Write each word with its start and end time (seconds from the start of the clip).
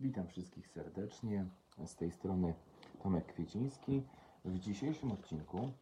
Witam 0.00 0.28
wszystkich 0.28 0.68
serdecznie. 0.68 1.46
Z 1.84 1.96
tej 1.96 2.10
strony 2.10 2.54
Tomek 3.02 3.26
Kwieciński. 3.26 4.02
W 4.44 4.58
dzisiejszym 4.58 5.12
odcinku 5.12 5.72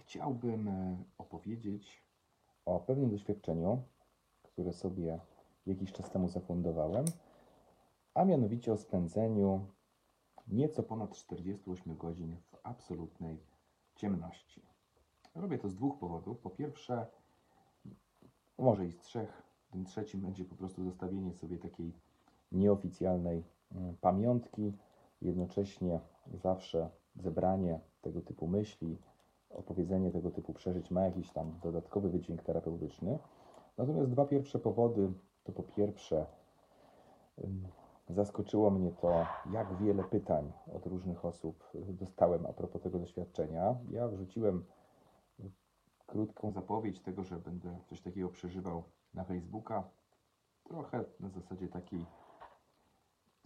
chciałbym 0.00 0.68
e, 0.68 0.96
opowiedzieć 1.18 2.02
o 2.64 2.80
pewnym 2.80 3.10
doświadczeniu, 3.10 3.82
które 4.42 4.72
sobie 4.72 5.20
jakiś 5.66 5.92
czas 5.92 6.10
temu 6.10 6.28
zafundowałem, 6.28 7.04
a 8.14 8.24
mianowicie 8.24 8.72
o 8.72 8.76
spędzeniu 8.76 9.66
nieco 10.46 10.82
ponad 10.82 11.16
48 11.16 11.96
godzin 11.96 12.36
w 12.36 12.56
absolutnej 12.62 13.38
ciemności. 13.96 14.62
Robię 15.34 15.58
to 15.58 15.68
z 15.68 15.74
dwóch 15.74 15.98
powodów. 15.98 16.38
Po 16.38 16.50
pierwsze, 16.50 17.06
może 18.58 18.86
i 18.86 18.92
z 18.92 18.98
trzech. 18.98 19.42
Tym 19.70 19.84
trzecim 19.84 20.20
będzie 20.20 20.44
po 20.44 20.54
prostu 20.54 20.84
zostawienie 20.84 21.32
sobie 21.34 21.58
takiej 21.58 22.07
nieoficjalnej 22.52 23.44
mm, 23.72 23.96
pamiątki, 24.00 24.72
jednocześnie 25.22 26.00
zawsze 26.34 26.90
zebranie 27.16 27.80
tego 28.02 28.20
typu 28.20 28.46
myśli, 28.46 28.98
opowiedzenie 29.50 30.10
tego 30.10 30.30
typu 30.30 30.52
przeżyć 30.52 30.90
ma 30.90 31.04
jakiś 31.04 31.30
tam 31.30 31.58
dodatkowy 31.62 32.10
wydźwięk 32.10 32.42
terapeutyczny. 32.42 33.18
Natomiast 33.76 34.10
dwa 34.10 34.24
pierwsze 34.24 34.58
powody 34.58 35.12
to 35.44 35.52
po 35.52 35.62
pierwsze 35.62 36.26
zaskoczyło 38.08 38.70
mnie 38.70 38.92
to, 38.92 39.26
jak 39.52 39.76
wiele 39.76 40.04
pytań 40.04 40.52
od 40.76 40.86
różnych 40.86 41.24
osób 41.24 41.64
dostałem 41.74 42.46
a 42.46 42.52
propos 42.52 42.82
tego 42.82 42.98
doświadczenia. 42.98 43.76
Ja 43.90 44.08
wrzuciłem 44.08 44.64
krótką 46.06 46.50
zapowiedź 46.50 47.00
tego, 47.00 47.24
że 47.24 47.36
będę 47.36 47.78
coś 47.86 48.00
takiego 48.00 48.28
przeżywał 48.28 48.82
na 49.14 49.24
Facebooka. 49.24 49.84
Trochę 50.64 51.04
na 51.20 51.28
zasadzie 51.28 51.68
takiej 51.68 52.06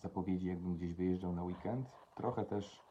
zapowiedzi, 0.03 0.47
jakbym 0.47 0.77
gdzieś 0.77 0.95
wyjeżdżał 0.95 1.33
na 1.33 1.45
weekend. 1.45 1.87
Trochę 2.15 2.45
też, 2.45 2.83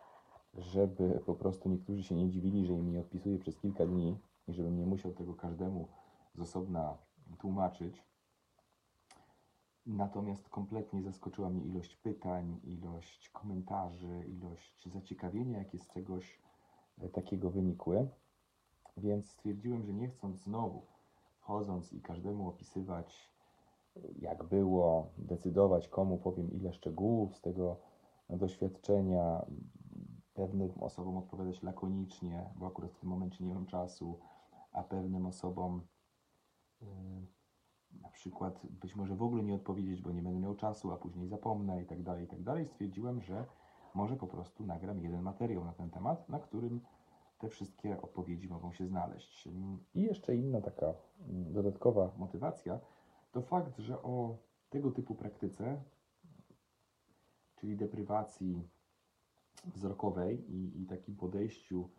żeby 0.54 1.22
po 1.26 1.36
prostu 1.36 1.70
niektórzy 1.70 2.04
się 2.04 2.16
nie 2.16 2.30
dziwili, 2.30 2.66
że 2.66 2.74
im 2.74 2.92
nie 2.92 3.00
odpisuję 3.00 3.40
przez 3.40 3.58
kilka 3.58 3.86
dni 3.86 4.20
i 4.48 4.54
żebym 4.54 4.78
nie 4.78 4.86
musiał 4.86 5.14
tego 5.14 5.34
każdemu 5.34 5.88
z 6.36 6.40
osobna 6.40 6.98
tłumaczyć. 7.40 8.04
Natomiast 9.86 10.50
kompletnie 10.50 11.04
zaskoczyła 11.04 11.50
mnie 11.50 11.66
ilość 11.66 11.96
pytań, 11.96 12.60
ilość 12.64 13.30
komentarzy, 13.30 14.26
ilość 14.28 14.90
zaciekawienia, 14.90 15.60
jakie 15.60 15.80
z 15.80 15.88
czegoś 15.88 16.42
e, 16.98 17.10
takiego 17.10 17.50
wynikły. 17.50 18.08
Więc 18.98 19.30
stwierdziłem, 19.30 19.86
że 19.86 19.94
nie 19.94 20.08
chcąc 20.08 20.40
znowu 20.40 20.86
wchodząc 21.42 21.94
i 21.94 22.02
każdemu 22.02 22.50
opisywać, 22.50 23.32
jak 24.20 24.44
było, 24.44 25.12
decydować, 25.18 25.88
komu 25.88 26.18
powiem 26.18 26.52
ile 26.52 26.74
szczegółów 26.74 27.36
z 27.36 27.42
tego 27.42 27.78
doświadczenia, 28.30 29.46
pewnym 30.34 30.72
osobom 30.80 31.18
odpowiadać 31.18 31.64
lakonicznie, 31.64 32.50
bo 32.56 32.68
akurat 32.68 32.92
w 32.92 33.00
tym 33.00 33.10
momencie 33.10 33.46
nie 33.46 33.54
mam 33.54 33.66
czasu, 33.66 34.20
a 34.72 34.84
pewnym 34.84 35.26
osobom 35.26 35.82
yy, 36.82 36.88
na 38.02 38.10
przykład 38.10 38.68
być 38.70 38.96
może 38.96 39.16
w 39.16 39.24
ogóle 39.24 39.44
nie 39.44 39.56
odpowiedzieć, 39.56 40.02
bo 40.02 40.12
nie 40.12 40.22
będę 40.22 40.40
miał 40.40 40.56
czasu, 40.56 40.92
a 40.92 40.98
później 40.98 41.28
zapomnę 41.28 41.82
i 41.82 41.86
tak 41.86 42.04
dalej, 42.04 42.26
i 42.26 42.28
tak 42.28 42.44
dalej. 42.44 42.66
Stwierdziłem, 42.66 43.22
że 43.22 43.46
może 43.94 44.16
po 44.16 44.28
prostu 44.28 44.66
nagram 44.66 45.00
jeden 45.00 45.22
materiał 45.22 45.66
na 45.66 45.74
ten 45.74 45.90
temat, 45.90 46.30
na 46.30 46.40
którym 46.40 46.82
te 47.40 47.50
wszystkie 47.50 48.02
odpowiedzi 48.02 48.48
mogą 48.48 48.74
się 48.74 48.88
znaleźć. 48.88 49.50
I 49.96 50.02
jeszcze 50.02 50.36
inna 50.36 50.62
taka 50.62 50.86
mm, 51.30 51.54
dodatkowa 51.54 52.12
motywacja 52.18 52.80
to 53.32 53.42
fakt, 53.42 53.80
że 53.80 54.02
o 54.02 54.38
tego 54.70 54.92
typu 54.92 55.16
praktyce, 55.16 55.84
czyli 57.56 57.78
deprywacji 57.78 58.70
wzrokowej 59.66 60.52
i, 60.52 60.82
i 60.82 60.86
takim 60.86 61.16
podejściu 61.16 61.90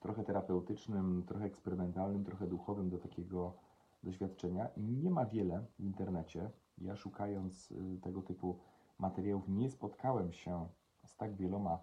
trochę 0.00 0.24
terapeutycznym, 0.24 1.24
trochę 1.26 1.44
eksperymentalnym, 1.44 2.24
trochę 2.24 2.46
duchowym 2.46 2.90
do 2.90 2.98
takiego 2.98 3.56
doświadczenia, 4.02 4.68
nie 4.76 5.10
ma 5.10 5.26
wiele 5.26 5.66
w 5.78 5.84
internecie. 5.84 6.50
Ja 6.78 6.96
szukając 6.96 7.70
y, 7.70 8.00
tego 8.02 8.22
typu 8.22 8.58
materiałów 8.98 9.48
nie 9.48 9.70
spotkałem 9.70 10.32
się 10.32 10.68
z 11.06 11.16
tak 11.16 11.36
wieloma 11.36 11.78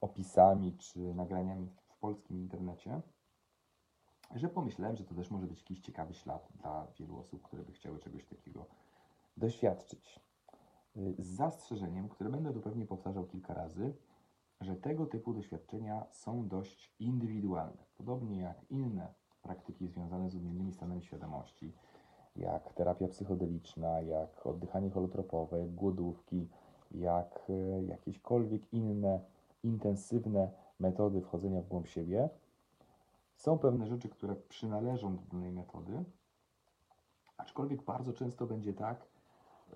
opisami 0.00 0.76
czy 0.76 1.14
nagraniami 1.14 1.68
w 1.88 1.96
polskim 1.98 2.38
internecie, 2.38 3.00
że 4.34 4.48
pomyślałem, 4.48 4.96
że 4.96 5.04
to 5.04 5.14
też 5.14 5.30
może 5.30 5.46
być 5.46 5.58
jakiś 5.58 5.80
ciekawy 5.80 6.14
ślad 6.14 6.48
dla 6.60 6.86
wielu 6.98 7.18
osób, 7.18 7.42
które 7.42 7.62
by 7.62 7.72
chciały 7.72 7.98
czegoś 7.98 8.26
takiego 8.26 8.66
doświadczyć. 9.36 10.20
Z 11.18 11.26
zastrzeżeniem, 11.26 12.08
które 12.08 12.30
będę 12.30 12.52
tu 12.52 12.60
pewnie 12.60 12.86
powtarzał 12.86 13.26
kilka 13.26 13.54
razy, 13.54 13.94
że 14.60 14.76
tego 14.76 15.06
typu 15.06 15.34
doświadczenia 15.34 16.06
są 16.12 16.48
dość 16.48 16.92
indywidualne. 17.00 17.84
Podobnie 17.96 18.40
jak 18.40 18.70
inne 18.70 19.14
praktyki 19.42 19.88
związane 19.88 20.30
z 20.30 20.36
odmiennymi 20.36 20.72
stanami 20.72 21.02
świadomości, 21.02 21.72
jak 22.36 22.72
terapia 22.72 23.08
psychodeliczna, 23.08 24.00
jak 24.00 24.46
oddychanie 24.46 24.90
holotropowe, 24.90 25.58
jak 25.58 25.74
głodówki, 25.74 26.48
jak 26.90 27.50
e, 27.50 27.84
jakiekolwiek 27.84 28.72
inne 28.72 29.20
intensywne 29.62 30.50
metody 30.80 31.20
wchodzenia 31.20 31.62
w 31.62 31.68
głąb 31.68 31.86
siebie. 31.86 32.28
Są 33.38 33.58
pewne 33.58 33.86
rzeczy, 33.86 34.08
które 34.08 34.36
przynależą 34.36 35.16
do 35.16 35.22
danej 35.22 35.52
metody, 35.52 36.04
aczkolwiek 37.36 37.82
bardzo 37.82 38.12
często 38.12 38.46
będzie 38.46 38.74
tak, 38.74 39.08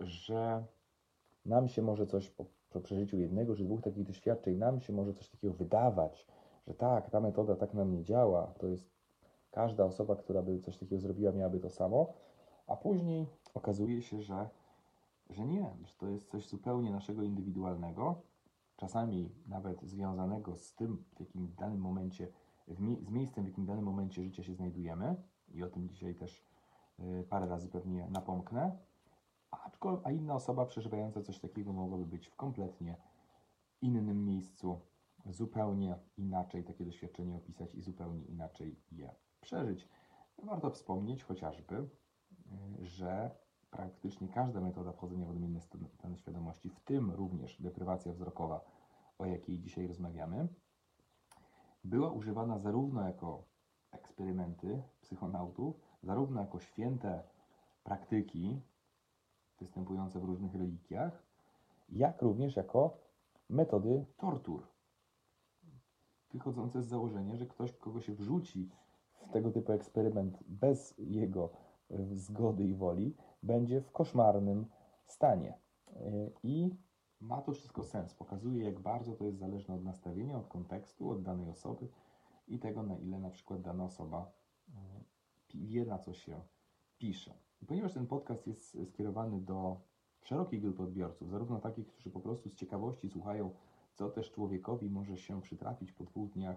że 0.01 0.65
nam 1.47 1.69
się 1.69 1.83
może 1.83 2.07
coś 2.07 2.31
po, 2.31 2.45
po 2.71 2.81
przeżyciu 2.81 3.17
jednego 3.17 3.57
czy 3.57 3.65
dwóch 3.65 3.83
takich 3.83 4.05
doświadczeń, 4.05 4.57
nam 4.57 4.81
się 4.81 4.93
może 4.93 5.15
coś 5.15 5.29
takiego 5.29 5.55
wydawać, 5.55 6.27
że 6.67 6.75
tak, 6.75 7.11
ta 7.11 7.21
metoda 7.21 7.57
tak 7.57 7.75
nam 7.75 7.93
nie 7.93 8.05
działa, 8.05 8.47
to 8.47 8.67
jest 8.67 8.91
każda 9.51 9.85
osoba, 9.85 10.17
która 10.17 10.43
by 10.43 10.61
coś 10.61 10.79
takiego 10.79 11.01
zrobiła, 11.01 11.33
miałaby 11.33 11.61
to 11.61 11.71
samo, 11.71 12.13
a 12.67 12.77
później 12.77 13.27
okazuje 13.55 14.03
się, 14.03 14.23
że, 14.23 14.49
że 15.31 15.47
nie, 15.47 15.77
że 15.85 15.95
to 15.99 16.07
jest 16.09 16.31
coś 16.31 16.49
zupełnie 16.49 16.91
naszego 16.91 17.23
indywidualnego, 17.23 18.23
czasami 18.77 19.31
nawet 19.47 19.83
związanego 19.83 20.57
z 20.57 20.75
tym, 20.75 21.05
w 21.17 21.21
jakim 21.21 21.55
danym 21.59 21.81
momencie, 21.81 22.29
z 22.69 23.11
miejscem, 23.11 23.45
w 23.45 23.47
jakim 23.47 23.67
danym 23.67 23.85
momencie 23.85 24.23
życia 24.23 24.43
się 24.43 24.55
znajdujemy, 24.55 25.17
i 25.55 25.63
o 25.63 25.71
tym 25.71 25.89
dzisiaj 25.89 26.15
też 26.15 26.45
y, 27.01 27.25
parę 27.31 27.47
razy 27.47 27.69
pewnie 27.69 28.09
napomknę, 28.11 28.79
a 30.05 30.11
inna 30.11 30.35
osoba 30.35 30.67
przeżywająca 30.67 31.23
coś 31.23 31.39
takiego 31.39 31.73
mogłaby 31.73 32.07
być 32.07 32.27
w 32.27 32.37
kompletnie 32.37 32.97
innym 33.83 34.25
miejscu, 34.25 34.81
zupełnie 35.27 35.99
inaczej 36.17 36.65
takie 36.65 36.85
doświadczenie 36.85 37.37
opisać 37.37 37.75
i 37.75 37.83
zupełnie 37.83 38.25
inaczej 38.25 38.81
je 38.93 39.15
przeżyć. 39.41 39.89
Warto 40.43 40.71
wspomnieć 40.71 41.25
chociażby, 41.25 41.75
y, 41.75 41.89
że 42.87 43.31
praktycznie 43.71 44.29
każda 44.29 44.61
metoda 44.61 44.93
wchodzenia 44.93 45.27
w 45.27 45.31
odmienne 45.31 45.61
stany 45.89 46.17
świadomości, 46.17 46.71
w 46.71 46.81
tym 46.81 47.11
również 47.11 47.63
deprywacja 47.63 48.13
wzrokowa, 48.13 48.65
o 49.19 49.27
jakiej 49.27 49.59
dzisiaj 49.59 49.87
rozmawiamy, 49.87 50.49
była 51.85 52.11
używana 52.11 52.59
zarówno 52.59 53.07
jako 53.07 53.45
eksperymenty 53.91 54.83
psychonautów, 55.01 55.81
zarówno 56.03 56.41
jako 56.41 56.61
święte 56.61 57.23
praktyki 57.85 58.63
występujące 59.61 60.21
w 60.21 60.25
różnych 60.25 60.55
religiach, 60.55 61.23
jak 61.89 62.23
również 62.23 62.57
jako 62.57 62.97
metody 63.49 64.07
tortur. 64.17 64.67
Wychodzące 66.33 66.83
z 66.83 66.87
założenia, 66.87 67.37
że 67.37 67.47
ktoś, 67.47 67.73
kogo 67.73 68.01
się 68.01 68.15
wrzuci 68.15 68.71
w 69.13 69.33
tego 69.33 69.51
typu 69.51 69.73
eksperyment 69.73 70.39
bez 70.47 70.95
jego 70.99 71.51
e, 71.91 72.05
zgody 72.15 72.65
i 72.65 72.75
woli, 72.75 73.17
będzie 73.43 73.81
w 73.81 73.93
koszmarnym 73.93 74.67
stanie. 75.07 75.59
E, 75.97 76.31
I 76.43 76.77
ma 77.23 77.43
to 77.43 77.53
wszystko 77.53 77.85
sens. 77.85 78.15
Pokazuje, 78.15 78.65
jak 78.65 78.81
bardzo 78.81 79.13
to 79.13 79.25
jest 79.25 79.39
zależne 79.39 79.75
od 79.75 79.85
nastawienia, 79.85 80.39
od 80.39 80.49
kontekstu, 80.49 81.11
od 81.11 81.23
danej 81.23 81.49
osoby 81.49 81.89
i 82.49 82.59
tego, 82.59 82.83
na 82.83 82.97
ile 82.97 83.19
na 83.19 83.31
przykład 83.31 83.61
dana 83.61 83.85
osoba 83.85 84.33
e, 84.69 84.73
wie, 85.55 85.85
na 85.85 85.99
co 85.99 86.13
się 86.13 86.41
pisze. 86.99 87.35
I 87.63 87.67
ponieważ 87.67 87.95
ten 87.95 88.07
podcast 88.07 88.47
jest 88.47 88.79
skierowany 88.89 89.41
do 89.41 89.81
szerokiej 90.23 90.61
grupy 90.61 90.83
odbiorców, 90.83 91.31
zarówno 91.31 91.61
takich, 91.61 91.87
którzy 91.87 92.11
po 92.11 92.21
prostu 92.21 92.49
z 92.49 92.55
ciekawości 92.55 93.09
słuchają, 93.09 93.51
co 93.95 94.11
też 94.11 94.31
człowiekowi 94.31 94.91
może 94.91 95.17
się 95.17 95.43
przytrafić 95.43 95.93
po 95.93 96.05
dwóch 96.05 96.31
dniach 96.31 96.57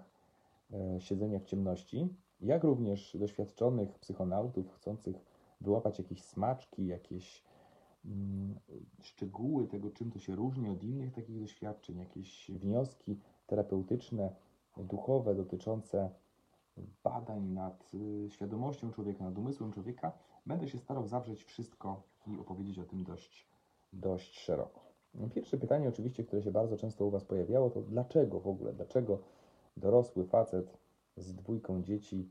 e, 0.73 1.01
siedzenia 1.01 1.39
w 1.39 1.45
ciemności, 1.45 2.15
jak 2.41 2.63
również 2.63 3.17
doświadczonych 3.19 3.99
psychonautów 3.99 4.73
chcących 4.73 5.15
wyłapać 5.61 5.99
jakieś 5.99 6.23
smaczki, 6.23 6.87
jakieś 6.87 7.43
szczegóły 9.01 9.67
tego, 9.67 9.91
czym 9.91 10.11
to 10.11 10.19
się 10.19 10.35
różni 10.35 10.69
od 10.69 10.83
innych 10.83 11.13
takich 11.13 11.39
doświadczeń, 11.39 11.97
jakieś 11.97 12.51
wnioski 12.51 13.19
terapeutyczne, 13.47 14.35
duchowe 14.77 15.35
dotyczące 15.35 16.09
badań 17.03 17.43
nad 17.43 17.91
y, 17.93 18.29
świadomością 18.29 18.91
człowieka, 18.91 19.23
nad 19.23 19.37
umysłem 19.37 19.71
człowieka, 19.71 20.11
będę 20.45 20.67
się 20.67 20.79
starał 20.79 21.07
zawrzeć 21.07 21.43
wszystko 21.43 22.03
i 22.27 22.37
opowiedzieć 22.39 22.79
o 22.79 22.83
tym 22.83 23.03
dość, 23.03 23.47
dość 23.93 24.39
szeroko. 24.39 24.85
Pierwsze 25.33 25.57
pytanie, 25.57 25.89
oczywiście, 25.89 26.23
które 26.23 26.41
się 26.41 26.51
bardzo 26.51 26.77
często 26.77 27.05
u 27.05 27.09
Was 27.09 27.23
pojawiało, 27.23 27.69
to 27.69 27.81
dlaczego 27.81 28.39
w 28.39 28.47
ogóle? 28.47 28.73
Dlaczego 28.73 29.19
dorosły 29.77 30.25
facet 30.25 30.77
z 31.17 31.35
dwójką 31.35 31.83
dzieci 31.83 32.29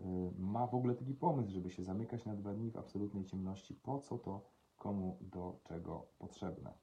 y, 0.00 0.02
ma 0.38 0.66
w 0.66 0.74
ogóle 0.74 0.94
taki 0.94 1.14
pomysł, 1.14 1.50
żeby 1.50 1.70
się 1.70 1.82
zamykać 1.82 2.24
na 2.24 2.34
dwa 2.34 2.54
dni 2.54 2.70
w 2.70 2.76
absolutnej 2.76 3.24
ciemności? 3.24 3.74
Po 3.74 3.98
co 3.98 4.18
to 4.18 4.53
komu 4.84 5.18
do 5.20 5.60
czego 5.64 6.06
potrzebne? 6.18 6.74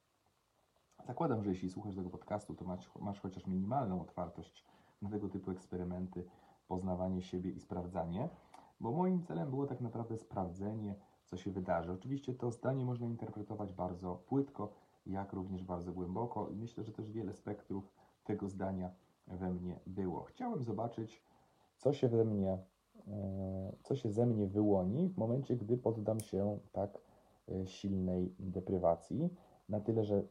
Zakładam, 1.07 1.43
że 1.43 1.49
jeśli 1.49 1.69
słuchasz 1.69 1.95
tego 1.95 2.09
podcastu, 2.09 2.55
to 2.55 2.65
masz, 2.65 2.91
masz 2.99 3.19
chociaż 3.19 3.47
minimalną 3.47 4.01
otwartość 4.01 4.65
na 5.01 5.09
tego 5.09 5.29
typu 5.29 5.51
eksperymenty, 5.51 6.25
poznawanie 6.67 7.21
siebie 7.21 7.51
i 7.51 7.59
sprawdzanie, 7.59 8.29
bo 8.79 8.91
moim 8.91 9.23
celem 9.23 9.49
było 9.49 9.65
tak 9.67 9.81
naprawdę 9.81 10.17
sprawdzenie, 10.17 10.95
co 11.25 11.37
się 11.37 11.51
wydarzy. 11.51 11.91
Oczywiście 11.91 12.33
to 12.33 12.51
zdanie 12.51 12.85
można 12.85 13.07
interpretować 13.07 13.73
bardzo 13.73 14.15
płytko, 14.15 14.71
jak 15.05 15.33
również 15.33 15.63
bardzo 15.63 15.93
głęboko 15.93 16.49
i 16.49 16.55
myślę, 16.55 16.83
że 16.83 16.91
też 16.91 17.11
wiele 17.11 17.33
spektrów 17.33 17.93
tego 18.23 18.49
zdania 18.49 18.91
we 19.27 19.53
mnie 19.53 19.79
było. 19.87 20.23
Chciałem 20.23 20.63
zobaczyć, 20.63 21.23
co 21.77 21.93
się 21.93 22.07
we 22.07 22.25
mnie, 22.25 22.57
e, 23.07 23.75
co 23.83 23.95
się 23.95 24.11
ze 24.11 24.25
mnie 24.25 24.47
wyłoni 24.47 25.09
w 25.09 25.17
momencie, 25.17 25.55
gdy 25.55 25.77
poddam 25.77 26.19
się 26.19 26.59
tak 26.71 27.10
silnej 27.65 28.35
deprywacji, 28.39 29.29
na 29.69 29.79
tyle, 29.79 30.03
że 30.03 30.23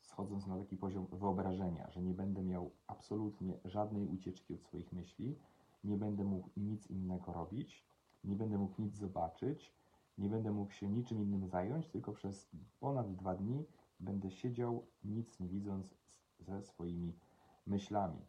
schodząc 0.00 0.46
na 0.46 0.58
taki 0.58 0.76
poziom 0.76 1.06
wyobrażenia, 1.12 1.90
że 1.90 2.02
nie 2.02 2.14
będę 2.14 2.42
miał 2.42 2.70
absolutnie 2.86 3.58
żadnej 3.64 4.06
ucieczki 4.08 4.54
od 4.54 4.62
swoich 4.62 4.92
myśli, 4.92 5.38
nie 5.84 5.96
będę 5.96 6.24
mógł 6.24 6.50
nic 6.56 6.90
innego 6.90 7.32
robić, 7.32 7.84
nie 8.24 8.36
będę 8.36 8.58
mógł 8.58 8.82
nic 8.82 8.96
zobaczyć, 8.96 9.74
nie 10.18 10.28
będę 10.28 10.50
mógł 10.52 10.72
się 10.72 10.88
niczym 10.88 11.22
innym 11.22 11.46
zająć, 11.46 11.88
tylko 11.88 12.12
przez 12.12 12.50
ponad 12.80 13.14
dwa 13.14 13.34
dni 13.34 13.66
będę 14.00 14.30
siedział, 14.30 14.86
nic 15.04 15.40
nie 15.40 15.48
widząc 15.48 15.94
ze 16.40 16.62
swoimi 16.62 17.18
myślami. 17.66 18.26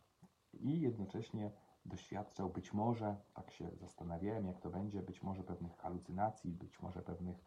I 0.53 0.81
jednocześnie 0.81 1.51
doświadczał 1.85 2.49
być 2.49 2.73
może, 2.73 3.15
tak 3.33 3.51
się 3.51 3.71
zastanawiałem, 3.75 4.45
jak 4.45 4.59
to 4.59 4.69
będzie, 4.69 5.01
być 5.01 5.23
może 5.23 5.43
pewnych 5.43 5.77
halucynacji, 5.77 6.51
być 6.51 6.81
może 6.81 7.01
pewnych 7.01 7.43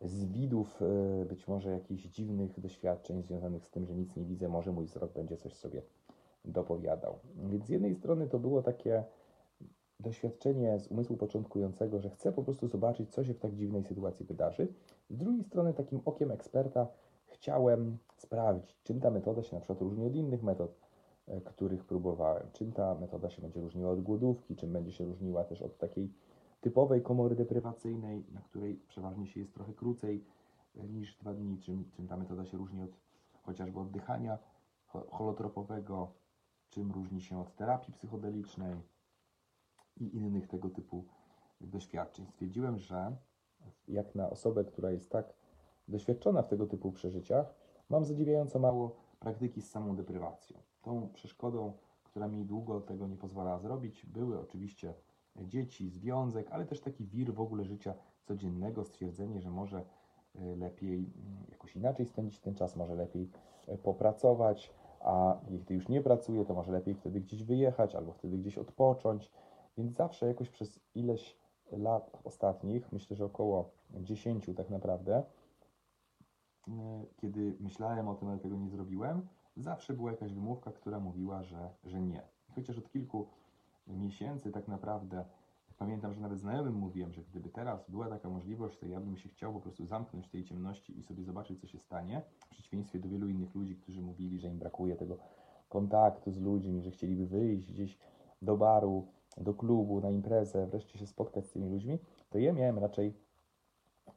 zwidów, 0.00 0.82
e, 0.82 1.24
być 1.24 1.48
może 1.48 1.70
jakichś 1.70 2.04
dziwnych 2.04 2.60
doświadczeń 2.60 3.22
związanych 3.22 3.66
z 3.66 3.70
tym, 3.70 3.86
że 3.86 3.94
nic 3.94 4.16
nie 4.16 4.24
widzę, 4.24 4.48
może 4.48 4.72
mój 4.72 4.86
wzrok 4.86 5.12
będzie 5.12 5.36
coś 5.36 5.54
sobie 5.54 5.82
dopowiadał. 6.44 7.18
Więc 7.50 7.66
z 7.66 7.68
jednej 7.68 7.94
strony 7.94 8.28
to 8.28 8.38
było 8.38 8.62
takie 8.62 9.04
doświadczenie 10.00 10.78
z 10.78 10.88
umysłu 10.88 11.16
początkującego, 11.16 12.00
że 12.00 12.10
chcę 12.10 12.32
po 12.32 12.42
prostu 12.42 12.68
zobaczyć, 12.68 13.10
co 13.10 13.24
się 13.24 13.34
w 13.34 13.38
tak 13.38 13.54
dziwnej 13.54 13.84
sytuacji 13.84 14.26
wydarzy. 14.26 14.68
Z 15.10 15.16
drugiej 15.16 15.44
strony, 15.44 15.74
takim 15.74 16.00
okiem 16.04 16.30
eksperta 16.30 16.86
chciałem 17.26 17.98
sprawdzić, 18.16 18.76
czym 18.82 19.00
ta 19.00 19.10
metoda 19.10 19.42
się 19.42 19.54
na 19.56 19.60
przykład 19.60 19.80
różni 19.80 20.06
od 20.06 20.14
innych 20.14 20.42
metod, 20.42 20.80
e, 21.28 21.40
których 21.40 21.84
próbowałem. 21.84 22.46
Czym 22.52 22.72
ta 22.72 22.94
metoda 22.94 23.30
się 23.30 23.42
będzie 23.42 23.60
różniła 23.60 23.90
od 23.90 24.02
głodówki, 24.02 24.56
czym 24.56 24.72
będzie 24.72 24.92
się 24.92 25.04
różniła 25.04 25.44
też 25.44 25.62
od 25.62 25.78
takiej 25.78 26.10
typowej 26.60 27.02
komory 27.02 27.36
deprywacyjnej, 27.36 28.24
na 28.32 28.40
której 28.40 28.76
przeważnie 28.88 29.26
się 29.26 29.40
jest 29.40 29.54
trochę 29.54 29.72
krócej 29.72 30.24
e, 30.76 30.88
niż 30.88 31.16
dwa 31.16 31.34
dni, 31.34 31.58
czym, 31.58 31.90
czym 31.90 32.08
ta 32.08 32.16
metoda 32.16 32.44
się 32.44 32.58
różni 32.58 32.82
od 32.82 32.90
chociażby 33.42 33.80
oddychania 33.80 34.38
holotropowego, 34.86 36.12
czym 36.70 36.92
różni 36.92 37.20
się 37.20 37.40
od 37.40 37.56
terapii 37.56 37.94
psychodelicznej 37.94 38.74
i 39.96 40.16
innych 40.16 40.48
tego 40.48 40.70
typu 40.70 41.04
doświadczeń. 41.60 42.26
Stwierdziłem, 42.26 42.78
że 42.78 43.16
jak 43.88 44.14
na 44.14 44.30
osobę, 44.30 44.64
która 44.64 44.90
jest 44.90 45.10
tak 45.10 45.34
doświadczona 45.88 46.42
w 46.42 46.48
tego 46.48 46.66
typu 46.66 46.92
przeżyciach, 46.92 47.54
mam 47.88 48.04
zadziwiająco 48.04 48.58
mało 48.58 48.96
praktyki 49.20 49.62
z 49.62 49.70
samą 49.70 49.96
deprywacją. 49.96 50.58
Tą 50.82 51.08
przeszkodą, 51.08 51.72
która 52.04 52.28
mi 52.28 52.44
długo 52.44 52.80
tego 52.80 53.06
nie 53.06 53.16
pozwalała 53.16 53.58
zrobić, 53.58 54.06
były 54.06 54.40
oczywiście 54.40 54.94
dzieci, 55.36 55.88
związek, 55.88 56.50
ale 56.50 56.66
też 56.66 56.80
taki 56.80 57.04
wir 57.04 57.34
w 57.34 57.40
ogóle 57.40 57.64
życia 57.64 57.94
codziennego, 58.24 58.84
stwierdzenie, 58.84 59.40
że 59.40 59.50
może 59.50 59.84
e, 60.34 60.56
lepiej 60.56 60.98
mm, 60.98 61.46
jakoś 61.50 61.76
inaczej 61.76 62.06
spędzić 62.06 62.40
ten 62.40 62.54
czas, 62.54 62.76
może 62.76 62.94
lepiej 62.94 63.30
e, 63.66 63.78
popracować, 63.78 64.72
a 65.00 65.40
gdy 65.50 65.74
już 65.74 65.88
nie 65.88 66.00
pracuję, 66.00 66.44
to 66.44 66.54
może 66.54 66.72
lepiej 66.72 66.94
wtedy 66.94 67.20
gdzieś 67.20 67.44
wyjechać 67.44 67.94
albo 67.94 68.12
wtedy 68.12 68.38
gdzieś 68.38 68.58
odpocząć. 68.58 69.30
Więc 69.78 69.94
zawsze 69.94 70.26
jakoś 70.26 70.50
przez 70.50 70.80
ileś 70.94 71.36
lat 71.72 72.20
ostatnich, 72.24 72.92
myślę, 72.92 73.16
że 73.16 73.24
około 73.24 73.70
10 73.90 74.50
tak 74.56 74.70
naprawdę, 74.70 75.22
e, 76.68 77.04
kiedy 77.16 77.56
myślałem 77.60 78.08
o 78.08 78.14
tym, 78.14 78.28
ale 78.28 78.38
tego 78.38 78.56
nie 78.56 78.68
zrobiłem, 78.68 79.28
zawsze 79.56 79.94
była 79.94 80.10
jakaś 80.10 80.32
wymówka, 80.32 80.72
która 80.72 81.00
mówiła, 81.00 81.42
że, 81.42 81.70
że 81.84 82.00
nie. 82.00 82.22
Chociaż 82.54 82.78
od 82.78 82.90
kilku 82.90 83.26
miesięcy 83.96 84.52
tak 84.52 84.68
naprawdę 84.68 85.24
pamiętam, 85.78 86.14
że 86.14 86.20
nawet 86.20 86.38
znajomym 86.38 86.74
mówiłem, 86.74 87.12
że 87.12 87.22
gdyby 87.22 87.48
teraz 87.48 87.90
była 87.90 88.08
taka 88.08 88.28
możliwość, 88.28 88.78
to 88.78 88.86
ja 88.86 89.00
bym 89.00 89.16
się 89.16 89.28
chciał 89.28 89.52
po 89.52 89.60
prostu 89.60 89.86
zamknąć 89.86 90.26
w 90.26 90.30
tej 90.30 90.44
ciemności 90.44 90.98
i 90.98 91.02
sobie 91.02 91.24
zobaczyć, 91.24 91.60
co 91.60 91.66
się 91.66 91.78
stanie. 91.78 92.22
W 92.46 92.48
przeciwieństwie 92.48 92.98
do 92.98 93.08
wielu 93.08 93.28
innych 93.28 93.54
ludzi, 93.54 93.76
którzy 93.76 94.02
mówili, 94.02 94.38
że 94.38 94.48
im 94.48 94.58
brakuje 94.58 94.96
tego 94.96 95.16
kontaktu 95.68 96.32
z 96.32 96.38
ludźmi, 96.38 96.82
że 96.82 96.90
chcieliby 96.90 97.26
wyjść 97.26 97.72
gdzieś 97.72 97.98
do 98.42 98.56
baru, 98.56 99.06
do 99.36 99.54
klubu, 99.54 100.00
na 100.00 100.10
imprezę, 100.10 100.66
wreszcie 100.66 100.98
się 100.98 101.06
spotkać 101.06 101.46
z 101.46 101.52
tymi 101.52 101.68
ludźmi, 101.68 101.98
to 102.30 102.38
ja 102.38 102.52
miałem 102.52 102.78
raczej 102.78 103.14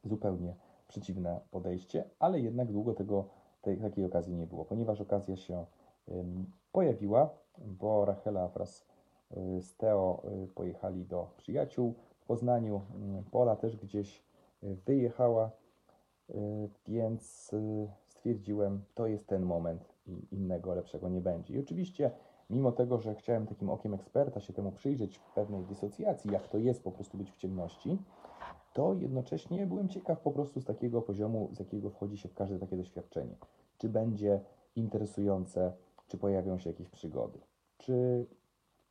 zupełnie 0.04 0.56
przeciwne 0.88 1.40
podejście, 1.50 2.04
ale 2.18 2.40
jednak 2.40 2.72
długo 2.72 2.94
tego, 2.94 3.28
tej, 3.62 3.78
takiej 3.78 4.04
okazji 4.04 4.34
nie 4.34 4.46
było, 4.46 4.64
ponieważ 4.64 5.00
okazja 5.00 5.36
się 5.36 5.66
pojawiła, 6.72 7.30
bo 7.58 8.04
Rachela 8.04 8.48
wraz 8.48 8.86
z 9.60 9.76
Teo 9.76 10.22
y, 10.44 10.48
pojechali 10.48 11.04
do 11.04 11.30
przyjaciół 11.36 11.94
w 12.18 12.26
Poznaniu, 12.26 12.76
y, 12.76 13.30
Pola 13.30 13.56
też 13.56 13.76
gdzieś 13.76 14.22
y, 14.62 14.76
wyjechała, 14.86 15.50
y, 16.30 16.34
więc 16.88 17.50
stwierdziłem, 18.06 18.84
to 18.94 19.06
jest 19.06 19.26
ten 19.26 19.42
moment 19.42 19.94
i 20.06 20.34
innego 20.34 20.74
lepszego 20.74 21.08
nie 21.08 21.20
będzie. 21.20 21.54
I 21.54 21.58
oczywiście 21.58 22.10
mimo 22.50 22.72
tego, 22.72 22.98
że 22.98 23.14
chciałem 23.14 23.46
takim 23.46 23.70
okiem 23.70 23.94
eksperta 23.94 24.40
się 24.40 24.52
temu 24.52 24.72
przyjrzeć 24.72 25.18
w 25.18 25.32
pewnej 25.34 25.64
dysocjacji, 25.64 26.32
jak 26.32 26.48
to 26.48 26.58
jest 26.58 26.82
po 26.82 26.92
prostu 26.92 27.18
być 27.18 27.30
w 27.30 27.36
ciemności, 27.36 27.98
to 28.72 28.94
jednocześnie 28.94 29.66
byłem 29.66 29.88
ciekaw 29.88 30.20
po 30.20 30.30
prostu 30.30 30.60
z 30.60 30.64
takiego 30.64 31.02
poziomu, 31.02 31.48
z 31.52 31.58
jakiego 31.58 31.90
wchodzi 31.90 32.18
się 32.18 32.28
w 32.28 32.34
każde 32.34 32.58
takie 32.58 32.76
doświadczenie. 32.76 33.36
Czy 33.78 33.88
będzie 33.88 34.40
interesujące, 34.76 35.72
czy 36.08 36.18
pojawią 36.18 36.58
się 36.58 36.70
jakieś 36.70 36.88
przygody, 36.88 37.38
czy 37.78 38.26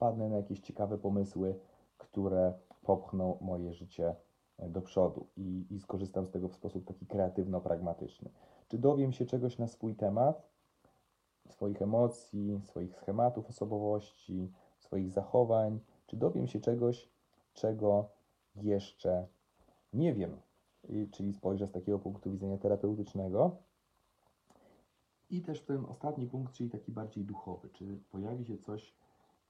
wpadnę 0.04 0.30
na 0.30 0.38
jakieś 0.38 0.60
ciekawe 0.60 0.98
pomysły, 0.98 1.60
które 1.98 2.54
popchną 2.82 3.38
moje 3.42 3.74
życie 3.74 4.16
do 4.60 4.82
przodu 4.82 5.28
i, 5.38 5.66
i 5.70 5.80
skorzystam 5.80 6.26
z 6.28 6.32
tego 6.32 6.48
w 6.50 6.54
sposób 6.54 6.86
taki 6.86 7.06
kreatywno-pragmatyczny. 7.06 8.30
Czy 8.68 8.78
dowiem 8.78 9.14
się 9.14 9.26
czegoś 9.26 9.58
na 9.58 9.68
swój 9.68 9.96
temat, 9.96 10.50
swoich 11.50 11.82
emocji, 11.82 12.62
swoich 12.64 12.96
schematów 12.96 13.50
osobowości, 13.50 14.52
swoich 14.80 15.12
zachowań, 15.12 15.80
czy 16.08 16.18
dowiem 16.18 16.48
się 16.48 16.60
czegoś, 16.60 17.10
czego 17.54 18.10
jeszcze 18.56 19.28
nie 19.94 20.14
wiem, 20.14 20.38
czyli 21.12 21.34
spojrzę 21.34 21.68
z 21.68 21.72
takiego 21.72 22.00
punktu 22.00 22.32
widzenia 22.32 22.58
terapeutycznego. 22.58 23.58
I 25.30 25.42
też 25.42 25.62
ten 25.62 25.86
ostatni 25.86 26.28
punkt, 26.28 26.54
czyli 26.54 26.70
taki 26.70 26.92
bardziej 26.92 27.26
duchowy, 27.26 27.70
czy 27.70 28.00
pojawi 28.12 28.46
się 28.46 28.58
coś, 28.58 28.94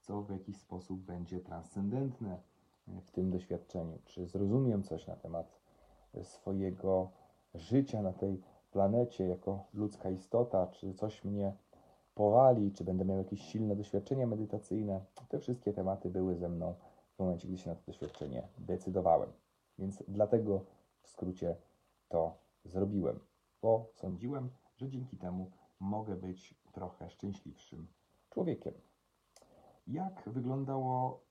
co 0.06 0.22
w 0.22 0.30
jakiś 0.30 0.56
sposób 0.56 1.00
będzie 1.00 1.40
transcendentne 1.40 2.38
w 2.86 3.10
tym 3.10 3.30
doświadczeniu, 3.30 3.98
czy 4.04 4.26
zrozumiem 4.26 4.82
coś 4.82 5.06
na 5.06 5.16
temat 5.16 5.58
swojego 6.22 7.10
życia 7.54 8.02
na 8.02 8.12
tej 8.12 8.42
planecie 8.70 9.26
jako 9.26 9.64
ludzka 9.74 10.10
istota, 10.10 10.66
czy 10.66 10.94
coś 10.94 11.24
mnie 11.24 11.52
powali, 12.14 12.72
czy 12.72 12.84
będę 12.84 13.04
miał 13.04 13.18
jakieś 13.18 13.42
silne 13.42 13.76
doświadczenia 13.76 14.26
medytacyjne. 14.26 15.00
Te 15.28 15.38
wszystkie 15.38 15.72
tematy 15.72 16.10
były 16.10 16.36
ze 16.36 16.48
mną 16.48 16.74
w 17.16 17.18
momencie, 17.18 17.48
gdy 17.48 17.58
się 17.58 17.70
na 17.70 17.76
to 17.76 17.82
doświadczenie 17.86 18.48
decydowałem. 18.58 19.32
Więc 19.78 20.02
dlatego 20.08 20.64
w 21.02 21.08
skrócie 21.08 21.56
to 22.08 22.34
zrobiłem, 22.64 23.20
bo 23.62 23.86
sądziłem, 23.94 24.50
że 24.76 24.88
dzięki 24.88 25.16
temu 25.16 25.50
mogę 25.80 26.16
być 26.16 26.54
trochę 26.72 27.10
szczęśliwszym 27.10 27.86
człowiekiem. 28.30 28.74
Jak 29.86 30.22
wyglądało 30.26 31.24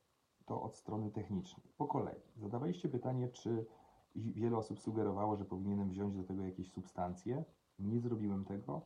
to 0.46 0.62
od 0.62 0.76
strony 0.76 1.12
technicznej? 1.12 1.68
Po 1.78 1.88
kolei. 1.88 2.22
Zadawaliście 2.36 2.90
pytanie, 2.90 3.30
czy 3.30 3.66
wiele 4.16 4.58
osób 4.58 4.80
sugerowało, 4.80 5.36
że 5.36 5.46
powinienem 5.46 5.90
wziąć 5.90 6.16
do 6.16 6.24
tego 6.24 6.46
jakieś 6.46 6.72
substancje. 6.72 7.44
Nie 7.80 8.00
zrobiłem 8.00 8.46
tego. 8.46 8.82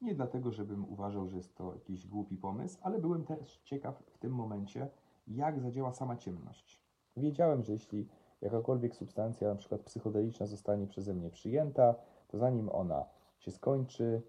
Nie 0.00 0.14
dlatego, 0.14 0.50
żebym 0.50 0.92
uważał, 0.92 1.28
że 1.28 1.36
jest 1.36 1.54
to 1.56 1.74
jakiś 1.74 2.06
głupi 2.06 2.36
pomysł, 2.36 2.78
ale 2.82 2.98
byłem 2.98 3.24
też 3.24 3.60
ciekaw 3.64 4.02
w 4.06 4.18
tym 4.18 4.32
momencie, 4.32 4.88
jak 5.28 5.60
zadziała 5.60 5.92
sama 5.92 6.16
ciemność. 6.16 6.82
Wiedziałem, 7.16 7.62
że 7.62 7.72
jeśli 7.72 8.08
jakakolwiek 8.40 8.94
substancja, 8.94 9.48
na 9.48 9.54
przykład 9.54 9.80
psychodeliczna, 9.80 10.46
zostanie 10.46 10.86
przeze 10.86 11.14
mnie 11.14 11.30
przyjęta, 11.30 11.94
to 12.28 12.38
zanim 12.38 12.68
ona 12.68 13.04
się 13.38 13.50
skończy, 13.50 14.22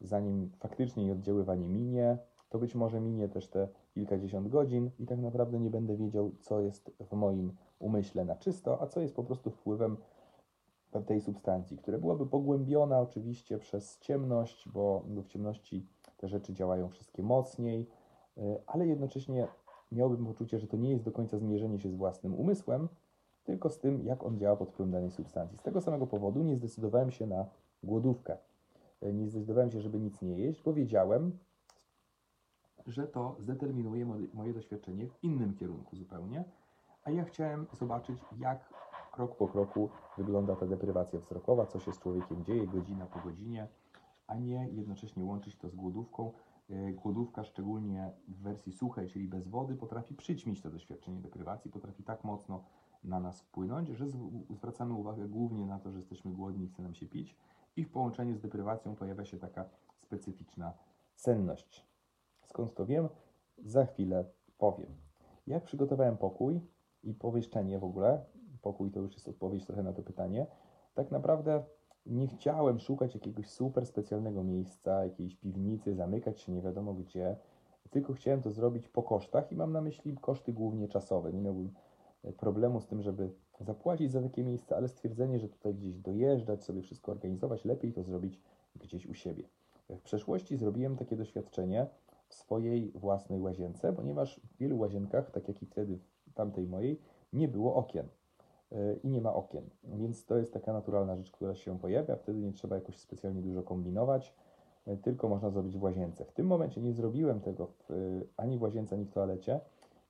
zanim 0.00 0.50
faktycznie 0.58 1.02
jej 1.02 1.12
oddziaływanie 1.12 1.68
minie, 1.68 2.18
to 2.48 2.58
być 2.58 2.74
może 2.74 3.00
minie 3.00 3.28
też 3.28 3.48
te 3.48 3.68
kilkadziesiąt 3.94 4.48
godzin 4.48 4.90
i 4.98 5.06
tak 5.06 5.18
naprawdę 5.18 5.60
nie 5.60 5.70
będę 5.70 5.96
wiedział, 5.96 6.30
co 6.40 6.60
jest 6.60 6.90
w 7.00 7.12
moim 7.12 7.52
umyśle 7.78 8.24
na 8.24 8.36
czysto, 8.36 8.82
a 8.82 8.86
co 8.86 9.00
jest 9.00 9.14
po 9.14 9.24
prostu 9.24 9.50
wpływem 9.50 9.96
tej 11.00 11.20
substancji, 11.20 11.78
która 11.78 11.98
byłaby 11.98 12.26
pogłębiona 12.26 13.00
oczywiście 13.00 13.58
przez 13.58 13.98
ciemność, 13.98 14.68
bo 14.68 15.04
w 15.08 15.26
ciemności 15.26 15.86
te 16.16 16.28
rzeczy 16.28 16.52
działają 16.52 16.88
wszystkie 16.88 17.22
mocniej, 17.22 17.86
y, 18.38 18.40
ale 18.66 18.86
jednocześnie 18.86 19.48
miałbym 19.92 20.26
poczucie, 20.26 20.58
że 20.58 20.66
to 20.66 20.76
nie 20.76 20.90
jest 20.90 21.04
do 21.04 21.12
końca 21.12 21.38
zmierzenie 21.38 21.78
się 21.78 21.90
z 21.90 21.94
własnym 21.94 22.34
umysłem, 22.34 22.88
tylko 23.44 23.70
z 23.70 23.78
tym, 23.78 24.04
jak 24.04 24.24
on 24.24 24.38
działa 24.38 24.56
pod 24.56 24.70
wpływem 24.70 24.92
danej 24.92 25.10
substancji. 25.10 25.58
Z 25.58 25.62
tego 25.62 25.80
samego 25.80 26.06
powodu 26.06 26.42
nie 26.42 26.56
zdecydowałem 26.56 27.10
się 27.10 27.26
na 27.26 27.46
głodówkę. 27.82 28.36
Y, 29.02 29.12
Nie 29.12 29.28
zdecydowałem 29.28 29.70
się, 29.70 29.80
żeby 29.80 30.00
nic 30.00 30.22
nie 30.22 30.38
jeść, 30.38 30.62
bo 30.62 30.72
wiedziałem, 30.72 31.38
że 32.86 33.06
to 33.06 33.36
zdeterminuje 33.38 34.06
mo- 34.06 34.14
moje 34.34 34.52
doświadczenie 34.54 35.06
w 35.06 35.24
innym 35.24 35.54
kierunku 35.54 35.96
zupełnie, 35.96 36.44
a 37.04 37.10
ja 37.10 37.24
chciałem 37.24 37.66
zobaczyć, 37.72 38.18
jak 38.38 38.68
krok 39.12 39.36
po 39.36 39.48
kroku 39.48 39.88
wygląda 40.18 40.56
ta 40.56 40.66
deprywacja 40.66 41.20
wzrokowa, 41.20 41.66
co 41.66 41.80
się 41.80 41.92
z 41.92 41.98
człowiekiem 41.98 42.44
dzieje 42.44 42.66
godzina 42.66 43.06
po 43.06 43.20
godzinie, 43.20 43.68
a 44.26 44.34
nie 44.34 44.68
jednocześnie 44.72 45.24
łączyć 45.24 45.56
to 45.56 45.68
z 45.68 45.74
głodówką. 45.74 46.32
E, 46.70 46.92
Głodówka, 46.92 47.44
szczególnie 47.44 48.10
w 48.28 48.42
wersji 48.42 48.72
suchej, 48.72 49.08
czyli 49.08 49.28
bez 49.28 49.48
wody, 49.48 49.76
potrafi 49.76 50.14
przyćmić 50.14 50.62
to 50.62 50.70
doświadczenie 50.70 51.20
deprywacji, 51.20 51.70
potrafi 51.70 52.02
tak 52.02 52.24
mocno 52.24 52.64
na 53.04 53.20
nas 53.20 53.42
wpłynąć, 53.42 53.88
że 53.88 54.06
zw- 54.06 54.42
zwracamy 54.50 54.94
uwagę 54.94 55.28
głównie 55.28 55.66
na 55.66 55.78
to, 55.78 55.90
że 55.90 55.98
jesteśmy 55.98 56.32
głodni 56.32 56.64
i 56.64 56.68
chce 56.68 56.82
nam 56.82 56.94
się 56.94 57.06
pić, 57.06 57.36
i 57.76 57.84
w 57.84 57.90
połączeniu 57.90 58.36
z 58.36 58.40
deprywacją 58.40 58.96
pojawia 58.96 59.24
się 59.24 59.38
taka 59.38 59.64
specyficzna 60.02 60.72
senność. 61.16 61.86
Skąd 62.42 62.74
to 62.74 62.86
wiem? 62.86 63.08
Za 63.58 63.86
chwilę 63.86 64.24
powiem. 64.58 64.90
Jak 65.46 65.64
przygotowałem 65.64 66.16
pokój 66.16 66.60
i 67.02 67.14
pomieszczenie 67.14 67.78
w 67.78 67.84
ogóle, 67.84 68.24
pokój 68.62 68.90
to 68.90 69.00
już 69.00 69.12
jest 69.12 69.28
odpowiedź 69.28 69.66
trochę 69.66 69.82
na 69.82 69.92
to 69.92 70.02
pytanie, 70.02 70.46
tak 70.94 71.10
naprawdę 71.10 71.62
nie 72.06 72.26
chciałem 72.28 72.78
szukać 72.78 73.14
jakiegoś 73.14 73.50
super 73.50 73.86
specjalnego 73.86 74.44
miejsca, 74.44 75.04
jakiejś 75.04 75.36
piwnicy, 75.36 75.94
zamykać 75.94 76.40
się 76.40 76.52
nie 76.52 76.62
wiadomo 76.62 76.94
gdzie, 76.94 77.36
tylko 77.90 78.12
chciałem 78.12 78.42
to 78.42 78.50
zrobić 78.50 78.88
po 78.88 79.02
kosztach 79.02 79.52
i 79.52 79.56
mam 79.56 79.72
na 79.72 79.80
myśli 79.80 80.16
koszty 80.20 80.52
głównie 80.52 80.88
czasowe. 80.88 81.32
Nie 81.32 81.40
miałbym 81.40 81.70
e, 82.24 82.32
problemu 82.32 82.80
z 82.80 82.86
tym, 82.86 83.02
żeby 83.02 83.30
zapłacić 83.60 84.12
za 84.12 84.22
takie 84.22 84.44
miejsce, 84.44 84.76
ale 84.76 84.88
stwierdzenie, 84.88 85.38
że 85.38 85.48
tutaj 85.48 85.74
gdzieś 85.74 85.98
dojeżdżać, 85.98 86.64
sobie 86.64 86.82
wszystko 86.82 87.12
organizować, 87.12 87.64
lepiej 87.64 87.92
to 87.92 88.02
zrobić 88.02 88.40
gdzieś 88.76 89.06
u 89.06 89.14
siebie. 89.14 89.44
W 89.90 90.00
przeszłości 90.02 90.56
zrobiłem 90.56 90.96
takie 90.96 91.16
doświadczenie 91.16 91.86
w 92.32 92.34
swojej 92.34 92.92
własnej 92.94 93.40
łazience, 93.40 93.92
ponieważ 93.92 94.40
w 94.40 94.56
wielu 94.56 94.78
łazienkach, 94.78 95.30
tak 95.30 95.48
jak 95.48 95.62
i 95.62 95.66
wtedy 95.66 95.98
w 95.98 96.34
tamtej 96.34 96.66
mojej, 96.66 97.00
nie 97.32 97.48
było 97.48 97.74
okien 97.74 98.08
yy, 98.70 99.00
i 99.02 99.08
nie 99.08 99.20
ma 99.20 99.34
okien. 99.34 99.70
Więc 99.84 100.26
to 100.26 100.36
jest 100.36 100.52
taka 100.52 100.72
naturalna 100.72 101.16
rzecz, 101.16 101.30
która 101.30 101.54
się 101.54 101.78
pojawia. 101.78 102.16
Wtedy 102.16 102.38
nie 102.38 102.52
trzeba 102.52 102.76
jakoś 102.76 102.98
specjalnie 102.98 103.42
dużo 103.42 103.62
kombinować, 103.62 104.34
yy, 104.86 104.96
tylko 104.96 105.28
można 105.28 105.50
zrobić 105.50 105.78
w 105.78 105.82
łazience. 105.82 106.24
W 106.24 106.32
tym 106.32 106.46
momencie 106.46 106.80
nie 106.80 106.92
zrobiłem 106.92 107.40
tego 107.40 107.66
w, 107.66 107.90
yy, 107.90 108.26
ani 108.36 108.58
w 108.58 108.62
łazience, 108.62 108.96
ani 108.96 109.04
w 109.04 109.10
toalecie, 109.10 109.60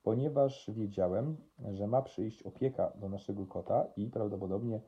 ponieważ 0.02 0.70
wiedziałem, 0.74 1.36
że 1.70 1.86
ma 1.86 2.02
przyjść 2.02 2.42
opieka 2.42 2.92
do 3.00 3.08
naszego 3.08 3.46
kota 3.46 3.86
i 3.96 4.06
prawdopodobnie 4.06 4.80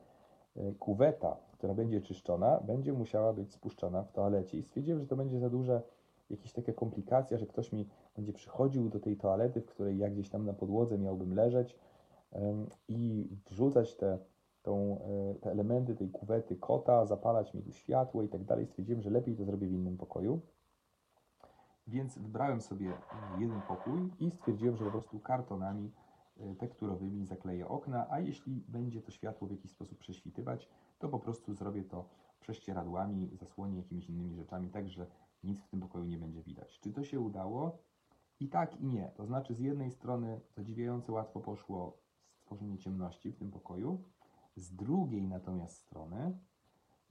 kuweta, 0.79 1.37
która 1.51 1.73
będzie 1.73 2.01
czyszczona, 2.01 2.59
będzie 2.67 2.93
musiała 2.93 3.33
być 3.33 3.53
spuszczona 3.53 4.03
w 4.03 4.11
toalecie. 4.11 4.57
I 4.57 4.63
stwierdziłem, 4.63 4.99
że 5.01 5.07
to 5.07 5.15
będzie 5.15 5.39
za 5.39 5.49
duże 5.49 5.81
jakieś 6.29 6.53
taka 6.53 6.73
komplikacja, 6.73 7.37
że 7.37 7.45
ktoś 7.45 7.71
mi 7.71 7.89
będzie 8.15 8.33
przychodził 8.33 8.89
do 8.89 8.99
tej 8.99 9.17
toalety, 9.17 9.61
w 9.61 9.65
której 9.65 9.97
ja 9.97 10.09
gdzieś 10.09 10.29
tam 10.29 10.45
na 10.45 10.53
podłodze 10.53 10.97
miałbym 10.97 11.35
leżeć 11.35 11.75
i 12.87 13.29
wrzucać 13.49 13.95
te, 13.95 14.19
tą, 14.63 14.99
e, 15.01 15.35
te 15.35 15.51
elementy 15.51 15.95
tej 15.95 16.09
kuwety 16.09 16.55
kota, 16.55 17.05
zapalać 17.05 17.53
mi 17.53 17.61
tu 17.61 17.71
światło 17.71 18.23
i 18.23 18.29
tak 18.29 18.43
dalej. 18.43 18.65
Stwierdziłem, 18.65 19.01
że 19.01 19.09
lepiej 19.09 19.35
to 19.35 19.45
zrobię 19.45 19.67
w 19.67 19.71
innym 19.71 19.97
pokoju. 19.97 20.39
Więc 21.87 22.17
wybrałem 22.17 22.61
sobie 22.61 22.93
jeden 23.39 23.61
pokój 23.61 24.11
i 24.19 24.31
stwierdziłem, 24.31 24.75
że 24.75 24.85
po 24.85 24.91
prostu 24.91 25.19
kartonami 25.19 25.91
e, 26.39 26.55
tekturowymi 26.55 27.25
zakleję 27.25 27.67
okna, 27.67 28.07
a 28.09 28.19
jeśli 28.19 28.63
będzie 28.67 29.01
to 29.01 29.11
światło 29.11 29.47
w 29.47 29.51
jakiś 29.51 29.71
sposób 29.71 29.97
prześwitywać, 29.97 30.69
to 30.99 31.09
po 31.09 31.19
prostu 31.19 31.53
zrobię 31.53 31.83
to 31.83 32.05
prześcieradłami, 32.39 33.29
zasłonię 33.33 33.77
jakimiś 33.77 34.09
innymi 34.09 34.35
rzeczami, 34.35 34.69
tak 34.69 34.89
że 34.89 35.07
nic 35.45 35.61
w 35.61 35.69
tym 35.69 35.79
pokoju 35.79 36.05
nie 36.05 36.17
będzie 36.17 36.43
widać. 36.43 36.79
Czy 36.79 36.93
to 36.93 37.03
się 37.03 37.19
udało? 37.19 37.77
I 38.39 38.47
tak, 38.49 38.81
i 38.81 38.85
nie. 38.85 39.11
To 39.15 39.25
znaczy, 39.25 39.53
z 39.53 39.59
jednej 39.59 39.91
strony 39.91 40.41
zadziwiająco 40.55 41.13
łatwo 41.13 41.39
poszło 41.39 41.97
stworzenie 42.35 42.77
ciemności 42.77 43.31
w 43.31 43.35
tym 43.37 43.51
pokoju, 43.51 44.03
z 44.55 44.75
drugiej 44.75 45.27
natomiast 45.27 45.77
strony 45.77 46.37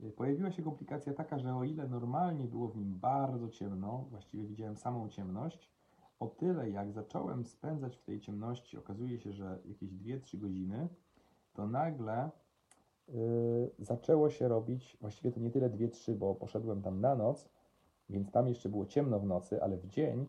y, 0.01 0.13
pojawiła 0.13 0.51
się 0.51 0.63
komplikacja 0.63 1.13
taka, 1.13 1.39
że 1.39 1.57
o 1.57 1.65
ile 1.65 1.89
normalnie 1.89 2.45
było 2.45 2.69
w 2.69 2.77
nim 2.77 2.99
bardzo 2.99 3.49
ciemno, 3.49 4.07
właściwie 4.11 4.45
widziałem 4.45 4.77
samą 4.77 5.09
ciemność, 5.09 5.71
o 6.21 6.29
tyle 6.29 6.71
jak 6.71 6.93
zacząłem 6.93 7.45
spędzać 7.45 7.97
w 7.97 8.03
tej 8.03 8.21
ciemności, 8.21 8.77
okazuje 8.79 9.19
się, 9.19 9.33
że 9.33 9.59
jakieś 9.65 9.91
2-3 9.91 10.39
godziny, 10.39 10.89
to 11.55 11.67
nagle 11.67 12.31
yy, 13.09 13.15
zaczęło 13.79 14.31
się 14.31 14.49
robić, 14.49 14.97
właściwie 15.01 15.33
to 15.33 15.41
nie 15.41 15.51
tyle 15.51 15.71
2-3, 15.71 16.15
bo 16.15 16.35
poszedłem 16.35 16.83
tam 16.83 17.01
na 17.01 17.15
noc, 17.15 17.49
więc 18.11 18.31
tam 18.31 18.49
jeszcze 18.49 18.69
było 18.69 18.87
ciemno 18.87 19.21
w 19.21 19.27
nocy, 19.27 19.63
ale 19.63 19.77
w 19.77 19.87
dzień 19.87 20.27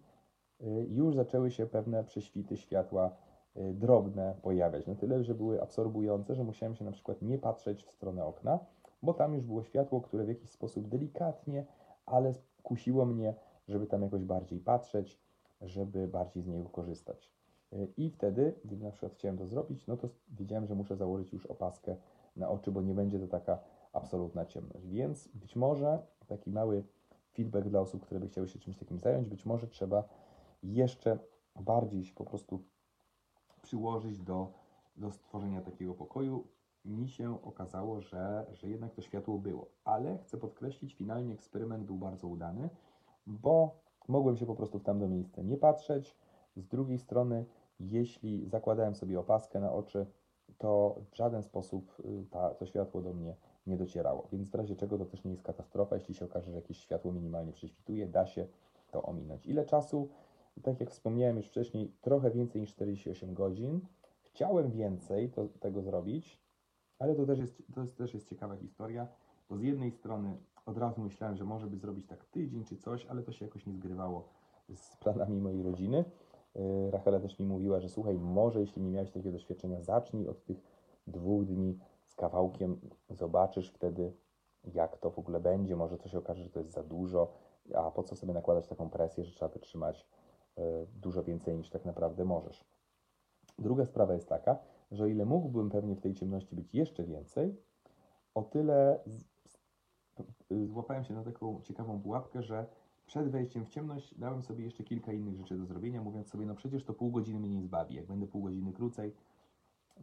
y, 0.62 0.88
już 0.89 1.15
zaczęły 1.15 1.51
się 1.51 1.65
pewne 1.65 2.03
prześwity 2.03 2.58
światła 2.58 3.12
y, 3.58 3.74
drobne 3.74 4.36
pojawiać. 4.41 4.88
Na 4.88 4.96
tyle, 4.96 5.24
że 5.24 5.36
były 5.36 5.62
absorbujące, 5.62 6.36
że 6.36 6.44
musiałem 6.44 6.75
się 6.75 6.86
na 6.86 6.91
przykład 6.91 7.22
nie 7.22 7.38
patrzeć 7.38 7.84
w 7.84 7.91
stronę 7.91 8.25
okna, 8.25 8.60
bo 9.03 9.13
tam 9.13 9.34
już 9.34 9.46
było 9.46 9.63
światło, 9.63 10.01
które 10.01 10.24
w 10.24 10.27
jakiś 10.27 10.50
sposób 10.50 10.88
delikatnie, 10.88 11.65
ale 12.05 12.34
kusiło 12.63 13.05
mnie, 13.05 13.34
żeby 13.67 13.88
tam 13.88 14.01
jakoś 14.01 14.24
bardziej 14.24 14.60
patrzeć, 14.60 15.20
żeby 15.62 16.08
bardziej 16.08 16.44
z 16.44 16.48
niego 16.48 16.70
korzystać. 16.70 17.32
Y, 17.74 17.88
I 17.98 18.10
wtedy, 18.10 18.53
gdy 18.65 18.77
na 18.77 18.91
przykład 18.91 19.13
chciałem 19.13 19.38
to 19.38 19.48
zrobić, 19.48 19.88
no 19.88 19.98
to 19.98 20.10
wiedziałem, 20.27 20.67
że 20.67 20.75
muszę 20.75 20.96
założyć 20.96 21.34
już 21.34 21.46
opaskę 21.46 21.96
na 22.36 22.50
oczy, 22.50 22.72
bo 22.72 22.82
nie 22.82 22.94
będzie 22.94 23.20
to 23.20 23.27
taka 23.27 23.60
absolutna 23.94 24.46
ciemność. 24.46 24.88
Więc 24.88 25.27
być 25.27 25.55
może 25.55 26.00
taki 26.27 26.51
mały 26.51 26.84
feedback 27.36 27.70
dla 27.70 27.80
osób, 27.80 28.06
które 28.06 28.20
by 28.20 28.27
chciały 28.27 28.48
się 28.48 28.60
czymś 28.60 28.77
takim 28.77 29.00
zająć. 29.00 29.30
Być 29.30 29.46
może 29.46 29.68
trzeba 29.68 30.04
jeszcze 30.63 31.20
bardziej 31.56 32.06
się 32.06 32.13
po 32.13 32.25
prostu 32.25 32.63
przyłożyć 33.62 34.20
do, 34.20 34.51
do 34.96 35.12
stworzenia 35.12 35.62
takiego 35.62 35.94
pokoju. 35.94 36.48
Mi 36.86 37.10
się 37.10 37.44
okazało, 37.44 38.01
że, 38.01 38.46
że 38.54 38.70
jednak 38.70 38.94
to 38.94 39.01
światło 39.01 39.39
było, 39.39 39.70
ale 39.84 40.18
chcę 40.18 40.38
podkreślić, 40.38 40.96
finalnie 40.96 41.34
eksperyment 41.34 41.84
był 41.84 41.98
bardzo 41.98 42.27
udany, 42.27 42.70
bo 43.27 43.80
mogłem 44.08 44.38
się 44.38 44.46
po 44.46 44.56
prostu 44.56 44.80
w 44.80 44.84
tamto 44.84 45.08
miejsce 45.08 45.44
nie 45.44 45.58
patrzeć. 45.58 46.15
Z 46.56 46.68
drugiej 46.68 46.98
strony, 46.98 47.46
jeśli 47.80 48.50
zakładałem 48.50 48.96
sobie 48.96 49.20
opaskę 49.20 49.60
na 49.60 49.72
oczy, 49.72 50.06
to 50.58 50.96
w 51.12 51.15
żaden 51.15 51.44
sposób 51.44 52.00
y, 52.00 52.25
ta, 52.32 52.50
to 52.50 52.65
światło 52.65 53.01
do 53.01 53.13
mnie 53.13 53.36
nie 53.67 53.77
docierało. 53.77 54.27
Więc 54.31 54.50
w 54.50 54.55
razie 54.55 54.75
czego 54.75 54.98
to 54.98 55.05
też 55.05 55.24
nie 55.24 55.31
jest 55.31 55.43
katastrofa, 55.43 55.95
jeśli 55.95 56.15
się 56.15 56.25
okaże, 56.25 56.51
że 56.51 56.55
jakieś 56.55 56.77
światło 56.77 57.12
minimalnie 57.12 57.53
prześwituje, 57.53 58.07
da 58.07 58.25
się 58.25 58.48
to 58.91 59.03
ominąć. 59.03 59.45
Ile 59.45 59.65
czasu? 59.65 60.10
Tak 60.63 60.79
jak 60.79 60.91
wspomniałem 60.91 61.38
już 61.38 61.48
wcześniej, 61.48 61.91
trochę 62.01 62.31
więcej 62.31 62.62
niż 62.62 62.69
48 62.69 63.34
godzin. 63.34 63.79
Chciałem 64.22 64.72
więcej 64.72 65.29
to, 65.29 65.48
tego 65.60 65.81
zrobić, 65.81 66.41
ale 67.00 67.15
to 67.15 67.25
też, 67.25 67.39
jest, 67.39 67.63
to 67.75 67.86
też 67.86 68.13
jest 68.13 68.29
ciekawa 68.29 68.55
historia, 68.55 69.07
bo 69.50 69.57
z 69.57 69.62
jednej 69.62 69.91
strony 69.91 70.38
od 70.65 70.77
razu 70.77 71.01
myślałem, 71.01 71.36
że 71.36 71.43
może 71.43 71.67
by 71.67 71.77
zrobić 71.77 72.07
tak 72.07 72.25
tydzień 72.25 72.63
czy 72.63 72.77
coś, 72.77 73.05
ale 73.05 73.24
to 73.24 73.31
się 73.31 73.45
jakoś 73.45 73.65
nie 73.65 73.74
zgrywało 73.74 74.29
z 74.75 74.98
planami 74.98 75.41
mojej 75.41 75.63
rodziny. 75.63 76.05
Yy, 76.55 76.91
Rachela 76.91 77.19
też 77.19 77.39
mi 77.39 77.45
mówiła, 77.45 77.79
że 77.79 77.89
słuchaj, 77.89 78.17
może 78.17 78.60
jeśli 78.60 78.81
nie 78.81 78.91
miałeś 78.91 79.12
takiego 79.12 79.31
doświadczenia, 79.31 79.81
zacznij 79.81 80.27
od 80.27 80.45
tych 80.45 80.57
dwóch 81.07 81.45
dni 81.45 81.79
kawałkiem, 82.15 82.79
zobaczysz 83.10 83.69
wtedy, 83.69 84.13
jak 84.63 84.98
to 84.98 85.12
w 85.12 85.19
ogóle 85.19 85.39
będzie. 85.39 85.75
Może 85.75 85.98
to 85.98 86.10
się 86.10 86.17
okaże, 86.17 86.43
że 86.43 86.50
to 86.50 86.60
jest 86.60 86.72
za 86.72 86.84
dużo, 86.84 87.31
a 87.75 87.91
po 87.91 88.03
co 88.03 88.15
sobie 88.15 88.34
nakładać 88.34 88.67
taką 88.67 88.89
presję, 88.89 89.24
że 89.24 89.31
trzeba 89.31 89.53
wytrzymać 89.53 90.07
y, 90.57 90.62
dużo 91.01 91.24
więcej 91.24 91.55
niż 91.55 91.69
tak 91.69 91.86
naprawdę 91.86 92.25
możesz. 92.25 92.65
Druga 93.60 93.86
sprawa 93.86 94.13
jest 94.13 94.29
taka, 94.29 94.57
że 94.91 95.03
o 95.03 95.07
ile 95.07 95.25
mógłbym 95.25 95.69
pewnie 95.69 95.95
w 95.95 96.01
tej 96.01 96.13
ciemności 96.13 96.55
być 96.55 96.74
jeszcze 96.74 97.03
więcej, 97.03 97.55
o 98.34 98.43
tyle 98.43 99.00
złapałem 100.65 101.03
się 101.03 101.13
na 101.13 101.24
taką 101.24 101.62
ciekawą 101.62 102.01
pułapkę, 102.01 102.43
że 102.43 102.65
przed 103.05 103.29
wejściem 103.29 103.65
w 103.65 103.69
ciemność 103.69 104.19
dałem 104.19 104.43
sobie 104.43 104.63
jeszcze 104.63 104.84
kilka 104.84 105.12
innych 105.12 105.36
rzeczy 105.36 105.57
do 105.57 105.65
zrobienia, 105.65 106.01
mówiąc 106.01 106.27
sobie, 106.27 106.45
no 106.45 106.55
przecież 106.55 106.84
to 106.84 106.93
pół 106.93 107.12
godziny 107.12 107.39
mnie 107.39 107.50
nie 107.50 107.62
zbawi. 107.62 107.95
Jak 107.95 108.05
będę 108.05 108.27
pół 108.27 108.43
godziny 108.43 108.74
krócej, 108.74 109.13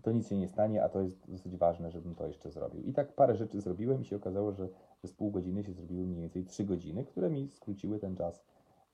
to 0.02 0.12
nic 0.12 0.28
się 0.28 0.36
nie 0.36 0.48
stanie, 0.48 0.84
a 0.84 0.88
to 0.88 1.00
jest 1.00 1.30
dosyć 1.30 1.56
ważne, 1.56 1.90
żebym 1.90 2.14
to 2.14 2.26
jeszcze 2.26 2.50
zrobił. 2.50 2.82
I 2.82 2.92
tak 2.92 3.12
parę 3.12 3.36
rzeczy 3.36 3.60
zrobiłem 3.60 4.02
i 4.02 4.04
się 4.04 4.16
okazało, 4.16 4.52
że 4.52 4.68
z 5.04 5.12
pół 5.12 5.30
godziny 5.30 5.64
się 5.64 5.72
zrobiły 5.72 6.06
mniej 6.06 6.20
więcej 6.20 6.44
3 6.44 6.64
godziny, 6.64 7.04
które 7.04 7.30
mi 7.30 7.48
skróciły 7.48 7.98
ten 7.98 8.16
czas 8.16 8.44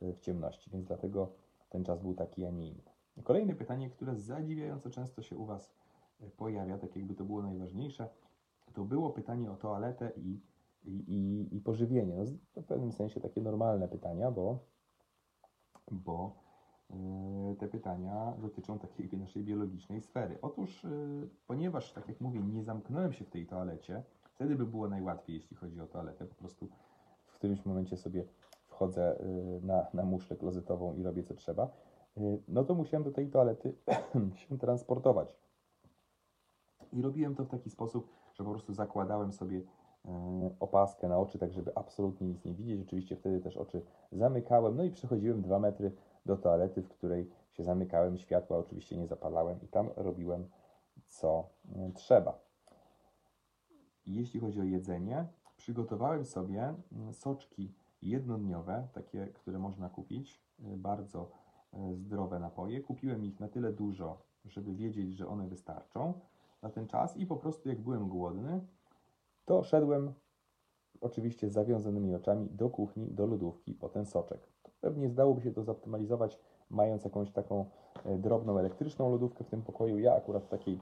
e, 0.02 0.12
w 0.12 0.20
ciemności, 0.20 0.70
więc 0.70 0.84
dlatego 0.84 1.32
ten 1.70 1.84
czas 1.84 2.00
był 2.00 2.14
taki, 2.14 2.44
a 2.44 2.50
nie 2.50 2.66
inny. 2.68 2.82
Kolejne 3.24 3.54
pytanie, 3.54 3.90
które 3.90 4.16
zadziwiająco 4.16 4.90
często 4.90 5.22
się 5.22 5.36
u 5.36 5.44
Was 5.44 5.72
e, 6.20 6.30
pojawia, 6.30 6.78
tak 6.78 6.96
jakby 6.96 7.14
to 7.14 7.24
było 7.24 7.42
najważniejsze, 7.42 8.08
to 8.74 8.84
było 8.84 9.10
pytanie 9.10 9.50
o 9.50 9.56
toaletę 9.56 10.12
i, 10.16 10.40
i, 10.84 10.90
i, 10.90 11.56
i 11.56 11.60
pożywienie. 11.60 12.16
No, 12.16 12.62
w 12.62 12.66
pewnym 12.66 12.92
sensie 12.92 13.20
takie 13.20 13.40
normalne 13.40 13.88
pytania, 13.88 14.30
bo, 14.30 14.58
bo 15.90 16.47
te 17.58 17.68
pytania 17.68 18.32
dotyczą 18.38 18.78
takiej 18.78 19.08
naszej 19.18 19.42
biologicznej 19.42 20.00
sfery. 20.00 20.38
Otóż, 20.42 20.84
yy, 20.84 21.28
ponieważ, 21.46 21.92
tak 21.92 22.08
jak 22.08 22.20
mówię, 22.20 22.40
nie 22.40 22.62
zamknąłem 22.62 23.12
się 23.12 23.24
w 23.24 23.30
tej 23.30 23.46
toalecie, 23.46 24.02
wtedy 24.34 24.56
by 24.56 24.66
było 24.66 24.88
najłatwiej, 24.88 25.36
jeśli 25.36 25.56
chodzi 25.56 25.80
o 25.80 25.86
toaletę. 25.86 26.24
Po 26.24 26.34
prostu 26.34 26.68
w 27.26 27.34
którymś 27.34 27.66
momencie 27.66 27.96
sobie 27.96 28.24
wchodzę 28.68 29.16
yy, 29.20 29.66
na, 29.66 29.86
na 29.94 30.02
muszlę 30.02 30.36
klozetową 30.36 30.94
i 30.94 31.02
robię 31.02 31.22
co 31.22 31.34
trzeba. 31.34 31.70
No 32.48 32.64
to 32.64 32.74
musiałem 32.74 33.04
do 33.04 33.10
tej 33.10 33.30
toalety 33.30 33.74
się 34.48 34.58
transportować. 34.58 35.36
I 36.92 37.02
robiłem 37.02 37.34
to 37.34 37.44
w 37.44 37.48
taki 37.48 37.70
sposób, 37.70 38.08
że 38.34 38.44
po 38.44 38.50
prostu 38.50 38.74
zakładałem 38.74 39.32
sobie 39.32 39.62
e, 40.04 40.50
opaskę 40.60 41.08
na 41.08 41.18
oczy, 41.18 41.38
tak 41.38 41.52
żeby 41.52 41.72
absolutnie 41.74 42.26
nic 42.26 42.44
nie 42.44 42.54
widzieć. 42.54 42.80
Oczywiście 42.86 43.16
wtedy 43.16 43.40
też 43.40 43.56
oczy 43.56 43.82
zamykałem, 44.12 44.76
no 44.76 44.84
i 44.84 44.90
przechodziłem 44.90 45.42
dwa 45.42 45.58
metry 45.58 45.92
do 46.28 46.36
toalety, 46.36 46.82
w 46.82 46.88
której 46.88 47.30
się 47.52 47.64
zamykałem, 47.64 48.18
światła 48.18 48.58
oczywiście 48.58 48.96
nie 48.96 49.06
zapalałem 49.06 49.62
i 49.62 49.68
tam 49.68 49.90
robiłem 49.96 50.48
co 51.06 51.48
e, 51.76 51.92
trzeba. 51.94 52.38
Jeśli 54.06 54.40
chodzi 54.40 54.60
o 54.60 54.64
jedzenie, 54.64 55.26
przygotowałem 55.56 56.24
sobie 56.24 56.74
mm, 56.92 57.12
soczki 57.12 57.72
jednodniowe, 58.02 58.88
takie, 58.92 59.26
które 59.26 59.58
można 59.58 59.88
kupić, 59.88 60.40
e, 60.64 60.76
bardzo 60.76 61.30
zdrowe 61.94 62.38
napoje. 62.38 62.80
Kupiłem 62.80 63.24
ich 63.24 63.40
na 63.40 63.48
tyle 63.48 63.72
dużo, 63.72 64.18
żeby 64.44 64.74
wiedzieć, 64.74 65.16
że 65.16 65.28
one 65.28 65.48
wystarczą 65.48 66.20
na 66.62 66.70
ten 66.70 66.86
czas 66.86 67.16
i 67.16 67.26
po 67.26 67.36
prostu 67.36 67.68
jak 67.68 67.80
byłem 67.80 68.08
głodny, 68.08 68.60
to 69.44 69.62
szedłem 69.62 70.12
oczywiście 71.00 71.48
z 71.48 71.52
zawiązanymi 71.52 72.14
oczami 72.14 72.48
do 72.50 72.70
kuchni, 72.70 73.10
do 73.10 73.26
lodówki 73.26 73.74
po 73.74 73.88
ten 73.88 74.06
soczek. 74.06 74.57
Pewnie 74.80 75.08
zdałoby 75.08 75.40
się 75.40 75.52
to 75.52 75.62
zoptymalizować, 75.62 76.38
mając 76.70 77.04
jakąś 77.04 77.30
taką 77.30 77.64
e, 78.04 78.18
drobną 78.18 78.58
elektryczną 78.58 79.10
lodówkę 79.10 79.44
w 79.44 79.48
tym 79.48 79.62
pokoju. 79.62 79.98
Ja 79.98 80.14
akurat 80.14 80.48
takiej 80.48 80.78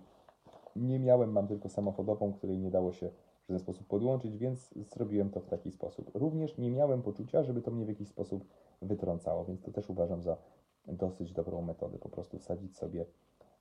nie 0.77 0.99
miałem, 0.99 1.33
mam 1.33 1.47
tylko 1.47 1.69
samochodową, 1.69 2.33
której 2.33 2.59
nie 2.59 2.71
dało 2.71 2.93
się 2.93 3.11
w 3.45 3.49
żaden 3.49 3.61
sposób 3.61 3.87
podłączyć, 3.87 4.37
więc 4.37 4.75
zrobiłem 4.95 5.31
to 5.31 5.41
w 5.41 5.47
taki 5.47 5.71
sposób. 5.71 6.11
Również 6.15 6.59
nie 6.59 6.71
miałem 6.71 7.03
poczucia, 7.03 7.43
żeby 7.43 7.63
to 7.63 7.71
mnie 7.71 7.85
w 7.85 7.89
jakiś 7.89 8.09
sposób 8.09 8.45
wytrącało, 8.83 9.45
więc 9.45 9.63
to 9.63 9.73
też 9.73 9.91
uważam 9.91 10.23
za 10.23 10.37
dosyć 10.87 11.33
dobrą 11.33 11.63
metodę. 11.63 11.99
Po 11.99 12.09
prostu 12.09 12.39
wsadzić 12.39 12.77
sobie 12.77 13.07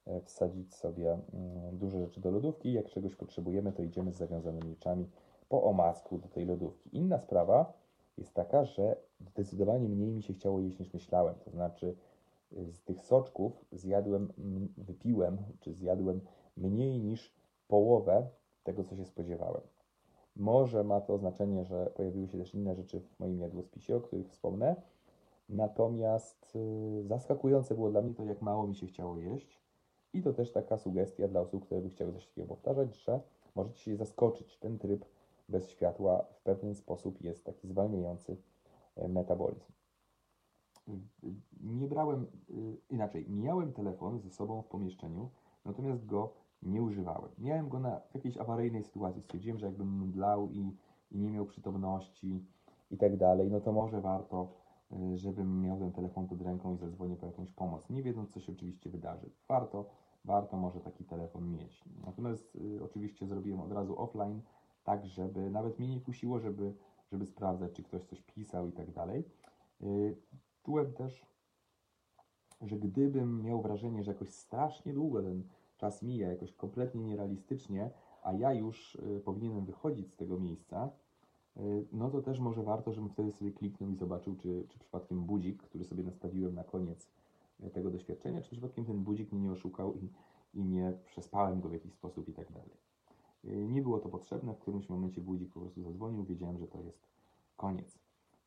E, 0.08 0.22
wsadzić 0.22 0.75
sobie 0.75 1.12
mm, 1.34 1.77
duże 1.77 2.00
rzeczy 2.00 2.22
do 2.22 2.32
lodówki. 2.32 2.74
Jak 2.74 2.89
czegoś 2.89 3.15
potrzebujemy, 3.15 3.72
to 3.72 3.84
idziemy 3.84 4.12
z 4.12 4.15
zawiązanymi 4.15 4.74
oczami 4.74 5.10
po 5.50 5.63
omacku 5.63 6.17
do 6.17 6.27
tej 6.27 6.46
lodówki. 6.46 6.98
Inna 6.98 7.20
sprawa 7.20 7.74
jest 8.18 8.34
taka, 8.34 8.66
że 8.66 8.96
zdecydowanie 9.20 9.90
mniej 9.90 10.12
mi 10.12 10.24
się 10.24 10.34
chciało 10.34 10.60
jeść 10.60 10.80
niż 10.80 10.94
myślałem. 10.94 11.36
To 11.46 11.52
znaczy, 11.52 11.96
y, 12.54 12.72
z 12.72 12.84
tych 12.84 13.02
soczków 13.02 13.66
zjadłem, 13.72 14.34
wypiłem, 14.78 15.38
czy 15.60 15.74
zjadłem 15.74 16.22
mniej 16.58 17.00
niż 17.00 17.34
połowę 17.68 18.28
tego, 18.64 18.84
co 18.84 18.96
się 18.96 19.06
spodziewałem. 19.06 19.62
Może 20.36 20.84
ma 20.84 21.02
to 21.02 21.18
znaczenie, 21.18 21.66
że 21.66 21.92
pojawiły 21.96 22.28
się 22.28 22.38
też 22.38 22.54
inne 22.54 22.76
rzeczy 22.76 23.00
w 23.00 23.20
moim 23.20 23.40
jadłospisie, 23.40 23.96
o 23.96 24.02
których 24.02 24.30
wspomnę. 24.30 24.76
Natomiast 25.50 26.56
y, 26.56 27.04
zaskakujące 27.04 27.75
było 27.75 27.92
dla 27.92 28.01
mnie 28.01 28.14
to, 28.14 28.24
jak 28.24 28.42
mało 28.42 28.68
mi 28.68 28.75
się 28.75 28.88
chciało 28.88 29.18
jeść. 29.18 29.60
I 30.14 30.22
to 30.22 30.34
też 30.34 30.51
taka 30.51 30.78
sugestia 30.78 31.28
dla 31.28 31.42
osób, 31.42 31.66
które 31.66 31.82
by 31.82 31.90
chciały 31.90 32.14
coś 32.14 32.28
takiego 32.28 32.48
powtarzać, 32.48 32.96
że 32.96 33.20
możecie 33.56 33.80
się 33.80 33.96
zaskoczyć. 33.96 34.58
Ten 34.58 34.80
tryb 34.80 35.06
bez 35.50 35.70
światła 35.70 36.25
w 36.31 36.42
pewien 36.42 36.75
sposób 36.75 37.22
jest 37.22 37.46
taki 37.46 37.68
zwalniający 37.68 38.38
e, 38.96 39.08
metabolizm. 39.08 39.72
Nie 41.62 41.88
brałem, 41.88 42.24
e, 42.24 42.53
inaczej, 42.90 43.25
miałem 43.29 43.74
telefon 43.74 44.20
ze 44.20 44.29
sobą 44.29 44.62
w 44.62 44.68
pomieszczeniu, 44.68 45.29
natomiast 45.66 46.05
go 46.05 46.34
nie 46.64 46.81
używałem. 46.81 47.31
Miałem 47.38 47.70
go 47.70 47.79
na 47.79 48.01
jakiejś 48.14 48.38
awaryjnej 48.38 48.84
sytuacji. 48.84 49.22
Stwierdziłem, 49.22 49.60
że 49.60 49.66
jakbym 49.66 50.01
mdlał 50.01 50.50
i, 50.50 50.75
i 51.12 51.20
nie 51.20 51.31
miał 51.31 51.46
przytomności 51.46 52.46
i 52.92 52.98
tak 52.98 53.18
dalej, 53.18 53.51
no 53.51 53.62
to 53.62 53.72
może 53.72 54.01
warto, 54.01 54.48
e, 54.92 55.18
żebym 55.18 55.62
miał 55.62 55.79
ten 55.79 55.92
telefon 55.92 56.27
pod 56.27 56.42
ręką 56.42 56.75
i 56.75 56.77
zadzwonił 56.77 57.18
po 57.18 57.25
jakąś 57.25 57.51
pomoc, 57.51 57.90
nie 57.90 58.03
wiedząc, 58.03 58.31
co 58.31 58.40
się 58.40 58.51
oczywiście 58.51 58.90
wydarzy. 58.90 59.29
Warto 59.48 59.86
warto 60.25 60.58
może 60.58 60.79
taki 60.79 61.03
telefon 61.03 61.51
mieć. 61.51 61.84
Natomiast 62.05 62.55
y, 62.55 62.84
oczywiście 62.84 63.27
zrobiłem 63.27 63.62
od 63.62 63.72
razu 63.72 64.01
offline, 64.01 64.42
tak 64.86 65.06
żeby 65.06 65.50
nawet 65.50 65.80
mnie 65.80 65.88
nie 65.88 66.02
kusiło, 66.02 66.40
żeby, 66.40 66.74
żeby 67.12 67.26
sprawdzać, 67.26 67.72
czy 67.74 67.84
ktoś 67.84 68.04
coś 68.04 68.22
pisał 68.22 68.68
i 68.68 68.72
tak 68.72 68.92
dalej. 68.92 69.24
Y, 69.82 70.16
czułem 70.64 70.94
też, 70.94 71.26
że 72.62 72.78
gdybym 72.78 73.44
miał 73.44 73.62
wrażenie, 73.62 74.04
że 74.04 74.12
jakoś 74.12 74.30
strasznie 74.30 74.94
długo 74.94 75.22
ten 75.22 75.44
czas 75.78 76.04
mija, 76.04 76.30
jakoś 76.30 76.54
kompletnie 76.54 77.04
nierealistycznie, 77.04 77.92
a 78.24 78.34
ja 78.34 78.54
już 78.54 78.96
y, 78.96 79.22
powinienem 79.26 79.66
wychodzić 79.66 80.12
z 80.12 80.16
tego 80.16 80.40
miejsca, 80.40 80.90
y, 81.58 81.88
no 81.92 82.10
to 82.10 82.22
też 82.22 82.40
może 82.40 82.64
warto, 82.64 82.94
żebym 82.94 83.10
wtedy 83.10 83.32
sobie 83.32 83.52
kliknął 83.52 83.90
i 83.90 83.96
zobaczył, 83.96 84.36
czy, 84.36 84.66
czy 84.70 84.80
przypadkiem 84.80 85.24
budzik, 85.24 85.64
który 85.64 85.84
sobie 85.84 86.04
nastawiłem 86.04 86.56
na 86.56 86.64
koniec 86.64 87.10
tego 87.74 87.92
doświadczenia, 87.92 88.42
czy 88.42 88.52
przypadkiem 88.52 88.86
ten 88.86 89.04
budzik 89.04 89.32
mnie 89.32 89.42
nie 89.42 89.52
oszukał 89.52 89.94
i, 89.96 90.10
i 90.54 90.66
nie 90.66 90.94
przespałem 91.06 91.62
go 91.62 91.70
w 91.70 91.74
jakiś 91.74 91.94
sposób 91.94 92.30
i 92.30 92.34
tak 92.34 92.52
dalej. 92.52 92.78
Y, 93.48 93.68
nie 93.68 93.81
było 93.81 94.00
to 94.00 94.10
potrzebne, 94.10 94.53
w 94.53 94.60
którymś 94.60 94.90
momencie 94.90 95.22
budzik 95.22 95.53
po 95.53 95.60
prostu 95.60 95.84
zadzwonił, 95.84 96.24
wiedziałem, 96.24 96.58
że 96.58 96.68
to 96.68 96.81
jest 96.81 97.08
koniec. 97.58 98.00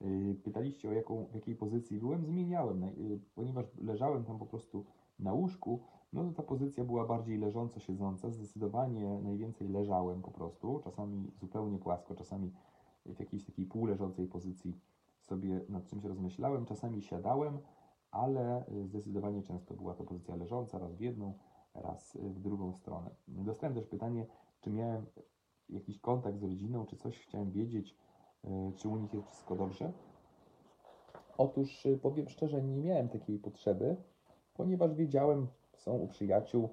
Y, 0.02 0.37
pytaliście 0.44 0.88
o 0.88 0.92
jaką, 0.92 1.24
w 1.24 1.34
jakiej 1.34 1.56
pozycji 1.56 1.98
byłem, 1.98 2.24
zmieniałem, 2.24 2.84
y, 2.84 3.20
ponieważ 3.34 3.66
leżałem 3.80 4.24
tam 4.24 4.38
po 4.38 4.46
prostu 4.46 4.84
na 5.18 5.32
łóżku, 5.32 5.80
no 6.12 6.24
to 6.24 6.32
ta 6.32 6.42
pozycja 6.42 6.84
była 6.84 7.06
bardziej 7.06 7.38
leżąco 7.38 7.80
siedząca, 7.80 8.30
zdecydowanie 8.30 9.20
najwięcej 9.22 9.68
leżałem 9.68 10.22
po 10.22 10.30
prostu, 10.30 10.80
czasami 10.84 11.30
zupełnie 11.40 11.78
płasko, 11.78 12.14
czasami 12.14 12.52
w 13.06 13.20
jakiejś 13.20 13.44
takiej 13.44 13.66
półleżącej 13.66 14.26
pozycji 14.26 14.80
sobie 15.20 15.61
nad 15.68 15.87
czymś 15.87 16.04
rozmyślałem, 16.04 16.64
czasami 16.64 17.02
siadałem, 17.02 17.58
ale 18.11 18.64
zdecydowanie 18.84 19.42
często 19.42 19.74
była 19.74 19.94
to 19.94 20.04
pozycja 20.04 20.37
leżąca, 20.37 20.78
raz 20.78 20.94
w 20.94 21.00
jedną, 21.00 21.34
raz 21.74 22.18
w 22.20 22.40
drugą 22.40 22.72
stronę. 22.72 23.11
Dostałem 23.28 23.74
też 23.74 23.87
pytanie, 23.87 24.26
czy 24.60 24.70
miałem 24.70 25.06
jakiś 25.68 25.98
kontakt 25.98 26.38
z 26.38 26.42
rodziną, 26.42 26.86
czy 26.86 26.96
coś 26.96 27.18
chciałem 27.18 27.50
wiedzieć, 27.50 27.96
y, 28.44 28.48
czy 28.76 28.88
u 28.88 28.96
nich 28.96 29.14
jest 29.14 29.28
wszystko 29.28 29.56
dobrze. 29.56 29.92
Otóż 31.38 31.86
y, 31.86 31.98
powiem 31.98 32.28
szczerze, 32.28 32.62
nie 32.62 32.82
miałem 32.82 33.08
takiej 33.08 33.38
potrzeby, 33.38 33.96
ponieważ 34.54 34.94
wiedziałem, 34.94 35.46
są 35.76 35.92
u 35.92 36.08
przyjaciół, 36.08 36.68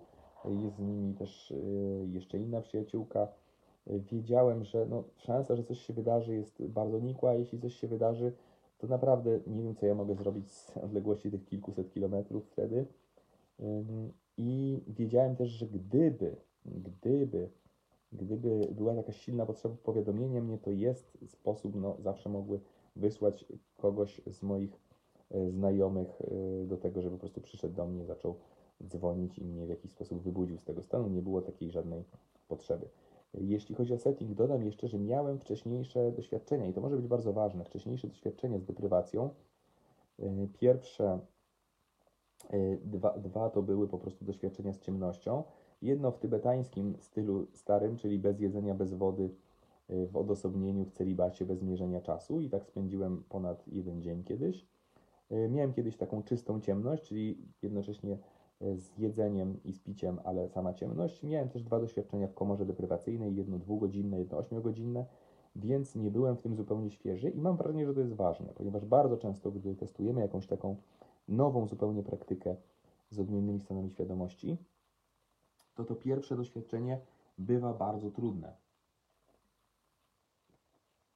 jest 0.45 0.75
z 0.75 0.79
nimi 0.79 1.13
też 1.13 1.53
jeszcze 2.11 2.39
inna 2.39 2.61
przyjaciółka. 2.61 3.27
Wiedziałem, 3.87 4.63
że 4.63 4.85
no, 4.85 5.03
szansa, 5.17 5.55
że 5.55 5.63
coś 5.63 5.79
się 5.79 5.93
wydarzy 5.93 6.35
jest 6.35 6.65
bardzo 6.65 6.99
nikła, 6.99 7.33
jeśli 7.33 7.59
coś 7.59 7.75
się 7.75 7.87
wydarzy, 7.87 8.33
to 8.77 8.87
naprawdę 8.87 9.39
nie 9.47 9.63
wiem, 9.63 9.75
co 9.75 9.85
ja 9.85 9.95
mogę 9.95 10.15
zrobić 10.15 10.51
z 10.51 10.77
odległości 10.77 11.31
tych 11.31 11.45
kilkuset 11.45 11.91
kilometrów 11.93 12.45
wtedy. 12.51 12.85
I 14.37 14.81
wiedziałem 14.87 15.35
też, 15.35 15.49
że 15.49 15.67
gdyby, 15.67 16.35
gdyby, 16.65 17.49
gdyby 18.11 18.67
była 18.71 18.93
jakaś 18.93 19.17
silna 19.17 19.45
potrzeba 19.45 19.75
powiadomienia 19.83 20.41
mnie, 20.41 20.57
to 20.57 20.71
jest 20.71 21.17
sposób, 21.27 21.75
no 21.75 21.97
zawsze 21.99 22.29
mogły 22.29 22.59
wysłać 22.95 23.45
kogoś 23.77 24.21
z 24.27 24.43
moich 24.43 24.79
e, 25.31 25.51
znajomych 25.51 26.21
e, 26.21 26.65
do 26.65 26.77
tego, 26.77 27.01
żeby 27.01 27.15
po 27.15 27.19
prostu 27.19 27.41
przyszedł 27.41 27.75
do 27.75 27.87
mnie, 27.87 28.05
zaczął 28.05 28.35
dzwonić 28.83 29.39
i 29.39 29.45
mnie 29.45 29.65
w 29.65 29.69
jakiś 29.69 29.91
sposób 29.91 30.21
wybudził 30.21 30.57
z 30.57 30.63
tego 30.63 30.83
stanu. 30.83 31.07
Nie 31.07 31.21
było 31.21 31.41
takiej 31.41 31.71
żadnej 31.71 32.03
potrzeby. 32.47 32.89
Jeśli 33.33 33.75
chodzi 33.75 33.93
o 33.93 33.97
setting, 33.97 34.33
dodam 34.33 34.63
jeszcze, 34.63 34.87
że 34.87 34.99
miałem 34.99 35.39
wcześniejsze 35.39 36.11
doświadczenia 36.11 36.67
i 36.67 36.73
to 36.73 36.81
może 36.81 36.95
być 36.95 37.07
bardzo 37.07 37.33
ważne. 37.33 37.65
Wcześniejsze 37.65 38.07
doświadczenia 38.07 38.59
z 38.59 38.63
deprywacją. 38.63 39.29
E, 40.19 40.47
pierwsze 40.59 41.19
dwa, 42.85 43.17
dwa 43.17 43.49
to 43.49 43.61
były 43.61 43.87
po 43.87 43.97
prostu 43.97 44.25
doświadczenia 44.25 44.73
z 44.73 44.79
ciemnością. 44.79 45.43
Jedno 45.85 46.11
w 46.11 46.19
tybetańskim 46.19 46.95
stylu 46.99 47.47
starym, 47.53 47.97
czyli 47.97 48.19
bez 48.19 48.39
jedzenia, 48.39 48.75
bez 48.75 48.93
wody, 48.93 49.29
e, 49.89 50.07
w 50.07 50.17
odosobnieniu, 50.17 50.85
w 50.85 50.91
celibacie, 50.91 51.45
bez 51.45 51.61
mierzenia 51.61 52.01
czasu 52.01 52.41
i 52.41 52.49
tak 52.49 52.65
spędziłem 52.65 53.23
ponad 53.29 53.67
jeden 53.67 54.01
dzień 54.01 54.23
kiedyś. 54.23 54.65
Miałem 55.49 55.73
kiedyś 55.73 55.97
taką 55.97 56.23
czystą 56.23 56.61
ciemność, 56.61 57.03
czyli 57.03 57.37
jednocześnie 57.61 58.17
e, 58.61 58.75
z 58.77 58.97
jedzeniem 58.97 59.63
i 59.63 59.73
z 59.73 59.79
piciem, 59.79 60.19
ale 60.23 60.49
sama 60.49 60.73
ciemność. 60.73 61.23
Miałem 61.23 61.49
też 61.49 61.63
dwa 61.63 61.79
doświadczenia 61.79 62.27
w 62.27 62.33
komorze 62.33 62.65
deprywacyjnej, 62.65 63.35
jedno 63.35 63.59
dwugodzinne, 63.59 64.19
jedno 64.19 64.37
ośmiogodzinne, 64.37 65.05
więc 65.55 65.95
nie 65.95 66.11
byłem 66.11 66.35
w 66.35 66.41
tym 66.41 66.55
zupełnie 66.55 66.91
świeży 66.91 67.29
i 67.29 67.41
mam 67.41 67.57
wrażenie, 67.57 67.85
że 67.85 67.93
to 67.93 67.99
jest 67.99 68.13
ważne, 68.13 68.53
ponieważ 68.55 68.85
bardzo 68.85 69.17
często, 69.17 69.51
gdy 69.51 69.75
testujemy 69.75 70.21
jakąś 70.21 70.47
taką 70.47 70.75
nową 71.27 71.67
zupełnie 71.67 72.03
praktykę 72.03 72.55
z 73.09 73.19
odmiennymi 73.19 73.59
stanami 73.59 73.89
świadomości, 73.89 74.57
to 75.75 75.83
to 75.85 75.95
pierwsze 75.95 76.35
doświadczenie 76.35 77.01
bywa 77.37 77.73
bardzo 77.73 78.11
trudne. 78.11 78.55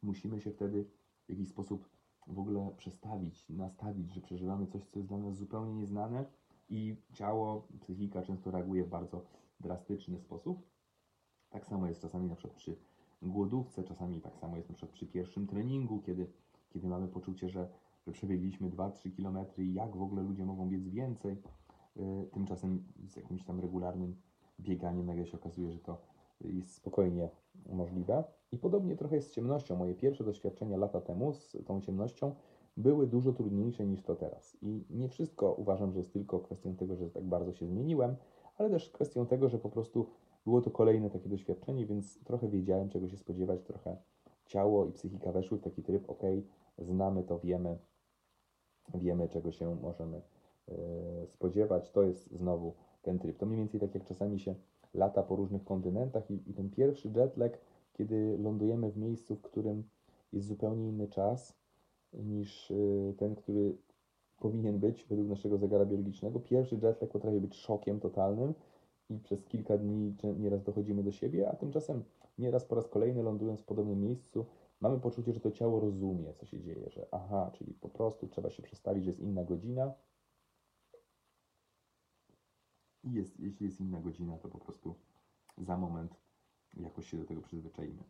Musimy 0.04 0.41
się 0.41 0.52
wtedy 0.52 0.86
w 1.26 1.30
jakiś 1.30 1.50
sposób 1.50 1.89
w 2.28 2.39
ogóle 2.39 2.72
przestawić, 2.78 3.50
nastawić, 3.50 4.13
że 4.13 4.22
przeżywamy 4.22 4.67
coś, 4.67 4.86
co 4.86 5.00
jest 5.00 5.10
dla 5.10 5.17
nas 5.17 5.36
zupełnie 5.36 5.74
nieznane 5.74 6.26
i 6.69 6.95
ciało, 7.13 7.67
psychika 7.82 8.22
często 8.22 8.52
reaguje 8.52 8.84
w 8.84 8.89
bardzo 8.89 9.26
drastyczny 9.60 10.19
sposób. 10.19 10.62
Tak 11.50 11.65
samo 11.65 11.88
jest 11.88 12.02
czasami 12.02 12.28
na 12.28 12.36
przykład 12.36 12.58
przy 12.58 12.76
głodówce, 13.22 13.84
czasami 13.84 14.22
tak 14.22 14.38
samo 14.38 14.58
jest 14.58 14.69
na 14.69 14.76
przykład 14.76 14.93
przy 14.93 15.06
pierwszym 15.08 15.48
treningu, 15.48 16.02
kiedy, 16.02 16.28
kiedy 16.69 16.88
mamy 16.88 17.08
poczucie, 17.08 17.50
że, 17.50 17.69
że 18.06 18.12
przebiegliśmy 18.12 18.69
2-3 18.69 19.15
km 19.15 19.45
i 19.58 19.74
jak 19.74 19.98
w 19.98 20.02
ogóle 20.02 20.24
ludzie 20.24 20.45
mogą 20.45 20.69
biec 20.69 20.88
więcej. 20.88 21.41
Yy, 21.95 22.30
Tymczasem 22.34 22.84
z 23.08 23.15
jakimś 23.15 23.43
tam 23.43 23.60
regularnym 23.60 24.15
bieganiem 24.60 25.06
nagle 25.06 25.26
się 25.26 25.38
okazuje, 25.38 25.72
że 25.72 25.80
to 25.80 25.98
jest 26.41 26.74
spokojnie 26.74 27.30
możliwe. 27.69 28.24
I 28.52 28.58
podobnie 28.58 28.95
trochę 28.95 29.15
jest 29.15 29.28
z 29.28 29.32
ciemnością. 29.32 29.76
Moje 29.76 29.95
pierwsze 29.95 30.24
doświadczenia 30.24 30.78
lata 30.78 31.02
temu 31.02 31.34
z 31.34 31.58
tą 31.65 31.82
ciemnością 31.82 32.36
były 32.78 33.08
dużo 33.08 33.34
trudniejsze 33.34 33.88
niż 33.88 34.04
to 34.04 34.15
teraz. 34.15 34.58
I 34.62 34.86
nie 34.89 35.10
wszystko 35.10 35.54
uważam, 35.54 35.91
że 35.91 36.00
jest 36.00 36.13
tylko 36.13 36.39
kwestią 36.39 36.76
tego, 36.76 36.95
że 36.95 37.10
tak 37.10 37.24
bardzo 37.24 37.54
się 37.54 37.65
zmieniłem, 37.65 38.15
ale 38.58 38.69
też 38.69 38.89
kwestią 38.89 39.26
tego, 39.26 39.50
że 39.50 39.60
po 39.60 39.69
prostu 39.69 40.06
było 40.45 40.62
to 40.62 40.72
kolejne 40.72 41.10
takie 41.10 41.30
doświadczenie, 41.30 41.86
więc 41.86 42.24
trochę 42.24 42.48
wiedziałem, 42.48 42.89
czego 42.89 43.08
się 43.08 43.17
spodziewać, 43.17 43.63
trochę 43.63 43.98
ciało 44.45 44.86
i 44.86 44.91
psychika 44.91 45.32
weszły 45.32 45.58
w 45.58 45.62
taki 45.62 45.84
tryb, 45.84 46.10
ok, 46.10 46.22
znamy 46.78 47.24
to, 47.24 47.39
wiemy, 47.39 47.78
wiemy, 48.93 49.30
czego 49.30 49.52
się 49.52 49.76
możemy 49.76 50.22
yy, 50.67 50.76
spodziewać. 51.28 51.91
To 51.91 52.04
jest 52.04 52.32
znowu 52.32 52.74
ten 53.02 53.20
tryb. 53.20 53.38
To 53.38 53.46
mniej 53.46 53.58
więcej 53.58 53.80
tak 53.80 53.96
jak 53.96 54.06
czasami 54.06 54.40
się 54.40 54.56
lata 54.94 55.24
po 55.24 55.36
różnych 55.36 55.64
kontynentach 55.64 56.32
i, 56.32 56.52
i 56.52 56.54
ten 56.54 56.70
pierwszy 56.70 57.10
jetlag, 57.16 57.58
kiedy 57.94 58.38
lądujemy 58.38 58.92
w 58.92 58.98
miejscu, 58.98 59.36
w 59.36 59.42
którym 59.42 59.84
jest 60.34 60.48
zupełnie 60.48 60.88
inny 60.88 61.08
czas 61.08 61.54
niż 62.14 62.70
yy, 62.70 63.14
ten, 63.18 63.36
który 63.36 63.78
powinien 64.40 64.80
być 64.80 65.06
według 65.10 65.30
naszego 65.30 65.58
zegara 65.58 65.86
biologicznego. 65.86 66.40
Pierwszy 66.40 66.76
jetlag 66.76 67.10
potrafi 67.12 67.40
być 67.42 67.56
szokiem 67.56 68.00
totalnym 68.00 68.54
i 69.10 69.20
przez 69.20 69.46
kilka 69.46 69.78
dni 69.78 70.16
nieraz 70.40 70.64
dochodzimy 70.64 71.04
do 71.04 71.12
siebie, 71.12 71.50
a 71.50 71.56
tymczasem 71.56 72.04
nieraz 72.38 72.66
po 72.66 72.76
raz 72.76 72.88
kolejny 72.88 73.24
lądując 73.24 73.62
w 73.62 73.66
podobnym 73.66 74.02
miejscu, 74.02 74.46
mamy 74.82 75.00
poczucie, 75.00 75.34
że 75.34 75.40
to 75.40 75.52
ciało 75.52 75.80
rozumie, 75.80 76.34
co 76.34 76.46
się 76.46 76.62
dzieje, 76.62 76.90
że 76.90 77.08
aha, 77.12 77.52
czyli 77.54 77.74
po 77.74 77.90
prostu 77.90 78.28
trzeba 78.28 78.50
się 78.50 78.64
przestawić, 78.64 79.04
że 79.04 79.10
jest 79.10 79.22
inna 79.22 79.44
godzina. 79.44 79.94
I 83.10 83.13
jest, 83.13 83.39
jeśli 83.39 83.65
jest 83.65 83.80
inna 83.80 84.02
godzina, 84.02 84.38
to 84.38 84.50
po 84.50 84.58
prostu 84.58 84.95
za 85.58 85.78
moment 85.78 86.15
jakoś 86.78 87.10
się 87.10 87.17
do 87.17 87.26
tego 87.26 87.41
przyzwyczaimy. 87.41 88.04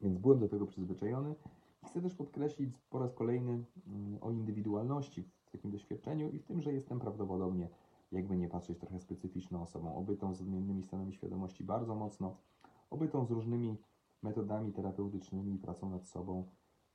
Więc 0.00 0.18
byłem 0.18 0.38
do 0.38 0.48
tego 0.48 0.66
przyzwyczajony 0.66 1.34
i 1.82 1.86
chcę 1.86 2.02
też 2.02 2.14
podkreślić 2.14 2.78
po 2.90 2.98
raz 2.98 3.14
kolejny 3.14 3.64
mm, 3.86 4.18
o 4.20 4.30
indywidualności 4.30 5.22
w 5.22 5.50
takim 5.50 5.70
doświadczeniu 5.70 6.30
i 6.30 6.38
w 6.38 6.44
tym, 6.44 6.60
że 6.60 6.72
jestem 6.72 7.00
prawdopodobnie 7.00 7.68
jakby 8.12 8.36
nie 8.36 8.48
patrzeć, 8.48 8.78
trochę 8.78 9.00
specyficzną 9.00 9.62
osobą, 9.62 9.96
obytą 9.96 10.34
z 10.34 10.40
odmiennymi 10.40 10.82
stanami 10.82 11.12
świadomości 11.12 11.64
bardzo 11.64 11.94
mocno, 11.94 12.36
obytą 12.90 13.26
z 13.26 13.30
różnymi 13.30 13.76
metodami 14.22 14.72
terapeutycznymi 14.72 15.54
i 15.54 15.58
pracą 15.58 15.90
nad 15.90 16.08
sobą, 16.08 16.44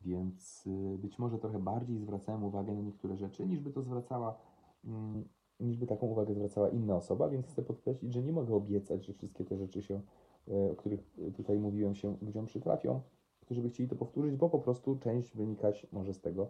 więc 0.01 0.67
y, 0.67 0.97
być 0.97 1.19
może 1.19 1.39
trochę 1.39 1.59
bardziej 1.59 1.99
zwracałem 1.99 2.43
uwagę 2.43 2.73
na 2.73 2.81
niektóre 2.81 3.17
rzeczy, 3.17 3.47
niż 3.47 3.59
by 3.59 3.71
to 3.71 3.81
zwracała, 3.81 4.37
mm, 4.85 5.23
niż 5.59 5.77
by 5.77 5.87
taką 5.87 6.07
uwagę 6.07 6.33
zwracała 6.33 6.69
inna 6.69 6.95
osoba, 6.95 7.29
więc 7.29 7.47
chcę 7.47 7.61
podkreślić, 7.61 8.13
że 8.13 8.23
nie 8.23 8.31
mogę 8.31 8.55
obiecać, 8.55 9.05
że 9.05 9.13
wszystkie 9.13 9.45
te 9.45 9.57
rzeczy 9.57 9.81
się, 9.81 10.01
y, 10.47 10.71
o 10.71 10.75
których 10.75 11.15
tutaj 11.35 11.59
mówiłem, 11.59 11.95
się 11.95 12.17
ludziom 12.21 12.45
przytrafią, 12.45 13.01
którzy 13.41 13.61
by 13.61 13.69
chcieli 13.69 13.89
to 13.89 13.95
powtórzyć, 13.95 14.35
bo 14.35 14.49
po 14.49 14.59
prostu 14.59 14.99
część 14.99 15.35
wynikać 15.35 15.87
może 15.91 16.13
z 16.13 16.21
tego, 16.21 16.49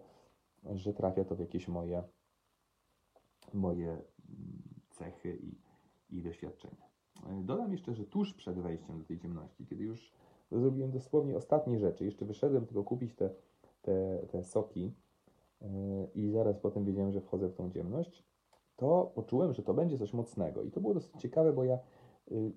że 0.73 0.93
trafia 0.93 1.25
to 1.25 1.35
w 1.35 1.39
jakieś 1.39 1.67
moje, 1.67 2.03
moje 3.53 4.01
cechy 4.89 5.37
i, 5.37 5.57
i 6.17 6.21
doświadczenia. 6.21 6.89
Dodam 7.43 7.71
jeszcze, 7.71 7.93
że 7.93 8.05
tuż 8.05 8.33
przed 8.33 8.59
wejściem 8.59 8.99
do 8.99 9.05
tej 9.05 9.19
ciemności, 9.19 9.65
kiedy 9.65 9.83
już 9.83 10.11
zrobiłem 10.51 10.91
dosłownie 10.91 11.37
ostatnie 11.37 11.79
rzeczy, 11.79 12.05
jeszcze 12.05 12.25
wyszedłem 12.25 12.65
tylko 12.65 12.83
kupić 12.83 13.15
te, 13.15 13.29
te, 13.81 14.27
te 14.31 14.43
soki 14.43 14.93
yy, 15.61 15.67
i 16.15 16.29
zaraz 16.29 16.59
potem 16.59 16.85
wiedziałem, 16.85 17.11
że 17.11 17.21
wchodzę 17.21 17.49
w 17.49 17.55
tą 17.55 17.71
ciemność, 17.71 18.28
to 18.79 19.11
poczułem, 19.15 19.53
że 19.53 19.63
to 19.63 19.73
będzie 19.73 19.97
coś 19.97 20.13
mocnego. 20.13 20.63
I 20.63 20.71
to 20.71 20.81
było 20.81 20.93
dosyć 20.93 21.11
ciekawe, 21.17 21.53
bo 21.53 21.63
ja 21.63 21.79
yy, 22.31 22.51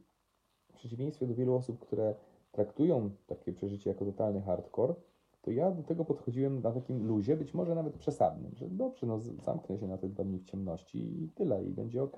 w 0.72 0.74
przeciwieństwie 0.74 1.26
do 1.26 1.34
wielu 1.34 1.54
osób, 1.54 1.78
które 1.78 2.14
traktują 2.52 3.10
takie 3.26 3.52
przeżycie 3.52 3.90
jako 3.90 4.04
totalny 4.04 4.40
hardcore, 4.40 4.94
to 5.42 5.50
ja 5.50 5.70
do 5.70 5.82
tego 5.82 6.04
podchodziłem 6.04 6.62
na 6.62 6.72
takim 6.72 7.06
luzie, 7.06 7.36
być 7.36 7.54
może 7.54 7.74
nawet 7.74 7.96
przesadnym, 7.96 8.54
że 8.54 8.68
dobrze, 8.68 9.06
no 9.06 9.18
zamknę 9.18 9.78
się 9.78 9.86
na 9.86 9.98
te 9.98 10.08
dwa 10.08 10.24
dni 10.24 10.38
w 10.38 10.44
ciemności 10.44 11.22
i 11.22 11.28
tyle, 11.28 11.64
i 11.64 11.70
będzie 11.70 12.02
ok. 12.02 12.16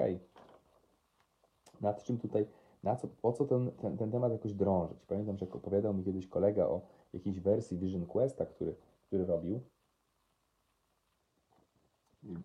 Nad 1.80 2.02
czym 2.02 2.18
tutaj, 2.18 2.46
na 2.82 2.96
co, 2.96 3.08
po 3.08 3.32
co 3.32 3.44
ten, 3.44 3.70
ten, 3.70 3.96
ten 3.96 4.10
temat 4.10 4.32
jakoś 4.32 4.52
drążyć? 4.52 5.06
Pamiętam, 5.06 5.38
że 5.38 5.46
opowiadał 5.52 5.94
mi 5.94 6.04
kiedyś 6.04 6.26
kolega 6.26 6.66
o 6.66 6.80
jakiejś 7.12 7.40
wersji 7.40 7.78
Vision 7.78 8.06
Questa, 8.06 8.46
który, 8.46 8.74
który 9.06 9.24
robił. 9.24 9.60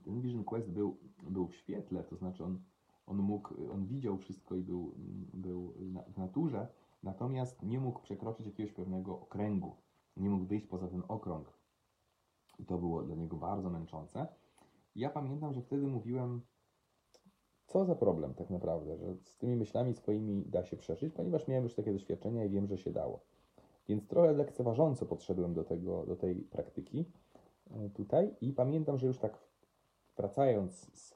Ten 0.04 0.22
Vision 0.22 0.44
Quest 0.44 0.70
był, 0.70 0.98
był 1.30 1.48
w 1.48 1.56
świetle, 1.56 2.04
to 2.04 2.16
znaczy 2.16 2.44
on, 2.44 2.60
on 3.08 3.18
mógł, 3.18 3.72
on 3.74 3.86
widział 3.86 4.18
wszystko 4.18 4.56
i 4.56 4.62
był, 4.62 4.94
był 5.34 5.74
w 6.08 6.18
naturze, 6.18 6.68
natomiast 7.04 7.64
nie 7.64 7.80
mógł 7.80 8.00
przekroczyć 8.00 8.46
jakiegoś 8.46 8.72
pewnego 8.74 9.20
okręgu 9.20 9.76
nie 10.20 10.30
mógł 10.30 10.46
wyjść 10.46 10.66
poza 10.66 10.88
ten 10.88 11.04
okrąg. 11.08 11.54
I 12.60 12.66
to 12.66 12.78
było 12.78 13.04
dla 13.04 13.16
niego 13.16 13.38
bardzo 13.38 13.70
męczące. 13.70 14.28
Ja 14.96 15.10
pamiętam, 15.10 15.54
że 15.54 15.62
wtedy 15.62 15.88
mówiłem, 15.88 16.42
co 17.68 17.86
za 17.86 17.96
problem 17.96 18.34
tak 18.34 18.50
naprawdę, 18.50 18.98
że 18.98 19.16
z 19.24 19.38
tymi 19.38 19.56
myślami 19.56 19.94
swoimi 19.94 20.46
da 20.46 20.64
się 20.64 20.78
przeżyć, 20.78 21.14
ponieważ 21.14 21.48
miałem 21.48 21.64
już 21.64 21.76
takie 21.76 21.94
doświadczenia 21.94 22.46
i 22.46 22.50
wiem, 22.50 22.68
że 22.68 22.78
się 22.78 22.92
dało. 22.92 23.20
Więc 23.88 24.08
trochę 24.08 24.34
lekceważąco 24.34 25.06
podszedłem 25.06 25.54
do, 25.54 25.64
tego, 25.64 26.06
do 26.06 26.16
tej 26.16 26.36
praktyki 26.36 27.06
e, 27.72 27.90
tutaj 27.90 28.36
i 28.42 28.54
pamiętam, 28.54 28.98
że 28.98 29.08
już 29.08 29.18
tak 29.18 29.38
wracając 30.20 30.74
z, 30.74 31.16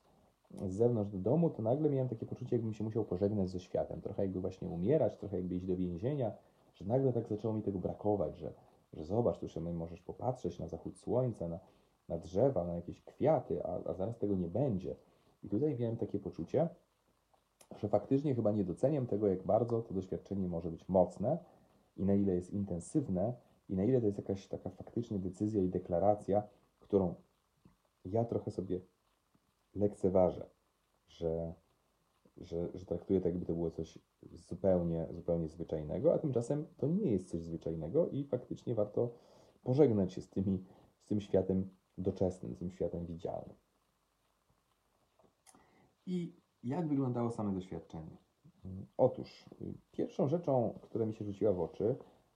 z 0.65 0.73
zewnątrz 0.73 1.11
do 1.11 1.17
domu, 1.17 1.49
to 1.49 1.61
nagle 1.61 1.89
miałem 1.89 2.09
takie 2.09 2.25
poczucie, 2.25 2.55
jakbym 2.55 2.73
się 2.73 2.83
musiał 2.83 3.05
pożegnać 3.05 3.49
ze 3.49 3.59
światem. 3.59 4.01
Trochę 4.01 4.21
jakby 4.21 4.41
właśnie 4.41 4.69
umierać, 4.69 5.17
trochę 5.17 5.37
jakby 5.37 5.55
iść 5.55 5.65
do 5.65 5.75
więzienia, 5.75 6.31
że 6.73 6.85
nagle 6.85 7.13
tak 7.13 7.27
zaczęło 7.27 7.53
mi 7.53 7.61
tego 7.61 7.79
brakować, 7.79 8.37
że 8.37 8.53
że 8.93 9.05
zobacz, 9.05 9.37
tu 9.39 9.49
sobie 9.49 9.73
możesz 9.73 10.01
popatrzeć 10.01 10.59
na 10.59 10.67
zachód 10.67 10.97
słońca, 10.97 11.47
na, 11.47 11.59
na 12.09 12.17
drzewa, 12.17 12.63
na 12.63 12.75
jakieś 12.75 13.01
kwiaty, 13.01 13.65
a, 13.65 13.89
a 13.89 13.93
zaraz 13.93 14.17
tego 14.17 14.35
nie 14.35 14.47
będzie. 14.47 14.95
I 15.43 15.49
tutaj 15.49 15.77
miałem 15.79 15.97
takie 15.97 16.19
poczucie, 16.19 16.69
że 17.79 17.87
faktycznie 17.87 18.35
chyba 18.35 18.51
nie 18.51 18.63
doceniam 18.63 19.07
tego, 19.07 19.27
jak 19.27 19.43
bardzo 19.43 19.81
to 19.81 19.93
doświadczenie 19.93 20.47
może 20.47 20.71
być 20.71 20.89
mocne 20.89 21.37
i 21.97 22.05
na 22.05 22.13
ile 22.13 22.35
jest 22.35 22.53
intensywne 22.53 23.33
i 23.69 23.75
na 23.75 23.83
ile 23.83 23.99
to 23.99 24.05
jest 24.05 24.17
jakaś 24.17 24.47
taka 24.47 24.69
faktycznie 24.69 25.19
decyzja 25.19 25.61
i 25.61 25.69
deklaracja, 25.69 26.43
którą 26.79 27.15
ja 28.05 28.25
trochę 28.25 28.51
sobie 28.51 28.79
lekceważę, 29.75 30.49
że 31.07 31.53
że, 32.37 32.69
że 32.73 32.85
traktuję 32.85 33.21
tak, 33.21 33.31
jakby 33.31 33.45
to 33.45 33.53
było 33.53 33.71
coś 33.71 33.99
zupełnie, 34.33 35.07
zupełnie 35.11 35.47
zwyczajnego, 35.47 36.13
a 36.13 36.19
tymczasem 36.19 36.65
to 36.77 36.87
nie 36.87 37.11
jest 37.11 37.29
coś 37.29 37.41
zwyczajnego 37.41 38.09
i 38.09 38.23
faktycznie 38.23 38.75
warto 38.75 39.09
pożegnać 39.63 40.13
się 40.13 40.21
z, 40.21 40.29
tymi, 40.29 40.63
z 40.97 41.05
tym 41.05 41.21
światem 41.21 41.69
doczesnym, 41.97 42.55
z 42.55 42.59
tym 42.59 42.71
światem 42.71 43.05
widzialnym. 43.05 43.55
I 46.05 46.35
jak 46.63 46.87
wyglądało 46.87 47.31
same 47.31 47.53
doświadczenie? 47.53 48.17
Otóż 48.97 49.49
pierwszą 49.91 50.27
rzeczą, 50.27 50.79
która 50.81 51.05
mi 51.05 51.13
się 51.13 51.25
rzuciła 51.25 51.53
w 51.53 51.61
oczy, 51.61 51.95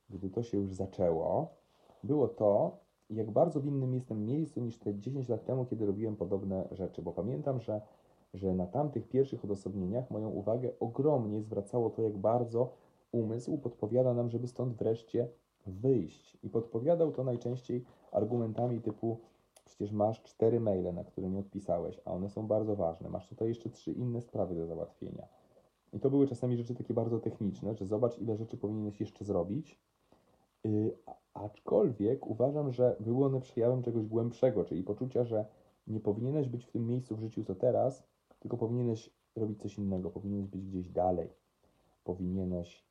gdy 0.09 0.29
to 0.29 0.43
się 0.43 0.57
już 0.57 0.73
zaczęło, 0.73 1.57
było 2.03 2.27
to, 2.27 2.79
jak 3.09 3.31
bardzo 3.31 3.59
w 3.59 3.65
innym 3.65 3.93
jestem 3.93 4.25
miejscu 4.25 4.61
niż 4.61 4.77
te 4.77 4.95
10 4.95 5.29
lat 5.29 5.45
temu, 5.45 5.65
kiedy 5.65 5.85
robiłem 5.85 6.15
podobne 6.15 6.67
rzeczy, 6.71 7.01
bo 7.01 7.13
pamiętam, 7.13 7.59
że 7.59 7.81
że 8.33 8.53
na 8.53 8.65
tamtych 8.65 9.07
pierwszych 9.07 9.45
odosobnieniach 9.45 10.11
moją 10.11 10.29
uwagę 10.29 10.71
ogromnie 10.79 11.41
zwracało 11.41 11.89
to, 11.89 12.01
jak 12.01 12.17
bardzo 12.17 12.73
umysł 13.11 13.57
podpowiada 13.57 14.13
nam, 14.13 14.29
żeby 14.29 14.47
stąd 14.47 14.73
wreszcie 14.73 15.27
wyjść. 15.67 16.37
I 16.43 16.49
podpowiadał 16.49 17.11
to 17.11 17.23
najczęściej 17.23 17.85
argumentami 18.11 18.81
typu 18.81 19.17
Przecież 19.67 19.91
masz 19.91 20.23
cztery 20.23 20.59
maile, 20.59 20.93
na 20.93 21.03
które 21.03 21.29
nie 21.29 21.39
odpisałeś, 21.39 22.01
a 22.05 22.11
one 22.11 22.29
są 22.29 22.47
bardzo 22.47 22.75
ważne. 22.75 23.09
Masz 23.09 23.27
tutaj 23.27 23.47
jeszcze 23.47 23.69
trzy 23.69 23.91
inne 23.91 24.21
sprawy 24.21 24.55
do 24.55 24.65
załatwienia. 24.65 25.27
I 25.93 25.99
to 25.99 26.09
były 26.09 26.27
czasami 26.27 26.57
rzeczy 26.57 26.75
takie 26.75 26.93
bardzo 26.93 27.19
techniczne, 27.19 27.75
że 27.75 27.85
zobacz, 27.85 28.19
ile 28.19 28.37
rzeczy 28.37 28.57
powinieneś 28.57 28.99
jeszcze 28.99 29.25
zrobić. 29.25 29.79
A- 31.05 31.15
aczkolwiek 31.33 32.27
uważam, 32.27 32.71
że 32.71 32.95
były 32.99 33.25
one 33.25 33.41
przejawem 33.41 33.83
czegoś 33.83 34.05
głębszego, 34.05 34.65
czyli 34.65 34.83
poczucia, 34.83 35.23
że 35.23 35.45
nie 35.87 35.99
powinieneś 35.99 36.49
być 36.49 36.65
w 36.65 36.71
tym 36.71 36.87
miejscu 36.87 37.15
w 37.15 37.19
życiu 37.19 37.43
co 37.43 37.55
teraz, 37.55 38.07
tylko 38.39 38.57
powinieneś 38.57 39.09
robić 39.35 39.61
coś 39.61 39.77
innego, 39.77 40.09
powinieneś 40.09 40.47
być 40.47 40.65
gdzieś 40.65 40.89
dalej, 40.89 41.29
powinieneś, 42.03 42.85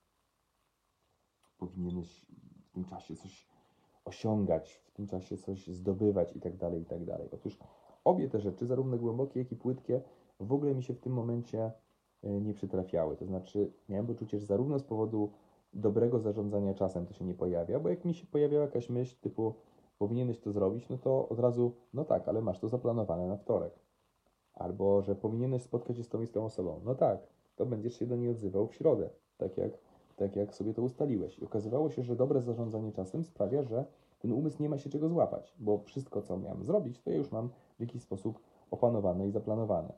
powinieneś 1.59 2.27
w 2.65 2.71
tym 2.75 2.85
czasie 2.85 3.17
coś 3.17 3.47
osiągać, 4.05 4.73
w 4.75 4.91
tym 4.91 5.07
czasie 5.07 5.37
coś 5.37 5.67
zdobywać 5.67 6.37
i 6.37 6.41
tak 6.41 6.57
dalej, 6.57 6.83
i 6.83 6.85
tak 6.85 7.05
dalej. 7.05 7.29
Otóż 7.33 7.59
obie 8.05 8.29
te 8.29 8.41
rzeczy, 8.41 8.67
zarówno 8.67 8.99
głębokie, 8.99 9.41
jak 9.41 9.53
i 9.53 9.57
płytkie, 9.57 10.01
w 10.41 10.53
ogóle 10.53 10.75
mi 10.75 10.83
się 10.83 10.95
w 10.95 11.01
tym 11.01 11.13
momencie 11.13 11.73
e, 12.23 12.41
nie 12.41 12.55
przytrafiały. 12.55 13.17
To 13.17 13.27
znaczy, 13.27 13.73
miałem 13.89 14.07
poczucie, 14.07 14.39
że 14.39 14.47
zarówno 14.47 14.79
z 14.79 14.85
powodu 14.85 15.31
dobrego 15.73 16.19
zarządzania 16.19 16.75
czasem 16.75 17.07
to 17.07 17.15
się 17.15 17.25
nie 17.25 17.35
pojawia, 17.35 17.81
bo 17.81 17.89
jak 17.89 18.05
mi 18.05 18.15
się 18.15 18.27
pojawiała 18.27 18.65
jakaś 18.65 18.91
myśl 18.91 19.17
typu 19.21 19.55
powinieneś 19.99 20.39
to 20.41 20.53
zrobić, 20.53 20.89
no 20.89 20.99
to 20.99 21.29
od 21.29 21.39
razu, 21.39 21.73
no 21.95 22.05
tak, 22.05 22.29
ale 22.29 22.43
masz 22.43 22.59
to 22.59 22.69
zaplanowane 22.69 23.27
na 23.27 23.37
wtorek. 23.37 23.73
Albo, 24.55 25.03
że 25.03 25.15
powinieneś 25.15 25.63
spotkać 25.63 25.97
się 25.97 26.05
z 26.05 26.09
tą 26.09 26.23
i 26.23 26.27
z 26.27 26.33
tą 26.33 26.45
osobą. 26.45 26.81
No 26.85 26.95
tak, 26.95 27.27
to 27.57 27.67
będziesz 27.67 27.99
się 27.99 28.07
do 28.07 28.17
niej 28.17 28.29
odzywał 28.29 28.67
w 28.67 28.75
środę, 28.75 29.11
tak 29.39 29.57
jak, 29.57 29.73
tak 30.17 30.37
jak 30.37 30.55
sobie 30.55 30.75
to 30.75 30.83
ustaliłeś. 30.83 31.39
I 31.39 31.45
okazywało 31.45 31.91
się, 31.91 32.03
że 32.03 32.17
dobre 32.17 32.41
zarządzanie 32.41 32.93
czasem 32.93 33.25
sprawia, 33.25 33.63
że 33.63 33.85
ten 34.19 34.33
umysł 34.33 34.63
nie 34.63 34.69
ma 34.69 34.79
się 34.79 34.91
czego 34.91 35.09
złapać, 35.09 35.55
bo 35.59 35.79
wszystko, 35.79 36.23
co 36.23 36.39
miałem 36.39 36.65
zrobić, 36.65 37.01
to 37.01 37.11
ja 37.11 37.17
już 37.17 37.33
mam 37.33 37.49
w 37.77 37.81
jakiś 37.81 38.03
sposób 38.03 38.41
opanowane 38.71 39.29
i 39.29 39.31
zaplanowane. 39.31 39.93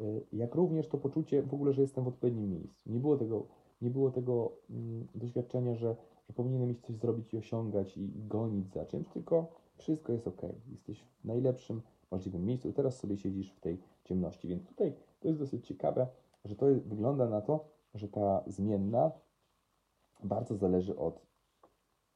Y, 0.00 0.26
Jak 0.32 0.54
również 0.54 0.88
to 0.88 0.98
poczucie 0.98 1.42
w 1.42 1.54
ogóle, 1.54 1.72
że 1.72 1.82
jestem 1.82 2.04
w 2.04 2.08
odpowiednim 2.08 2.50
miejscu. 2.50 2.90
Nie 2.90 3.00
było 3.00 3.16
tego, 3.16 3.46
nie 3.82 3.90
było 3.90 4.10
tego 4.10 4.52
mm, 4.70 5.06
doświadczenia, 5.14 5.74
że, 5.74 5.96
że 6.28 6.34
powinienem 6.34 6.68
mieć 6.68 6.80
coś 6.80 6.96
zrobić 6.96 7.34
i 7.34 7.36
osiągać 7.36 7.96
i, 7.96 8.18
i 8.18 8.26
gonić 8.28 8.72
za 8.72 8.86
czymś, 8.86 9.08
tylko 9.08 9.46
wszystko 9.76 10.12
jest 10.12 10.28
ok. 10.28 10.42
Jesteś 10.70 11.00
w 11.00 11.24
najlepszym 11.24 11.82
możliwym 12.10 12.44
miejscu. 12.44 12.72
Teraz 12.72 12.98
sobie 12.98 13.16
siedzisz 13.16 13.52
w 13.52 13.60
tej 13.60 13.78
ciemności. 14.04 14.48
Więc 14.48 14.66
tutaj 14.66 14.94
to 15.20 15.28
jest 15.28 15.40
dosyć 15.40 15.66
ciekawe, 15.66 16.06
że 16.44 16.56
to 16.56 16.68
jest, 16.70 16.88
wygląda 16.88 17.28
na 17.28 17.40
to, 17.40 17.64
że 17.94 18.08
ta 18.08 18.44
zmienna 18.46 19.10
bardzo 20.24 20.56
zależy 20.56 20.96
od 20.96 21.20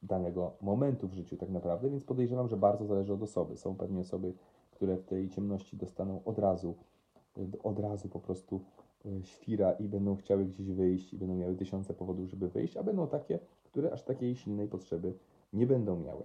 danego 0.01 0.53
momentu 0.61 1.07
w 1.07 1.13
życiu 1.13 1.37
tak 1.37 1.49
naprawdę, 1.49 1.89
więc 1.89 2.03
podejrzewam, 2.03 2.47
że 2.47 2.57
bardzo 2.57 2.85
zależy 2.85 3.13
od 3.13 3.23
osoby. 3.23 3.57
Są 3.57 3.75
pewnie 3.75 3.99
osoby, 3.99 4.33
które 4.71 4.97
w 4.97 5.03
tej 5.03 5.29
ciemności 5.29 5.77
dostaną 5.77 6.21
od 6.25 6.39
razu, 6.39 6.75
od 7.63 7.79
razu 7.79 8.09
po 8.09 8.19
prostu 8.19 8.61
świra 9.23 9.71
i 9.71 9.87
będą 9.87 10.15
chciały 10.15 10.45
gdzieś 10.45 10.71
wyjść 10.71 11.13
i 11.13 11.17
będą 11.17 11.35
miały 11.35 11.55
tysiące 11.55 11.93
powodów, 11.93 12.29
żeby 12.29 12.49
wyjść, 12.49 12.77
a 12.77 12.83
będą 12.83 13.07
takie, 13.07 13.39
które 13.63 13.91
aż 13.91 14.03
takiej 14.03 14.35
silnej 14.35 14.67
potrzeby 14.67 15.13
nie 15.53 15.67
będą 15.67 15.99
miały. 15.99 16.23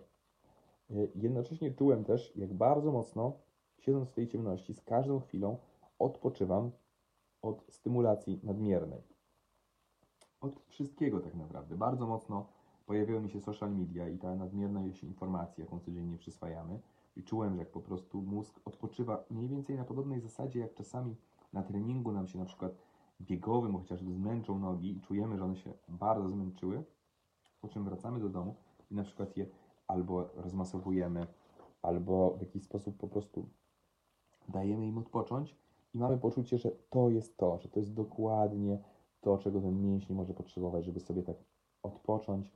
Y, 0.91 1.11
Jednocześnie 1.15 1.71
czułem 1.71 2.05
też, 2.05 2.37
jak 2.37 2.55
bardzo 2.55 2.93
mocno, 2.93 3.33
siedząc 3.79 4.09
w 4.09 4.13
tej 4.13 4.29
ciemności, 4.29 4.75
z 4.75 4.81
każdą 4.81 5.21
chwilą 5.21 5.57
odpoczywam 5.99 6.71
od 7.43 7.65
stymulacji 7.69 8.41
nadmiernej. 8.43 9.03
Od 10.41 10.61
wszystkiego 10.67 11.21
tak 11.21 11.35
naprawdę. 11.35 11.77
Bardzo 11.77 12.07
mocno 12.07 12.47
pojawiały 12.87 13.21
mi 13.21 13.31
się 13.31 13.41
social 13.41 13.73
media 13.77 14.09
i 14.09 14.19
ta 14.19 14.35
nadmierna 14.35 14.85
ilość 14.85 15.05
informacji, 15.05 15.61
jaką 15.61 15.81
codziennie 15.81 16.19
przyswajamy. 16.19 16.81
I 17.17 17.23
czułem, 17.23 17.53
że 17.55 17.59
jak 17.59 17.71
po 17.71 17.81
prostu 17.81 18.23
mózg 18.23 18.61
odpoczywa 18.65 19.25
mniej 19.31 19.49
więcej 19.49 19.77
na 19.77 19.85
podobnej 19.85 20.21
zasadzie, 20.21 20.61
jak 20.61 20.75
czasami 20.75 21.17
na 21.53 21.63
treningu 21.63 22.13
nam 22.13 22.29
się 22.29 22.39
na 22.39 22.45
przykład 22.45 22.73
biegowym 23.21 23.79
chociażby 23.79 24.13
zmęczą 24.13 24.59
nogi 24.59 24.97
i 24.97 25.01
czujemy, 25.01 25.37
że 25.39 25.45
one 25.45 25.57
się 25.57 25.73
bardzo 25.89 26.29
zmęczyły, 26.29 26.85
po 27.61 27.69
czym 27.69 27.85
wracamy 27.85 28.21
do 28.21 28.29
domu 28.29 28.55
i 28.91 28.95
na 28.95 29.03
przykład 29.03 29.37
je 29.37 29.47
albo 29.87 30.29
rozmasowujemy, 30.35 31.27
albo 31.83 32.31
w 32.31 32.41
jakiś 32.41 32.63
sposób 32.63 32.97
po 32.97 33.09
prostu 33.09 33.49
dajemy 34.49 34.87
im 34.87 34.99
odpocząć 34.99 35.57
i 35.95 35.99
mamy 35.99 36.19
poczucie, 36.19 36.59
że 36.59 36.71
to 36.91 37.11
jest 37.11 37.37
to, 37.37 37.59
że 37.59 37.69
to 37.69 37.81
jest 37.81 37.95
dokładnie 37.95 38.79
to, 39.21 39.39
czego 39.39 39.61
ten 39.61 39.83
mięsień 39.83 40.17
może 40.17 40.35
potrzebować, 40.35 40.85
żeby 40.85 41.01
sobie 41.01 41.23
tak 41.23 41.37
odpocząć. 41.83 42.51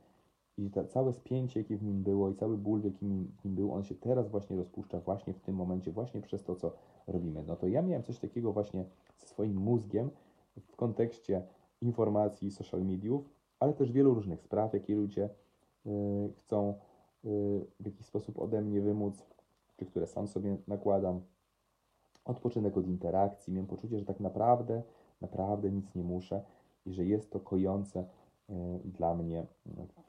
I 0.57 0.69
to 0.69 0.85
całe 0.85 1.13
spięcie, 1.13 1.59
jakie 1.59 1.77
w 1.77 1.83
nim 1.83 2.03
było, 2.03 2.29
i 2.29 2.35
cały 2.35 2.57
ból, 2.57 2.81
jaki 2.83 3.05
w 3.41 3.45
nim 3.45 3.55
był, 3.55 3.73
on 3.73 3.83
się 3.83 3.95
teraz 3.95 4.29
właśnie 4.29 4.55
rozpuszcza, 4.55 4.99
właśnie 4.99 5.33
w 5.33 5.39
tym 5.39 5.55
momencie, 5.55 5.91
właśnie 5.91 6.21
przez 6.21 6.43
to, 6.43 6.55
co 6.55 6.71
robimy. 7.07 7.43
No 7.47 7.55
to 7.55 7.67
ja 7.67 7.81
miałem 7.81 8.03
coś 8.03 8.19
takiego 8.19 8.53
właśnie 8.53 8.85
ze 9.17 9.27
swoim 9.27 9.55
mózgiem 9.55 10.09
w 10.67 10.75
kontekście 10.75 11.43
informacji, 11.81 12.51
social 12.51 12.85
mediów, 12.85 13.29
ale 13.59 13.73
też 13.73 13.91
wielu 13.91 14.13
różnych 14.13 14.41
spraw, 14.41 14.73
jakie 14.73 14.95
ludzie 14.95 15.29
y, 15.85 15.89
chcą 16.37 16.69
y, 16.69 17.65
w 17.79 17.85
jakiś 17.85 18.05
sposób 18.05 18.39
ode 18.39 18.61
mnie 18.61 18.81
wymóc, 18.81 19.25
czy 19.77 19.85
które 19.85 20.07
sam 20.07 20.27
sobie 20.27 20.57
nakładam. 20.67 21.21
Odpoczynek 22.25 22.77
od 22.77 22.87
interakcji. 22.87 23.53
Miałem 23.53 23.67
poczucie, 23.67 23.99
że 23.99 24.05
tak 24.05 24.19
naprawdę, 24.19 24.83
naprawdę 25.21 25.71
nic 25.71 25.95
nie 25.95 26.03
muszę 26.03 26.43
i 26.85 26.93
że 26.93 27.05
jest 27.05 27.31
to 27.31 27.39
kojące 27.39 28.05
y, 28.49 28.53
dla 28.85 29.15
mnie 29.15 29.45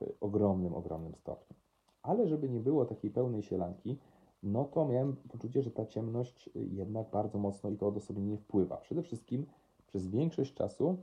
w 0.00 0.14
ogromnym, 0.20 0.74
ogromnym 0.74 1.14
stopniu. 1.14 1.56
Ale 2.02 2.28
żeby 2.28 2.48
nie 2.48 2.60
było 2.60 2.84
takiej 2.84 3.10
pełnej 3.10 3.42
sielanki, 3.42 3.98
no 4.42 4.64
to 4.64 4.86
miałem 4.88 5.16
poczucie, 5.16 5.62
że 5.62 5.70
ta 5.70 5.86
ciemność 5.86 6.50
y, 6.56 6.66
jednak 6.66 7.10
bardzo 7.10 7.38
mocno 7.38 7.70
i 7.70 7.76
to 7.76 7.86
odosobnienie 7.86 8.38
wpływa. 8.38 8.76
Przede 8.76 9.02
wszystkim 9.02 9.46
przez 9.86 10.08
większość 10.08 10.54
czasu, 10.54 10.96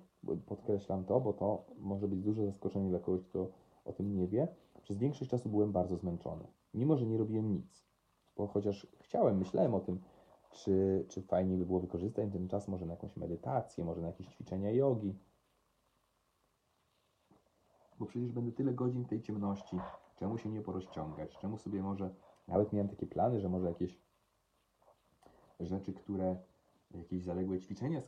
podkreślam 0.45 1.05
to, 1.05 1.19
bo 1.19 1.33
to 1.33 1.65
może 1.79 2.07
być 2.07 2.21
duże 2.21 2.45
zaskoczenie 2.45 2.89
dla 2.89 2.99
kogoś, 2.99 3.23
kto 3.23 3.47
o 3.85 3.93
tym 3.93 4.15
nie 4.15 4.27
wie, 4.27 4.47
przez 4.83 4.97
większość 4.97 5.31
czasu 5.31 5.49
byłem 5.49 5.71
bardzo 5.71 5.95
zmęczony, 5.95 6.43
mimo 6.73 6.97
że 6.97 7.05
nie 7.05 7.17
robiłem 7.17 7.51
nic. 7.51 7.85
Bo 8.37 8.47
chociaż 8.47 8.87
chciałem, 8.99 9.37
myślałem 9.37 9.73
o 9.73 9.79
tym, 9.79 9.99
czy, 10.51 11.05
czy 11.07 11.21
fajnie 11.21 11.57
by 11.57 11.65
było 11.65 11.79
wykorzystać 11.79 12.31
ten 12.31 12.47
czas 12.47 12.67
może 12.67 12.85
na 12.85 12.93
jakąś 12.93 13.17
medytację, 13.17 13.85
może 13.85 14.01
na 14.01 14.07
jakieś 14.07 14.27
ćwiczenia 14.27 14.71
jogi. 14.71 15.15
Bo 18.03 18.07
przecież 18.07 18.31
będę 18.31 18.51
tyle 18.51 18.73
godzin 18.73 19.03
w 19.03 19.07
tej 19.07 19.21
ciemności, 19.21 19.79
czemu 20.15 20.37
się 20.37 20.49
nie 20.49 20.61
porozciągać, 20.61 21.37
czemu 21.37 21.57
sobie 21.57 21.83
może, 21.83 22.09
nawet 22.47 22.73
miałem 22.73 22.89
takie 22.89 23.07
plany, 23.07 23.39
że 23.39 23.49
może 23.49 23.67
jakieś 23.67 23.97
rzeczy, 25.59 25.93
które, 25.93 26.35
jakieś 26.91 27.23
zaległe 27.23 27.59
ćwiczenia 27.59 28.01
z 28.01 28.07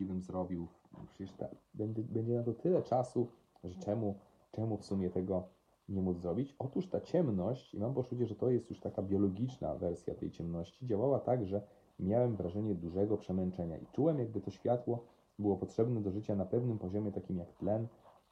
bym 0.00 0.22
zrobił, 0.22 0.68
przecież 1.08 1.32
ta, 1.32 1.48
będzie, 1.74 2.02
będzie 2.02 2.34
na 2.34 2.42
to 2.42 2.54
tyle 2.54 2.82
czasu, 2.82 3.28
że 3.64 3.74
czemu, 3.74 4.18
czemu 4.52 4.76
w 4.76 4.84
sumie 4.84 5.10
tego 5.10 5.48
nie 5.88 6.02
móc 6.02 6.18
zrobić? 6.18 6.54
Otóż 6.58 6.88
ta 6.88 7.00
ciemność, 7.00 7.74
i 7.74 7.78
mam 7.78 7.94
poczucie, 7.94 8.26
że 8.26 8.34
to 8.34 8.50
jest 8.50 8.70
już 8.70 8.80
taka 8.80 9.02
biologiczna 9.02 9.74
wersja 9.74 10.14
tej 10.14 10.30
ciemności, 10.30 10.86
działała 10.86 11.20
tak, 11.20 11.46
że 11.46 11.62
miałem 11.98 12.36
wrażenie 12.36 12.74
dużego 12.74 13.16
przemęczenia 13.16 13.78
i 13.78 13.86
czułem, 13.86 14.18
jakby 14.18 14.40
to 14.40 14.50
światło 14.50 15.04
było 15.38 15.56
potrzebne 15.56 16.00
do 16.00 16.10
życia 16.10 16.34
na 16.36 16.46
pewnym 16.46 16.78
poziomie, 16.78 17.12
takim 17.12 17.38
jak 17.38 17.52
tlen 17.52 17.88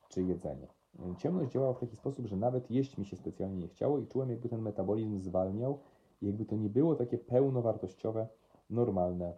czy 0.09 0.23
jedzenie. 0.23 0.82
Ciemność 1.19 1.53
działała 1.53 1.75
w 1.75 1.79
taki 1.79 1.97
sposób, 1.97 2.27
że 2.27 2.37
nawet 2.37 2.71
jeść 2.71 2.99
mi 2.99 3.07
się 3.07 3.17
specjalnie 3.17 3.57
nie 3.57 3.69
chciało 3.69 3.99
i 3.99 4.07
czułem, 4.07 4.31
jakby 4.31 4.49
ten 4.49 4.63
metabolizm 4.63 5.19
zwalniał 5.19 5.79
i 6.23 6.27
jakby 6.27 6.45
to 6.45 6.57
nie 6.57 6.71
było 6.71 6.95
takie 6.95 7.19
pełnowartościowe, 7.19 8.29
normalne 8.71 9.35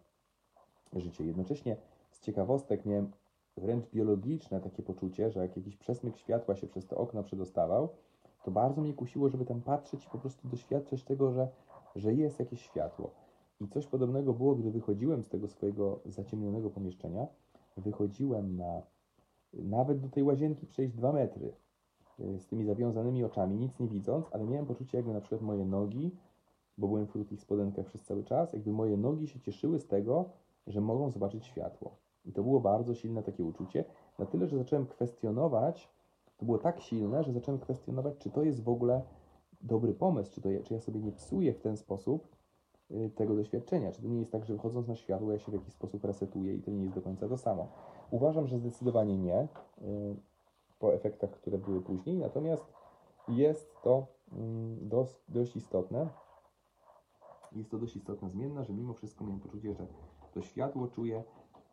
życie. 0.93 1.25
Jednocześnie 1.25 1.77
z 2.11 2.21
ciekawostek 2.21 2.87
miałem 2.87 3.13
wręcz 3.57 3.91
biologiczne 3.91 4.61
takie 4.61 4.83
poczucie, 4.83 5.31
że 5.31 5.41
jak 5.41 5.57
jakiś 5.57 5.77
przesmyk 5.77 6.17
światła 6.17 6.57
się 6.57 6.67
przez 6.67 6.87
to 6.87 6.97
okno 6.97 7.23
przedostawał, 7.23 7.89
to 8.45 8.51
bardzo 8.51 8.81
mnie 8.81 8.95
kusiło, 8.95 9.29
żeby 9.29 9.45
tam 9.45 9.61
patrzeć 9.61 10.07
i 10.07 10.11
po 10.11 10.19
prostu 10.19 10.49
doświadczać 10.49 11.03
tego, 11.03 11.33
że, 11.33 11.49
że 11.97 12.15
jest 12.15 12.41
jakieś 12.41 12.63
światło. 12.63 13.11
I 13.61 13.69
coś 13.69 13.87
podobnego 13.87 14.33
było, 14.33 14.55
gdy 14.55 14.71
wychodziłem 14.71 15.23
z 15.23 15.29
tego 15.29 15.49
swojego 15.49 16.01
zaciemnionego 16.05 16.71
pomieszczenia, 16.71 17.27
wychodziłem 17.77 18.57
na 18.57 18.83
nawet 19.63 20.01
do 20.01 20.09
tej 20.09 20.23
łazienki 20.23 20.67
przejść 20.67 20.95
dwa 20.95 21.13
metry 21.13 21.53
y, 22.21 22.39
z 22.41 22.47
tymi 22.47 22.65
zawiązanymi 22.65 23.25
oczami, 23.25 23.57
nic 23.57 23.79
nie 23.79 23.89
widząc, 23.89 24.27
ale 24.33 24.45
miałem 24.45 24.67
poczucie, 24.67 24.99
jakby 24.99 25.13
na 25.13 25.21
przykład 25.21 25.41
moje 25.41 25.65
nogi, 25.65 26.17
bo 26.79 26.89
byłem 26.89 27.07
w 27.07 27.13
krótkich 27.13 27.41
spodenkach 27.41 27.87
przez 27.87 28.03
cały 28.03 28.25
czas, 28.25 28.53
jakby 28.53 28.73
moje 28.73 28.97
nogi 28.97 29.27
się 29.29 29.41
cieszyły 29.41 29.79
z 29.79 29.87
tego, 29.87 30.25
że 30.67 30.81
mogą 30.81 31.11
zobaczyć 31.11 31.47
światło. 31.47 31.97
I 32.25 32.33
to 32.33 32.43
było 32.43 32.61
bardzo 32.61 32.95
silne 32.95 33.23
takie 33.23 33.45
uczucie, 33.45 33.85
na 34.19 34.27
tyle, 34.27 34.47
że 34.47 34.59
zacząłem 34.59 34.87
kwestionować, 34.87 35.89
to 36.37 36.47
było 36.47 36.59
tak 36.59 36.81
silne, 36.81 37.25
że 37.25 37.33
zacząłem 37.33 37.61
kwestionować, 37.61 38.15
czy 38.19 38.31
to 38.31 38.43
jest 38.43 38.63
w 38.63 38.69
ogóle 38.69 39.03
dobry 39.61 39.95
pomysł, 39.95 40.33
czy, 40.33 40.41
to, 40.41 40.51
ja- 40.51 40.63
czy 40.63 40.75
ja 40.75 40.81
sobie 40.81 41.01
nie 41.01 41.13
psuję 41.13 41.53
w 41.53 41.61
ten 41.61 41.77
sposób 41.77 42.29
y, 42.91 43.11
tego 43.15 43.37
doświadczenia, 43.37 43.93
czy 43.93 44.03
to 44.03 44.09
nie 44.09 44.19
jest 44.19 44.33
tak, 44.33 44.45
że 44.45 44.55
wychodząc 44.55 44.89
na 44.89 44.97
światło 44.97 45.33
ja 45.33 45.39
się 45.39 45.51
w 45.51 45.55
jakiś 45.55 45.73
sposób 45.75 46.05
resetuję 46.05 46.55
i 46.55 46.63
to 46.63 46.71
nie 46.71 46.83
jest 46.83 46.95
do 46.95 47.03
końca 47.03 47.29
to 47.29 47.39
samo. 47.39 47.69
Uważam, 48.11 48.47
że 48.47 48.59
zdecydowanie 48.59 49.19
nie, 49.19 49.43
y, 49.43 49.47
po 50.79 50.95
efektach, 50.95 51.31
które 51.31 51.59
były 51.59 51.83
później, 51.83 52.19
natomiast 52.19 52.65
jest 53.29 53.83
to 53.83 54.07
mm, 54.33 54.89
dość 55.29 55.57
istotne, 55.57 56.09
jest 57.53 57.71
to 57.71 57.79
dość 57.79 57.97
istotna 57.97 58.29
zmienna, 58.29 58.65
że 58.65 58.73
mimo 58.73 58.95
wszystko 58.95 59.25
miałem 59.25 59.41
poczucie, 59.41 59.75
że 59.75 59.87
to 60.35 60.43
światło 60.43 60.89
czuję 60.89 61.25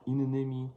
innymi, 0.06 0.70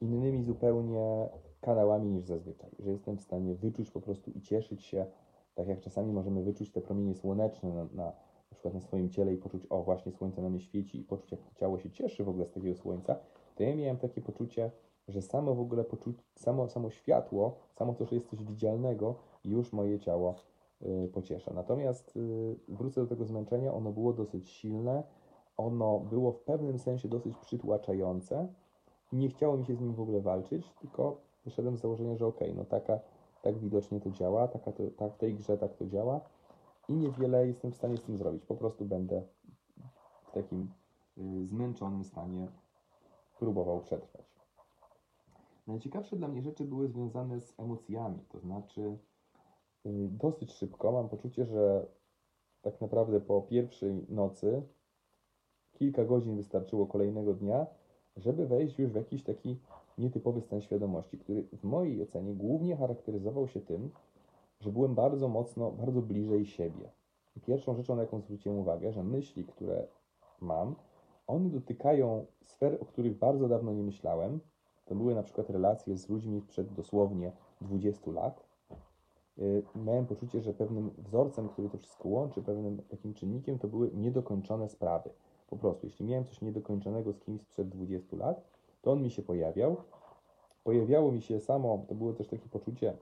innymi 0.00 0.42
zupełnie 0.42 1.28
kanałami 1.60 2.10
niż 2.10 2.24
zazwyczaj, 2.24 2.70
że 2.78 2.90
jestem 2.90 3.16
w 3.16 3.22
stanie 3.22 3.54
wyczuć 3.54 3.90
po 3.90 4.00
prostu 4.00 4.30
i 4.30 4.40
cieszyć 4.40 4.84
się, 4.84 5.06
tak 5.54 5.68
jak 5.68 5.80
czasami 5.80 6.12
możemy 6.12 6.42
wyczuć 6.42 6.72
te 6.72 6.80
promienie 6.80 7.14
słoneczne 7.14 7.68
na, 7.68 7.84
na, 7.84 8.04
na 8.04 8.12
przykład 8.50 8.74
na 8.74 8.80
swoim 8.80 9.10
ciele 9.10 9.34
i 9.34 9.36
poczuć, 9.36 9.66
o 9.70 9.82
właśnie 9.82 10.12
słońce 10.12 10.42
na 10.42 10.50
mnie 10.50 10.60
świeci 10.60 11.00
i 11.00 11.04
poczuć, 11.04 11.32
jak 11.32 11.40
to 11.40 11.54
ciało 11.54 11.78
się 11.78 11.90
cieszy 11.90 12.24
w 12.24 12.28
ogóle 12.28 12.46
z 12.46 12.50
takiego 12.50 12.74
słońca, 12.74 13.16
to 13.58 13.64
ja 13.64 13.76
miałem 13.76 13.96
takie 13.96 14.20
poczucie, 14.20 14.70
że 15.08 15.22
samo 15.22 15.54
w 15.54 15.60
ogóle 15.60 15.84
poczuć, 15.84 16.16
samo, 16.34 16.68
samo 16.68 16.90
światło, 16.90 17.54
samo 17.74 17.94
to, 17.94 18.04
że 18.04 18.14
jest 18.16 18.30
coś 18.30 18.44
widzialnego, 18.44 19.14
już 19.44 19.72
moje 19.72 19.98
ciało 19.98 20.34
y, 20.82 21.10
pociesza. 21.12 21.52
Natomiast 21.54 22.16
y, 22.16 22.56
wrócę 22.68 23.00
do 23.00 23.06
tego 23.06 23.24
zmęczenia, 23.24 23.74
ono 23.74 23.92
było 23.92 24.12
dosyć 24.12 24.48
silne, 24.48 25.02
ono 25.56 26.00
było 26.00 26.32
w 26.32 26.40
pewnym 26.40 26.78
sensie 26.78 27.08
dosyć 27.08 27.36
przytłaczające 27.36 28.48
nie 29.12 29.28
chciało 29.28 29.56
mi 29.56 29.66
się 29.66 29.74
z 29.74 29.80
nim 29.80 29.94
w 29.94 30.00
ogóle 30.00 30.20
walczyć, 30.20 30.72
tylko 30.80 31.20
wyszedłem 31.44 31.76
z 31.76 31.80
założenia, 31.80 32.16
że 32.16 32.26
okej, 32.26 32.54
no 32.54 32.64
taka, 32.64 32.98
tak 33.42 33.58
widocznie 33.58 34.00
to 34.00 34.10
działa, 34.10 34.48
taka 34.48 34.72
to, 34.72 34.82
tak 34.96 35.12
w 35.12 35.18
tej 35.18 35.34
grze 35.34 35.58
tak 35.58 35.76
to 35.76 35.86
działa 35.86 36.20
i 36.88 36.92
niewiele 36.92 37.46
jestem 37.46 37.72
w 37.72 37.76
stanie 37.76 37.96
z 37.96 38.02
tym 38.02 38.16
zrobić. 38.16 38.44
Po 38.44 38.54
prostu 38.54 38.84
będę 38.84 39.22
w 40.26 40.32
takim 40.32 40.70
y, 41.18 41.46
zmęczonym 41.46 42.04
stanie 42.04 42.48
próbował 43.38 43.80
przetrwać. 43.80 44.26
Najciekawsze 45.66 46.16
dla 46.16 46.28
mnie 46.28 46.42
rzeczy 46.42 46.64
były 46.64 46.88
związane 46.88 47.40
z 47.40 47.54
emocjami, 47.60 48.18
to 48.28 48.40
znaczy 48.40 48.98
y, 49.86 50.08
dosyć 50.08 50.52
szybko 50.52 50.92
mam 50.92 51.08
poczucie, 51.08 51.44
że 51.44 51.86
tak 52.62 52.80
naprawdę 52.80 53.20
po 53.20 53.42
pierwszej 53.42 54.06
nocy 54.08 54.62
kilka 55.72 56.04
godzin 56.04 56.36
wystarczyło 56.36 56.86
kolejnego 56.86 57.34
dnia, 57.34 57.66
żeby 58.16 58.46
wejść 58.46 58.78
już 58.78 58.92
w 58.92 58.96
jakiś 58.96 59.22
taki 59.22 59.58
nietypowy 59.98 60.40
stan 60.40 60.60
świadomości, 60.60 61.18
który 61.18 61.42
w 61.42 61.64
mojej 61.64 62.02
ocenie 62.02 62.34
głównie 62.34 62.76
charakteryzował 62.76 63.48
się 63.48 63.60
tym, 63.60 63.90
że 64.60 64.72
byłem 64.72 64.94
bardzo 64.94 65.28
mocno, 65.28 65.70
bardzo 65.70 66.02
bliżej 66.02 66.46
siebie. 66.46 66.90
Pierwszą 67.46 67.74
rzeczą, 67.74 67.96
na 67.96 68.02
jaką 68.02 68.20
zwróciłem 68.20 68.58
uwagę, 68.58 68.92
że 68.92 69.04
myśli, 69.04 69.44
które 69.44 69.86
mam, 70.40 70.74
one 71.28 71.48
dotykają 71.50 72.26
sfer, 72.44 72.78
o 72.80 72.84
których 72.84 73.18
bardzo 73.18 73.48
dawno 73.48 73.72
nie 73.72 73.82
myślałem. 73.82 74.40
To 74.84 74.94
były 74.94 75.14
na 75.14 75.22
przykład 75.22 75.50
relacje 75.50 75.96
z 75.96 76.08
ludźmi 76.08 76.40
sprzed 76.40 76.72
dosłownie 76.72 77.32
20 77.60 78.10
lat. 78.10 78.44
Yy, 79.36 79.62
Miałem 79.76 80.06
poczucie, 80.06 80.40
że 80.40 80.54
pewnym 80.54 80.90
wzorcem, 80.98 81.48
który 81.48 81.68
to 81.68 81.78
wszystko 81.78 82.08
łączy, 82.08 82.42
pewnym 82.42 82.82
takim 82.82 83.14
czynnikiem, 83.14 83.58
to 83.58 83.68
były 83.68 83.90
niedokończone 83.94 84.68
sprawy. 84.68 85.10
Po 85.50 85.56
prostu, 85.56 85.86
jeśli 85.86 86.06
miałem 86.06 86.24
coś 86.24 86.40
niedokończonego 86.40 87.12
z 87.12 87.20
kimś 87.20 87.42
sprzed 87.42 87.68
20 87.68 88.16
lat, 88.16 88.44
to 88.82 88.92
on 88.92 89.02
mi 89.02 89.10
się 89.10 89.22
pojawiał. 89.22 89.76
Pojawiało 90.64 91.12
mi 91.12 91.22
się 91.22 91.40
samo, 91.40 91.84
to 91.88 91.94
było 91.94 92.12
też 92.12 92.28
takie 92.28 92.48
poczucie, 92.48 92.96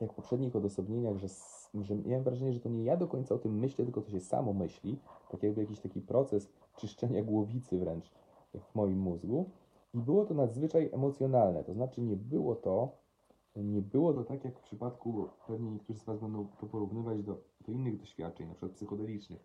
jak 0.00 0.12
w 0.12 0.14
poprzednich 0.14 0.56
odosobnieniach, 0.56 1.16
że, 1.16 1.28
że 1.74 1.94
miałem 1.96 2.24
wrażenie, 2.24 2.52
że 2.52 2.60
to 2.60 2.68
nie 2.68 2.84
ja 2.84 2.96
do 2.96 3.08
końca 3.08 3.34
o 3.34 3.38
tym 3.38 3.58
myślę, 3.58 3.84
tylko 3.84 4.00
to 4.00 4.10
się 4.10 4.20
samo 4.20 4.52
myśli, 4.52 4.98
tak 5.30 5.42
jakby 5.42 5.60
jakiś 5.60 5.80
taki 5.80 6.00
proces 6.00 6.48
czyszczenia 6.80 7.22
głowicy 7.22 7.78
wręcz 7.78 8.10
w 8.54 8.74
moim 8.74 8.98
mózgu. 8.98 9.50
I 9.94 9.98
było 9.98 10.24
to 10.24 10.34
nadzwyczaj 10.34 10.90
emocjonalne, 10.92 11.64
to 11.64 11.74
znaczy 11.74 12.00
nie 12.00 12.16
było 12.16 12.54
to, 12.54 12.88
nie 13.56 13.82
było 13.82 14.14
to 14.14 14.24
tak 14.24 14.44
jak 14.44 14.58
w 14.58 14.62
przypadku, 14.62 15.28
pewnie 15.46 15.70
niektórzy 15.70 16.00
z 16.00 16.04
Was 16.04 16.20
będą 16.20 16.46
to 16.60 16.66
porównywać 16.66 17.22
do, 17.22 17.36
do 17.66 17.72
innych 17.72 18.00
doświadczeń, 18.00 18.48
na 18.48 18.54
przykład 18.54 18.72
psychodelicznych. 18.72 19.40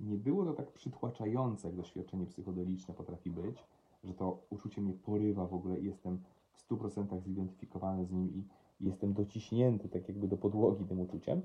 Nie 0.00 0.16
było 0.16 0.44
to 0.44 0.52
tak 0.52 0.72
przytłaczające, 0.72 1.68
jak 1.68 1.76
doświadczenie 1.76 2.26
psychodeliczne 2.26 2.94
potrafi 2.94 3.30
być, 3.30 3.64
że 4.04 4.14
to 4.14 4.38
uczucie 4.50 4.80
mnie 4.80 4.94
porywa 4.94 5.46
w 5.46 5.54
ogóle 5.54 5.78
i 5.78 5.84
jestem 5.84 6.22
w 6.52 6.68
100% 6.68 7.20
zidentyfikowany 7.20 8.06
z 8.06 8.12
nim 8.12 8.32
i 8.34 8.44
jestem 8.80 9.12
dociśnięty 9.12 9.88
tak 9.88 10.08
jakby 10.08 10.28
do 10.28 10.36
podłogi 10.36 10.84
tym 10.84 11.00
uczuciem. 11.00 11.42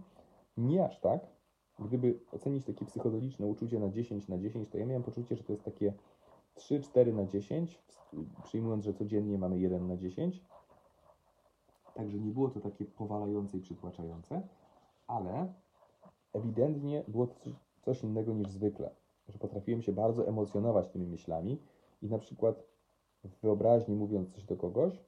Nie 0.58 0.86
aż 0.86 1.00
tak. 1.00 1.35
Gdyby 1.80 2.20
ocenić 2.32 2.66
takie 2.66 2.86
psychodeliczne 2.86 3.46
uczucie 3.46 3.80
na 3.80 3.90
10 3.90 4.28
na 4.28 4.38
10, 4.38 4.70
to 4.70 4.78
ja 4.78 4.86
miałem 4.86 5.04
poczucie, 5.04 5.36
że 5.36 5.44
to 5.44 5.54
jest 5.54 5.66
takie 5.66 5.94
3-4 6.58 7.14
na 7.14 7.26
10, 7.26 7.80
przyjmując, 8.44 8.86
że 8.86 8.94
codziennie 8.94 9.38
mamy 9.38 9.60
1 9.60 9.88
na 9.88 9.98
10. 9.98 10.42
Także 11.94 12.20
nie 12.20 12.32
było 12.32 12.50
to 12.50 12.60
takie 12.60 12.86
powalające 12.86 13.58
i 13.58 13.62
przytłaczające, 13.62 14.42
ale 15.08 15.54
ewidentnie 16.34 17.04
było 17.08 17.28
to 17.28 17.50
coś, 17.82 18.04
innego 18.04 18.34
niż 18.34 18.50
zwykle. 18.50 18.90
Że 19.30 19.40
potrafiłem 19.40 19.82
się 19.82 19.94
bardzo 19.94 20.28
emocjonować 20.28 20.90
tymi 20.90 21.08
myślami 21.08 21.62
i 22.02 22.08
na 22.08 22.18
przykład 22.20 22.64
w 23.24 23.42
wyobraźni 23.42 23.96
mówiąc 23.96 24.30
coś 24.30 24.44
do 24.44 24.56
kogoś, 24.56 25.00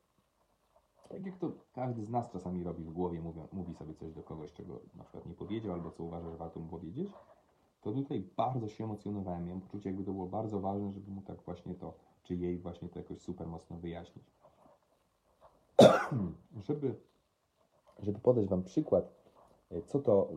tak 1.10 1.26
jak 1.26 1.38
to 1.38 1.52
każdy 1.74 2.06
z 2.06 2.10
nas 2.10 2.30
czasami 2.30 2.64
robi 2.64 2.84
w 2.84 2.94
głowie, 2.94 3.22
mówiąc, 3.22 3.54
mówi 3.54 3.74
sobie 3.74 3.94
coś 3.94 4.14
do 4.14 4.24
kogoś, 4.24 4.54
czego 4.54 4.80
na 4.96 5.04
przykład 5.04 5.26
nie 5.26 5.34
powiedział, 5.34 5.74
albo 5.74 5.92
co 5.92 6.04
uważa, 6.04 6.32
że 6.32 6.38
warto 6.38 6.60
mu 6.60 6.68
powiedzieć, 6.68 7.12
to 7.82 7.92
tutaj 7.92 8.24
bardzo 8.38 8.68
się 8.68 8.84
emocjonowałem. 8.84 9.46
Miałem 9.46 9.62
poczucie, 9.62 9.90
jakby 9.90 10.04
to 10.04 10.12
było 10.12 10.28
bardzo 10.28 10.60
ważne, 10.60 10.92
żeby 10.92 11.12
mu 11.12 11.22
tak 11.22 11.42
właśnie 11.42 11.76
to, 11.76 11.94
czy 12.24 12.36
jej 12.36 12.58
właśnie 12.58 12.90
to 12.90 13.00
jakoś 13.00 13.22
super 13.22 13.48
mocno 13.48 13.78
wyjaśnić. 13.78 14.26
żeby, 16.68 16.96
żeby 18.00 18.20
podać 18.20 18.48
Wam 18.48 18.64
przykład, 18.64 19.12
e, 19.72 19.82
co 19.82 20.00
to, 20.00 20.30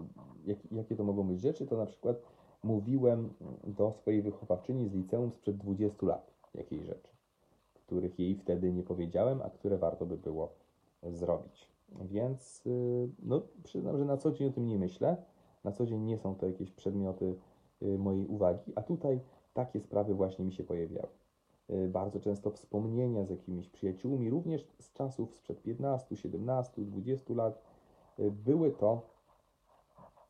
jak, 0.44 0.58
jakie 0.72 0.96
to 0.96 1.04
mogą 1.04 1.28
być 1.28 1.40
rzeczy, 1.40 1.66
to 1.66 1.76
na 1.76 1.86
przykład 1.86 2.16
mówiłem 2.62 3.34
do 3.64 3.92
swojej 3.92 4.22
wychowawczyni 4.22 4.88
z 4.88 4.92
liceum 4.92 5.32
sprzed 5.32 5.56
20 5.56 6.06
lat 6.06 6.30
jakiejś 6.54 6.82
rzeczy, 6.82 7.08
których 7.90 8.18
jej 8.18 8.34
wtedy 8.34 8.72
nie 8.72 8.82
powiedziałem, 8.82 9.42
a 9.42 9.50
które 9.50 9.78
warto 9.78 10.06
by 10.06 10.16
było 10.16 10.52
zrobić. 11.02 11.70
Więc 12.02 12.66
y, 12.66 13.08
no, 13.22 13.42
przyznam, 13.62 13.98
że 13.98 14.04
na 14.04 14.16
co 14.16 14.32
dzień 14.32 14.48
o 14.48 14.52
tym 14.52 14.66
nie 14.66 14.78
myślę. 14.78 15.16
Na 15.64 15.72
co 15.72 15.86
dzień 15.86 16.00
nie 16.00 16.18
są 16.18 16.34
to 16.34 16.46
jakieś 16.46 16.70
przedmioty 16.70 17.36
y, 17.82 17.98
mojej 17.98 18.26
uwagi, 18.26 18.72
a 18.76 18.82
tutaj 18.82 19.20
takie 19.54 19.80
sprawy 19.80 20.14
właśnie 20.14 20.44
mi 20.44 20.52
się 20.52 20.64
pojawiały. 20.64 21.08
Y, 21.70 21.88
Bardzo 21.88 22.20
często 22.20 22.50
wspomnienia 22.50 23.24
z 23.24 23.30
jakimiś 23.30 23.68
przyjaciółmi, 23.68 24.30
również 24.30 24.66
z 24.80 24.92
czasów 24.92 25.34
sprzed 25.34 25.62
15, 25.62 26.16
17, 26.16 26.82
20 26.82 27.34
lat, 27.34 27.62
były 28.18 28.70
to 28.70 29.02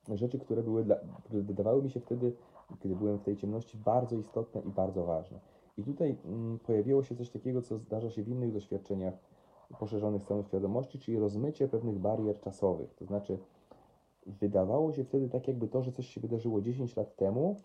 rzeczy, 0.09 0.39
które, 0.39 0.63
były 0.63 0.85
dla, 0.85 0.97
wydawały 1.31 1.83
mi 1.83 1.91
się 1.91 2.01
wtedy, 2.01 2.33
kiedy 2.81 2.97
byłem 2.97 3.19
w 3.19 3.23
tej 3.23 3.37
ciemności, 3.37 3.79
bardzo 3.79 4.17
istotne 4.17 4.61
i 4.61 4.71
bardzo 4.71 5.05
ważne. 5.05 5.41
I 5.81 5.85
tutaj 5.85 6.17
mm, 6.25 6.59
pojawiło 6.59 7.03
się 7.03 7.17
coś 7.17 7.31
takiego, 7.31 7.63
co 7.63 7.79
zdarza 7.79 8.11
się 8.11 8.23
w 8.23 8.29
innych 8.29 8.53
doświadczeniach 8.53 9.15
poszerzonych 9.79 10.23
stanów 10.23 10.47
świadomości, 10.47 10.99
czyli 10.99 11.19
rozmycie 11.19 11.69
pewnych 11.69 11.99
barier 11.99 12.41
czasowych. 12.41 12.95
To 12.95 13.05
znaczy, 13.05 13.39
wydawało 14.27 14.93
się 14.93 15.05
wtedy 15.05 15.29
tak, 15.29 15.49
jakby 15.49 15.69
to, 15.69 15.83
że 15.83 15.93
coś 15.93 16.07
się 16.07 16.21
wydarzyło 16.21 16.61
10 16.61 16.97
lat 16.97 17.17
temu, 17.17 17.57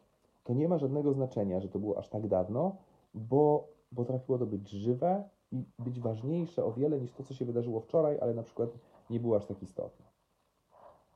to 0.43 0.53
nie 0.53 0.67
ma 0.67 0.77
żadnego 0.77 1.13
znaczenia, 1.13 1.59
że 1.59 1.69
to 1.69 1.79
było 1.79 1.97
aż 1.97 2.09
tak 2.09 2.27
dawno, 2.27 2.75
bo 3.13 3.67
potrafiło 3.95 4.37
to 4.37 4.45
być 4.45 4.69
żywe 4.69 5.23
i 5.51 5.63
być 5.79 5.99
ważniejsze 5.99 6.65
o 6.65 6.71
wiele 6.71 6.99
niż 6.99 7.11
to, 7.11 7.23
co 7.23 7.33
się 7.33 7.45
wydarzyło 7.45 7.79
wczoraj, 7.79 8.19
ale 8.21 8.33
na 8.33 8.43
przykład 8.43 8.69
nie 9.09 9.19
było 9.19 9.37
aż 9.37 9.45
tak 9.45 9.63
istotne. 9.63 10.05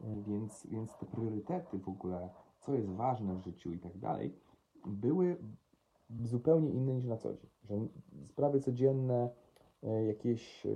Więc, 0.02 0.68
więc 0.68 0.98
te 0.98 1.06
priorytety 1.06 1.80
w 1.80 1.90
ogóle, 1.90 2.30
co 2.60 2.74
jest 2.74 2.90
ważne 2.90 3.36
w 3.36 3.42
życiu 3.42 3.74
i 3.74 3.80
tak 3.80 3.98
dalej, 3.98 4.36
były 4.86 5.38
zupełnie 6.26 6.70
inne 6.70 6.94
niż 6.94 7.06
na 7.06 7.18
co 7.18 7.34
dzień. 7.34 7.50
Że 7.64 7.76
sprawy 8.28 8.60
codzienne, 8.60 9.30
e, 9.84 10.06
jakieś 10.06 10.66
e, 10.66 10.70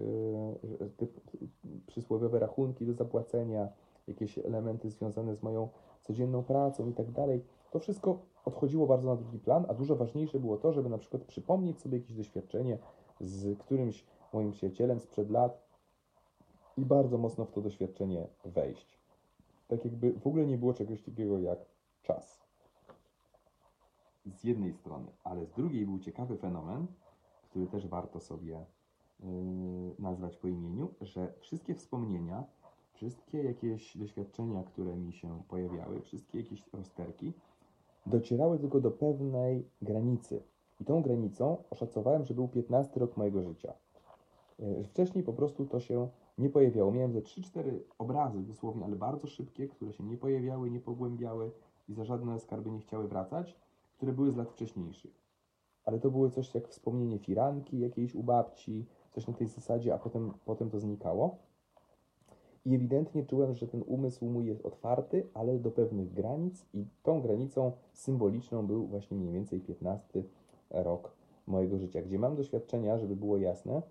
typ, 0.97 1.21
przysłowiowe 1.87 2.39
rachunki 2.39 2.85
do 2.85 2.93
zapłacenia, 2.93 3.67
jakieś 4.07 4.39
elementy 4.39 4.89
związane 4.89 5.35
z 5.35 5.43
moją 5.43 5.69
codzienną 6.01 6.43
pracą 6.43 6.89
i 6.89 6.93
tak 6.93 7.11
dalej, 7.11 7.43
to 7.71 7.79
wszystko 7.79 8.19
odchodziło 8.45 8.87
bardzo 8.87 9.09
na 9.09 9.15
drugi 9.15 9.39
plan, 9.39 9.65
a 9.69 9.73
dużo 9.73 9.95
ważniejsze 9.95 10.39
było 10.39 10.57
to, 10.57 10.73
żeby 10.73 10.89
na 10.89 10.97
przykład 10.97 11.23
przypomnieć 11.23 11.79
sobie 11.79 11.97
jakieś 11.97 12.15
doświadczenie 12.15 12.77
z 13.21 13.59
którymś 13.59 14.05
moim 14.34 14.51
przyjacielem 14.51 14.99
sprzed 14.99 15.29
lat 15.29 15.63
i 16.77 16.86
bardzo 16.86 17.17
mocno 17.17 17.45
w 17.45 17.51
to 17.51 17.61
doświadczenie 17.61 18.27
wejść. 18.45 18.99
Tak 19.67 19.86
jakby 19.86 20.13
w 20.13 20.27
ogóle 20.27 20.45
nie 20.45 20.57
było 20.57 20.73
czegoś 20.73 21.01
takiego 21.01 21.39
jak 21.39 21.59
czas. 22.01 22.43
Z 24.26 24.43
jednej 24.43 24.74
strony, 24.74 25.07
ale 25.24 25.45
z 25.45 25.51
drugiej 25.51 25.86
był 25.86 25.99
ciekawy 25.99 26.38
fenomen, 26.38 26.88
który 27.49 27.67
też 27.67 27.88
warto 27.88 28.19
sobie 28.19 28.65
yy, 29.19 29.26
nazwać 29.99 30.38
po 30.38 30.47
imieniu, 30.47 30.89
że 31.01 31.34
wszystkie 31.39 31.76
wspomnienia, 31.76 32.43
wszystkie 32.93 33.43
jakieś 33.43 33.97
doświadczenia, 33.97 34.63
które 34.63 34.95
mi 34.95 35.13
się 35.13 35.41
pojawiały, 35.47 36.01
wszystkie 36.01 36.38
jakieś 36.38 36.63
rozterki, 36.74 37.34
docierały 38.05 38.59
tylko 38.59 38.82
do 38.82 38.91
pewnej 38.91 39.67
granicy. 39.82 40.43
I 40.80 40.86
tą 40.86 41.01
granicą 41.01 41.57
oszacowałem, 41.69 42.26
że 42.26 42.34
był 42.34 42.47
15 42.47 42.99
rok 42.99 43.17
mojego 43.17 43.43
życia. 43.43 43.74
Yy, 44.59 44.84
Wcześniej 44.84 45.24
po 45.24 45.34
prostu 45.34 45.65
to 45.65 45.80
się 45.80 46.07
nie 46.38 46.49
pojawiało. 46.49 46.91
Miałem 46.91 47.13
ze 47.13 47.21
3-4 47.21 47.80
obrazy 47.97 48.39
dosłownie, 48.39 48.86
ale 48.86 48.95
bardzo 48.95 49.28
szybkie, 49.28 49.67
które 49.67 49.93
się 49.93 50.03
nie 50.03 50.17
pojawiały, 50.17 50.71
nie 50.71 50.80
pogłębiały 50.80 51.51
i 51.89 51.93
za 51.93 52.03
żadne 52.03 52.39
skarby 52.39 52.71
nie 52.71 52.80
chciały 52.80 53.07
wracać. 53.07 53.55
Które 53.97 54.13
były 54.13 54.31
z 54.31 54.35
lat 54.35 54.49
wcześniejszych. 54.49 55.23
Ale 55.85 55.99
to 55.99 56.11
było 56.11 56.29
coś 56.29 56.55
jak 56.55 56.67
wspomnienie 56.67 57.19
firanki 57.19 57.79
jakiejś 57.79 58.15
u 58.15 58.23
babci, 58.23 58.85
coś 59.11 59.27
na 59.27 59.33
tej 59.33 59.47
zasadzie, 59.47 59.93
a 59.93 59.97
potem, 59.97 60.33
potem 60.45 60.69
to 60.69 60.79
znikało. 60.79 61.37
I 62.65 62.75
ewidentnie 62.75 63.25
czułem, 63.25 63.55
że 63.55 63.67
ten 63.67 63.83
umysł 63.87 64.25
mój 64.25 64.45
jest 64.45 64.65
otwarty, 64.65 65.27
ale 65.33 65.59
do 65.59 65.71
pewnych 65.71 66.13
granic, 66.13 66.65
i 66.73 66.85
tą 67.03 67.21
granicą 67.21 67.71
symboliczną 67.93 68.67
był 68.67 68.87
właśnie 68.87 69.17
mniej 69.17 69.33
więcej 69.33 69.59
15 69.59 70.23
rok 70.69 71.15
mojego 71.47 71.77
życia, 71.77 72.01
gdzie 72.01 72.19
mam 72.19 72.35
doświadczenia, 72.35 72.97
żeby 72.97 73.15
było 73.15 73.37
jasne, 73.37 73.81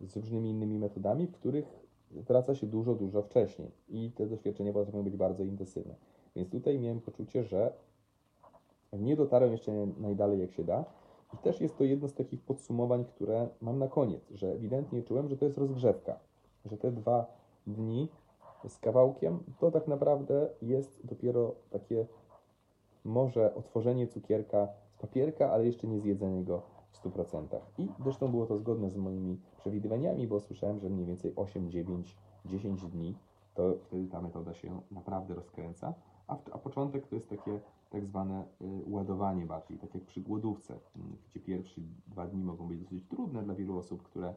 z 0.00 0.16
różnymi 0.16 0.50
innymi 0.50 0.78
metodami, 0.78 1.26
w 1.26 1.32
których 1.32 1.86
wraca 2.10 2.54
się 2.54 2.66
dużo, 2.66 2.94
dużo 2.94 3.22
wcześniej. 3.22 3.70
I 3.88 4.10
te 4.10 4.26
doświadczenia 4.26 4.72
potrafią 4.72 5.02
być 5.02 5.16
bardzo 5.16 5.44
intensywne. 5.44 5.94
Więc 6.36 6.50
tutaj 6.50 6.78
miałem 6.78 7.00
poczucie, 7.00 7.44
że 7.44 7.72
nie 8.98 9.16
dotarłem 9.16 9.52
jeszcze 9.52 9.86
najdalej 9.98 10.40
jak 10.40 10.52
się 10.52 10.64
da. 10.64 10.84
I 11.34 11.36
też 11.36 11.60
jest 11.60 11.78
to 11.78 11.84
jedno 11.84 12.08
z 12.08 12.14
takich 12.14 12.40
podsumowań, 12.40 13.04
które 13.04 13.48
mam 13.62 13.78
na 13.78 13.88
koniec, 13.88 14.30
że 14.30 14.52
ewidentnie 14.52 15.02
czułem, 15.02 15.28
że 15.28 15.36
to 15.36 15.44
jest 15.44 15.58
rozgrzewka, 15.58 16.18
że 16.64 16.76
te 16.76 16.92
dwa 16.92 17.26
dni 17.66 18.08
z 18.68 18.78
kawałkiem 18.78 19.38
to 19.58 19.70
tak 19.70 19.88
naprawdę 19.88 20.48
jest 20.62 21.06
dopiero 21.06 21.54
takie 21.70 22.06
może 23.04 23.54
otworzenie 23.54 24.06
cukierka 24.06 24.68
z 24.88 24.96
papierka, 24.96 25.50
ale 25.50 25.66
jeszcze 25.66 25.86
nie 25.86 26.00
zjedzenie 26.00 26.44
go 26.44 26.62
w 26.90 27.04
100%. 27.04 27.46
I 27.78 27.88
zresztą 28.02 28.28
było 28.28 28.46
to 28.46 28.56
zgodne 28.56 28.90
z 28.90 28.96
moimi 28.96 29.40
przewidywaniami, 29.56 30.26
bo 30.26 30.40
słyszałem, 30.40 30.80
że 30.80 30.88
mniej 30.88 31.06
więcej 31.06 31.32
8, 31.36 31.70
9, 31.70 32.16
10 32.44 32.86
dni 32.86 33.14
to 33.54 33.74
wtedy 33.82 34.06
ta 34.06 34.20
metoda 34.20 34.54
się 34.54 34.80
naprawdę 34.90 35.34
rozkręca, 35.34 35.94
a, 36.28 36.36
a 36.52 36.58
początek 36.58 37.06
to 37.06 37.14
jest 37.14 37.28
takie 37.28 37.60
tak 37.96 38.06
zwane 38.06 38.44
y, 38.62 38.82
ładowanie 38.86 39.46
bardziej, 39.46 39.78
tak 39.78 39.94
jak 39.94 40.04
przy 40.04 40.20
głodówce, 40.20 40.74
y, 40.74 40.78
gdzie 41.30 41.40
pierwsze 41.40 41.80
dwa 42.06 42.26
dni 42.26 42.44
mogą 42.44 42.68
być 42.68 42.80
dosyć 42.80 43.04
trudne 43.08 43.42
dla 43.42 43.54
wielu 43.54 43.78
osób, 43.78 44.02
które 44.02 44.34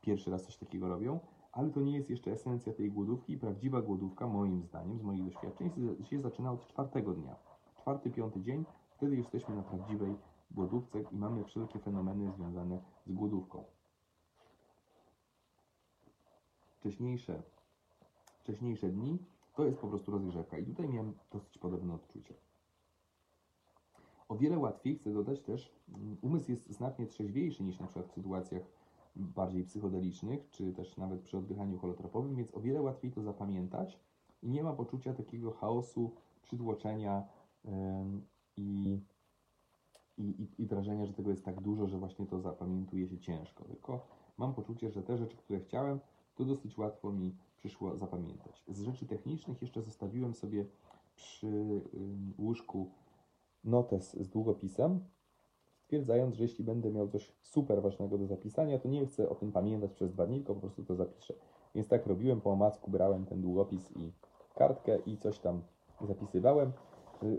pierwszy 0.00 0.30
raz 0.30 0.46
coś 0.46 0.56
takiego 0.56 0.88
robią, 0.88 1.20
ale 1.52 1.70
to 1.70 1.80
nie 1.80 1.96
jest 1.96 2.10
jeszcze 2.10 2.32
esencja 2.32 2.72
tej 2.72 2.90
głodówki 2.90 3.38
prawdziwa 3.38 3.82
głodówka, 3.82 4.26
moim 4.26 4.62
zdaniem, 4.62 4.98
z 4.98 5.02
moich 5.02 5.24
doświadczeń, 5.24 5.70
się 6.02 6.20
zaczyna 6.20 6.52
od 6.52 6.66
czwartego 6.66 7.14
dnia. 7.14 7.36
Czwarty, 7.76 8.10
piąty 8.10 8.40
dzień, 8.40 8.64
wtedy 8.90 9.16
już 9.16 9.24
jesteśmy 9.24 9.56
na 9.56 9.62
prawdziwej 9.62 10.14
głodówce 10.50 11.02
i 11.12 11.16
mamy 11.16 11.44
wszelkie 11.44 11.78
fenomeny 11.78 12.32
związane 12.32 12.82
z 13.06 13.12
głodówką. 13.12 13.64
Wcześniejsze, 16.80 17.42
wcześniejsze 18.40 18.88
dni 18.88 19.18
to 19.54 19.64
jest 19.64 19.78
po 19.78 19.88
prostu 19.88 20.12
rozgrzewka 20.12 20.58
i 20.58 20.64
tutaj 20.64 20.88
miałem 20.88 21.14
dosyć 21.32 21.58
podobne 21.58 21.94
odczucie. 21.94 22.34
O 24.28 24.36
wiele 24.36 24.58
łatwiej, 24.58 24.96
chcę 24.98 25.12
dodać 25.12 25.40
też, 25.40 25.72
mm, 25.88 26.16
umysł 26.22 26.50
jest 26.50 26.70
znacznie 26.70 27.06
trzeźwiejszy 27.06 27.64
niż 27.64 27.80
na 27.80 27.86
przykład 27.86 28.06
w 28.06 28.12
sytuacjach 28.12 28.62
bardziej 29.16 29.64
psychodelicznych, 29.64 30.50
czy 30.50 30.72
też 30.72 30.96
nawet 30.96 31.20
przy 31.20 31.38
oddychaniu 31.38 31.78
holotropowym, 31.78 32.36
więc 32.36 32.54
o 32.54 32.60
wiele 32.60 32.82
łatwiej 32.82 33.12
to 33.12 33.22
zapamiętać 33.22 33.98
i 34.42 34.50
nie 34.50 34.62
ma 34.62 34.72
poczucia 34.72 35.14
takiego 35.14 35.50
chaosu, 35.50 36.12
przytłoczenia 36.42 37.24
i, 38.56 39.00
i, 40.18 40.48
i 40.58 40.66
wrażenia, 40.66 41.06
że 41.06 41.12
tego 41.12 41.30
jest 41.30 41.44
tak 41.44 41.60
dużo, 41.60 41.86
że 41.86 41.98
właśnie 41.98 42.26
to 42.26 42.40
zapamiętuje 42.40 43.08
się 43.08 43.18
ciężko. 43.18 43.64
Tylko 43.64 44.06
mam 44.38 44.54
poczucie, 44.54 44.90
że 44.90 45.02
te 45.02 45.18
rzeczy, 45.18 45.36
które 45.36 45.60
chciałem, 45.60 46.00
to 46.34 46.44
dosyć 46.44 46.78
łatwo 46.78 47.12
mi 47.12 47.36
przyszło 47.56 47.96
zapamiętać. 47.96 48.64
Z 48.68 48.80
rzeczy 48.80 49.06
technicznych 49.06 49.62
jeszcze 49.62 49.82
zostawiłem 49.82 50.34
sobie 50.34 50.66
przy 51.14 51.82
łóżku 52.38 52.90
notes 53.66 54.16
z 54.20 54.28
długopisem, 54.28 55.00
stwierdzając, 55.86 56.34
że 56.34 56.42
jeśli 56.42 56.64
będę 56.64 56.90
miał 56.90 57.08
coś 57.08 57.32
super 57.42 57.82
ważnego 57.82 58.18
do 58.18 58.26
zapisania, 58.26 58.78
to 58.78 58.88
nie 58.88 59.06
chcę 59.06 59.28
o 59.28 59.34
tym 59.34 59.52
pamiętać 59.52 59.92
przez 59.92 60.12
dwa 60.12 60.26
dni, 60.26 60.36
tylko 60.36 60.54
po 60.54 60.60
prostu 60.60 60.84
to 60.84 60.94
zapiszę. 60.94 61.34
Więc 61.74 61.88
tak 61.88 62.06
robiłem, 62.06 62.40
po 62.40 62.50
omacku 62.50 62.90
brałem 62.90 63.26
ten 63.26 63.40
długopis 63.40 63.96
i 63.96 64.12
kartkę 64.54 64.98
i 65.06 65.16
coś 65.16 65.38
tam 65.38 65.62
zapisywałem. 66.08 66.72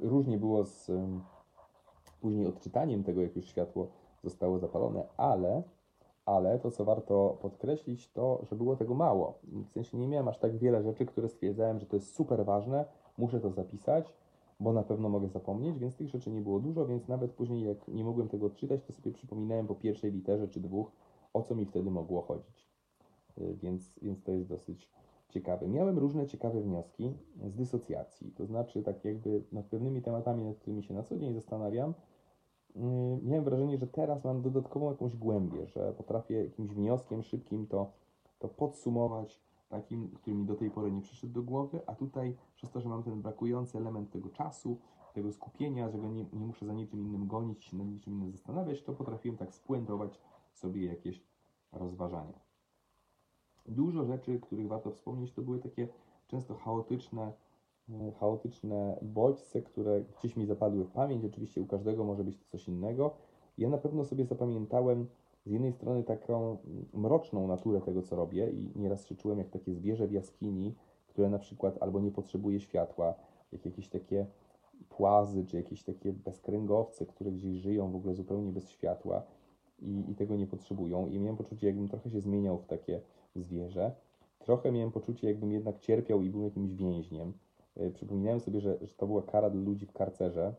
Różnie 0.01 0.37
było 0.37 0.65
z 0.65 0.91
później 2.21 2.47
odczytaniem 2.47 3.03
tego, 3.03 3.21
jak 3.21 3.35
już 3.35 3.45
światło 3.45 3.87
zostało 4.23 4.59
zapalone, 4.59 5.03
ale, 5.17 5.63
ale 6.25 6.59
to, 6.59 6.71
co 6.71 6.85
warto 6.85 7.37
podkreślić, 7.41 8.11
to, 8.11 8.39
że 8.43 8.55
było 8.55 8.75
tego 8.75 8.93
mało. 8.93 9.39
W 9.43 9.71
sensie 9.71 9.97
nie 9.97 10.07
miałem 10.07 10.27
aż 10.27 10.39
tak 10.39 10.57
wiele 10.57 10.83
rzeczy, 10.83 11.05
które 11.05 11.29
stwierdzałem, 11.29 11.79
że 11.79 11.85
to 11.85 11.95
jest 11.95 12.15
super 12.15 12.45
ważne, 12.45 12.85
muszę 13.17 13.39
to 13.39 13.49
zapisać, 13.51 14.13
bo 14.59 14.73
na 14.73 14.83
pewno 14.83 15.09
mogę 15.09 15.27
zapomnieć, 15.27 15.79
więc 15.79 15.95
tych 15.95 16.09
rzeczy 16.09 16.31
nie 16.31 16.41
było 16.41 16.59
dużo, 16.59 16.85
więc 16.85 17.07
nawet 17.07 17.31
później 17.31 17.63
jak 17.63 17.87
nie 17.87 18.03
mogłem 18.03 18.29
tego 18.29 18.45
odczytać, 18.45 18.83
to 18.83 18.93
sobie 18.93 19.11
przypominałem 19.11 19.67
po 19.67 19.75
pierwszej 19.75 20.11
literze 20.11 20.47
czy 20.47 20.59
dwóch, 20.59 20.91
o 21.33 21.41
co 21.41 21.55
mi 21.55 21.65
wtedy 21.65 21.91
mogło 21.91 22.21
chodzić. 22.21 22.67
Y, 23.37 23.55
więc, 23.61 23.99
więc 24.01 24.23
to 24.23 24.31
jest 24.31 24.49
dosyć 24.49 24.89
ciekawe. 25.29 25.67
Miałem 25.67 25.97
różne 25.97 26.27
ciekawe 26.27 26.61
wnioski 26.61 27.13
z 27.45 27.55
dysocjacji, 27.55 28.31
to 28.31 28.45
znaczy 28.45 28.83
tak 28.83 29.05
jakby 29.05 29.43
nad 29.51 29.65
pewnymi 29.65 30.01
tematami, 30.01 30.43
nad 30.43 30.57
którymi 30.57 30.83
się 30.83 30.93
na 30.93 31.03
co 31.03 31.17
dzień 31.17 31.33
zastanawiam, 31.33 31.93
y, 32.75 32.79
miałem 33.23 33.43
wrażenie, 33.43 33.77
że 33.77 33.87
teraz 33.87 34.23
mam 34.23 34.41
dodatkową 34.41 34.89
jakąś 34.89 35.15
głębię, 35.15 35.67
że 35.67 35.93
potrafię 35.93 36.43
jakimś 36.43 36.69
wnioskiem 36.69 37.23
szybkim 37.23 37.67
to, 37.67 37.91
to 38.39 38.47
podsumować, 38.47 39.39
takim, 39.69 40.09
który 40.09 40.35
mi 40.35 40.45
do 40.45 40.55
tej 40.55 40.71
pory 40.71 40.91
nie 40.91 41.01
przyszedł 41.01 41.33
do 41.33 41.43
głowy, 41.43 41.81
a 41.87 41.95
tutaj 41.95 42.35
przez 42.55 42.71
to, 42.71 42.81
że 42.81 42.89
mam 42.89 43.03
ten 43.03 43.21
brakujący 43.21 43.77
element 43.77 44.11
tego 44.11 44.29
czasu, 44.29 44.77
tego 45.13 45.31
skupienia, 45.31 45.89
że 45.89 45.97
go 45.97 46.07
nie, 46.07 46.25
nie 46.33 46.45
muszę 46.45 46.65
za 46.65 46.73
niczym 46.73 47.01
innym 47.01 47.27
gonić, 47.27 47.63
się 47.63 47.77
nad 47.77 47.87
niczym 47.87 48.13
innym 48.13 48.31
zastanawiać, 48.31 48.83
to 48.83 48.93
potrafiłem 48.93 49.37
tak 49.37 49.53
spuentować 49.53 50.21
sobie 50.53 50.85
jakieś 50.85 51.23
rozważania. 51.71 52.39
Dużo 53.65 54.05
rzeczy, 54.05 54.39
których 54.39 54.67
warto 54.67 54.91
wspomnieć, 54.91 55.33
to 55.33 55.41
były 55.41 55.59
takie 55.59 55.87
często 56.27 56.55
chaotyczne, 56.55 57.33
e, 57.89 58.11
chaotyczne 58.11 58.99
bodźce, 59.01 59.61
które 59.61 60.01
gdzieś 60.01 60.35
mi 60.35 60.45
zapadły 60.45 60.85
w 60.85 60.91
pamięć. 60.91 61.25
Oczywiście 61.25 61.61
u 61.61 61.65
każdego 61.65 62.03
może 62.03 62.23
być 62.23 62.37
to 62.37 62.45
coś 62.45 62.67
innego. 62.67 63.13
Ja 63.57 63.69
na 63.69 63.77
pewno 63.77 64.05
sobie 64.05 64.25
zapamiętałem 64.25 65.07
z 65.47 65.51
jednej 65.51 65.73
strony 65.73 66.03
taką 66.03 66.57
mroczną 66.93 67.47
naturę 67.47 67.81
tego, 67.81 68.01
co 68.01 68.15
robię 68.15 68.49
i 68.51 68.71
nieraz 68.75 69.05
się 69.05 69.15
czułem 69.15 69.37
jak 69.37 69.49
takie 69.49 69.73
zwierzę 69.73 70.07
w 70.07 70.11
jaskini, 70.11 70.75
które 71.07 71.29
na 71.29 71.39
przykład 71.39 71.77
albo 71.81 71.99
nie 71.99 72.11
potrzebuje 72.11 72.59
światła, 72.59 73.13
jak 73.51 73.65
jakieś 73.65 73.89
takie 73.89 74.25
płazy, 74.89 75.45
czy 75.45 75.57
jakieś 75.57 75.83
takie 75.83 76.13
bezkręgowce, 76.13 77.05
które 77.05 77.31
gdzieś 77.31 77.57
żyją 77.57 77.91
w 77.91 77.95
ogóle 77.95 78.15
zupełnie 78.15 78.51
bez 78.51 78.69
światła 78.69 79.23
i, 79.79 80.03
i 80.11 80.15
tego 80.15 80.35
nie 80.35 80.47
potrzebują. 80.47 81.07
I 81.07 81.19
miałem 81.19 81.37
poczucie, 81.37 81.67
jakbym 81.67 81.87
trochę 81.87 82.09
się 82.09 82.21
zmieniał 82.21 82.57
w 82.57 82.65
takie 82.65 83.01
zwierzę. 83.35 83.91
Trochę 84.39 84.71
miałem 84.71 84.91
poczucie, 84.91 85.27
jakbym 85.27 85.51
jednak 85.51 85.79
cierpiał 85.79 86.21
i 86.21 86.29
był 86.29 86.43
jakimś 86.43 86.73
więźniem. 86.73 87.33
Yy, 87.75 87.91
przypominałem 87.91 88.39
sobie, 88.39 88.61
że, 88.61 88.77
że 88.81 88.93
to 88.93 89.07
była 89.07 89.21
kara 89.21 89.49
dla 89.49 89.61
ludzi 89.61 89.85
w 89.85 89.93
karcerze, 89.93 90.53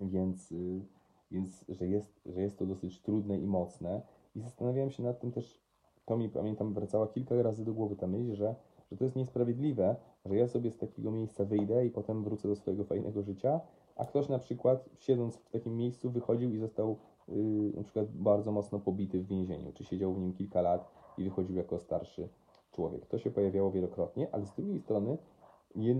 więc... 0.00 0.50
Yy, 0.50 0.97
więc 1.30 1.64
że 1.68 1.86
jest, 1.86 2.20
że 2.26 2.42
jest 2.42 2.58
to 2.58 2.66
dosyć 2.66 3.00
trudne 3.00 3.38
i 3.38 3.46
mocne. 3.46 4.02
I 4.34 4.40
zastanawiałem 4.40 4.90
się 4.90 5.02
nad 5.02 5.20
tym 5.20 5.32
też, 5.32 5.60
to 6.04 6.16
mi 6.16 6.28
pamiętam, 6.28 6.74
wracała 6.74 7.08
kilka 7.08 7.42
razy 7.42 7.64
do 7.64 7.74
głowy 7.74 7.96
ta 7.96 8.06
myśl, 8.06 8.34
że, 8.34 8.54
że 8.90 8.96
to 8.96 9.04
jest 9.04 9.16
niesprawiedliwe, 9.16 9.96
że 10.24 10.36
ja 10.36 10.48
sobie 10.48 10.70
z 10.70 10.78
takiego 10.78 11.10
miejsca 11.10 11.44
wyjdę 11.44 11.86
i 11.86 11.90
potem 11.90 12.24
wrócę 12.24 12.48
do 12.48 12.56
swojego 12.56 12.84
fajnego 12.84 13.22
życia, 13.22 13.60
a 13.96 14.04
ktoś 14.04 14.28
na 14.28 14.38
przykład 14.38 14.88
siedząc 14.98 15.36
w 15.36 15.50
takim 15.50 15.76
miejscu 15.76 16.10
wychodził 16.10 16.50
i 16.50 16.58
został 16.58 16.96
yy, 17.28 17.72
na 17.76 17.82
przykład 17.82 18.06
bardzo 18.10 18.52
mocno 18.52 18.80
pobity 18.80 19.20
w 19.20 19.26
więzieniu, 19.26 19.72
czy 19.72 19.84
siedział 19.84 20.14
w 20.14 20.20
nim 20.20 20.32
kilka 20.32 20.62
lat 20.62 20.92
i 21.18 21.24
wychodził 21.24 21.56
jako 21.56 21.78
starszy 21.78 22.28
człowiek. 22.72 23.06
To 23.06 23.18
się 23.18 23.30
pojawiało 23.30 23.70
wielokrotnie, 23.70 24.28
ale 24.32 24.46
z 24.46 24.54
drugiej 24.54 24.80
strony 24.80 25.18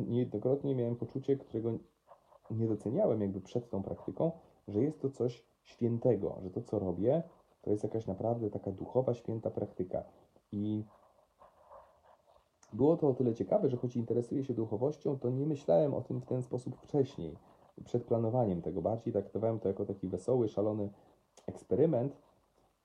niejednokrotnie 0.08 0.74
miałem 0.74 0.96
poczucie, 0.96 1.36
którego 1.36 1.78
nie 2.50 2.68
doceniałem 2.68 3.20
jakby 3.20 3.40
przed 3.40 3.70
tą 3.70 3.82
praktyką, 3.82 4.32
że 4.68 4.82
jest 4.82 5.00
to 5.00 5.10
coś 5.10 5.44
świętego, 5.64 6.38
że 6.42 6.50
to, 6.50 6.62
co 6.62 6.78
robię, 6.78 7.22
to 7.62 7.70
jest 7.70 7.84
jakaś 7.84 8.06
naprawdę 8.06 8.50
taka 8.50 8.70
duchowa, 8.72 9.14
święta 9.14 9.50
praktyka. 9.50 10.04
I 10.52 10.84
było 12.72 12.96
to 12.96 13.08
o 13.08 13.14
tyle 13.14 13.34
ciekawe, 13.34 13.68
że 13.68 13.76
choć 13.76 13.96
interesuję 13.96 14.44
się 14.44 14.54
duchowością, 14.54 15.18
to 15.18 15.30
nie 15.30 15.46
myślałem 15.46 15.94
o 15.94 16.00
tym 16.00 16.20
w 16.20 16.26
ten 16.26 16.42
sposób 16.42 16.76
wcześniej, 16.76 17.36
przed 17.84 18.04
planowaniem 18.04 18.62
tego. 18.62 18.82
Bardziej 18.82 19.12
traktowałem 19.12 19.58
to 19.58 19.68
jako 19.68 19.86
taki 19.86 20.08
wesoły, 20.08 20.48
szalony 20.48 20.90
eksperyment, 21.46 22.16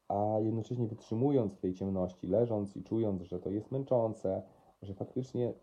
a 0.07 0.39
jednocześnie 0.39 0.87
wytrzymując 0.87 1.53
w 1.53 1.59
tej 1.59 1.73
ciemności, 1.73 2.27
leżąc 2.27 2.77
i 2.77 2.83
czując, 2.83 3.21
że 3.21 3.39
to 3.39 3.49
jest 3.49 3.71
męczące, 3.71 4.41
że 4.81 4.93
faktycznie, 4.93 5.53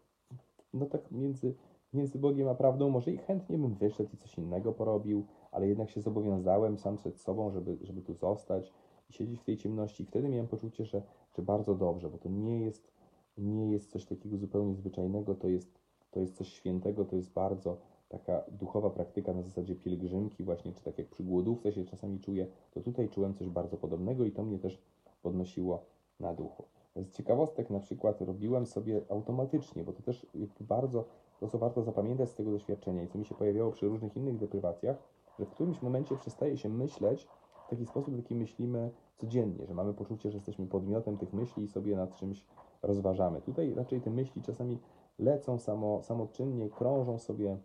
no 0.75 0.87
tak 0.87 1.11
między, 1.11 1.55
między 1.93 2.19
Bogiem 2.19 2.49
a 2.49 2.55
prawdą, 2.55 2.91
może 2.91 3.11
i 3.11 3.17
chętnie 3.17 3.59
bym 3.59 3.75
wyszedł 3.75 4.11
i 4.15 4.17
coś 4.17 4.39
innego 4.39 4.73
porobił, 4.73 5.27
ale 5.53 5.69
jednak 5.69 5.91
się 5.91 6.01
zobowiązałem 6.01 6.79
sam 6.79 6.97
przed 6.97 7.21
sobą, 7.21 7.51
żeby, 7.51 7.79
żeby 7.83 8.03
tu 8.03 8.15
zostać 8.15 8.73
i 9.11 9.13
siedzieć 9.13 9.41
w 9.41 9.45
tej 9.45 9.57
ciemności. 9.57 10.03
I 10.03 10.07
wtedy 10.07 10.29
miałem 10.29 10.49
poczucie, 10.49 10.85
że, 10.85 11.03
że 11.37 11.43
bardzo 11.43 11.75
dobrze, 11.75 12.11
bo 12.11 12.19
to 12.19 12.29
nie 12.29 12.61
jest, 12.61 12.93
nie 13.39 13.73
jest 13.73 13.91
coś 13.91 14.05
takiego 14.05 14.37
zupełnie 14.37 14.75
zwyczajnego, 14.75 15.35
to 15.35 15.49
jest, 15.49 15.79
to 16.11 16.21
jest 16.21 16.37
coś 16.37 16.49
świętego, 16.49 17.05
to 17.05 17.17
jest 17.17 17.33
bardzo 17.33 17.77
taka 18.09 18.45
duchowa 18.49 18.91
praktyka 18.91 19.35
na 19.35 19.43
zasadzie 19.43 19.77
pielgrzymki, 19.77 20.45
właśnie, 20.45 20.73
czy 20.73 20.85
tak 20.85 20.99
jak 20.99 21.09
przy 21.09 21.25
głodówce 21.25 21.73
się 21.73 21.85
czasami 21.85 22.21
czuję, 22.21 22.47
to 22.71 22.81
tutaj 22.81 23.09
czułem 23.09 23.35
coś 23.35 23.49
bardzo 23.49 23.77
podobnego 23.77 24.25
i 24.25 24.33
to 24.33 24.43
mnie 24.43 24.59
też 24.59 24.83
podnosiło 25.23 25.85
na 26.21 26.35
duchu. 26.35 26.65
Z 26.97 27.11
ciekawostek 27.11 27.71
na 27.71 27.81
przykład 27.81 28.21
robiłem 28.21 28.67
sobie 28.67 29.01
automatycznie, 29.09 29.85
bo 29.85 29.93
to 29.93 30.03
też 30.03 30.27
bardzo, 30.61 31.05
to 31.41 31.49
co 31.49 31.59
warto 31.59 31.83
zapamiętać 31.83 32.29
z 32.29 32.35
tego 32.35 32.51
doświadczenia 32.51 33.03
i 33.03 33.09
co 33.09 33.19
mi 33.19 33.25
się 33.25 33.35
pojawiało 33.35 33.73
przy 33.73 33.89
różnych 33.89 34.17
innych 34.17 34.39
deprywacjach, 34.39 35.03
że 35.39 35.47
w 35.47 35.51
którymś 35.51 35.83
momencie 35.83 36.17
przestaje 36.17 36.57
się 36.57 36.69
myśleć 36.69 37.29
w 37.67 37.71
taki 37.71 37.87
sposób, 37.87 38.15
w 38.15 38.17
jaki 38.17 38.35
myślimy 38.35 38.91
codziennie, 39.17 39.67
że 39.67 39.75
mamy 39.75 39.95
poczucie, 39.95 40.31
że 40.31 40.37
jesteśmy 40.37 40.67
podmiotem 40.67 41.19
tych 41.19 41.33
myśli 41.33 41.65
i 41.65 41.69
sobie 41.69 41.97
nad 41.97 42.15
czymś 42.15 42.45
rozważamy. 42.83 43.41
Tutaj 43.41 43.75
raczej 43.75 44.01
te 44.01 44.11
myśli 44.11 44.43
czasami 44.43 44.79
lecą 45.19 45.59
samo, 45.59 46.03
samoczynnie, 46.03 46.71
krążą 46.71 47.19
sobie, 47.19 47.59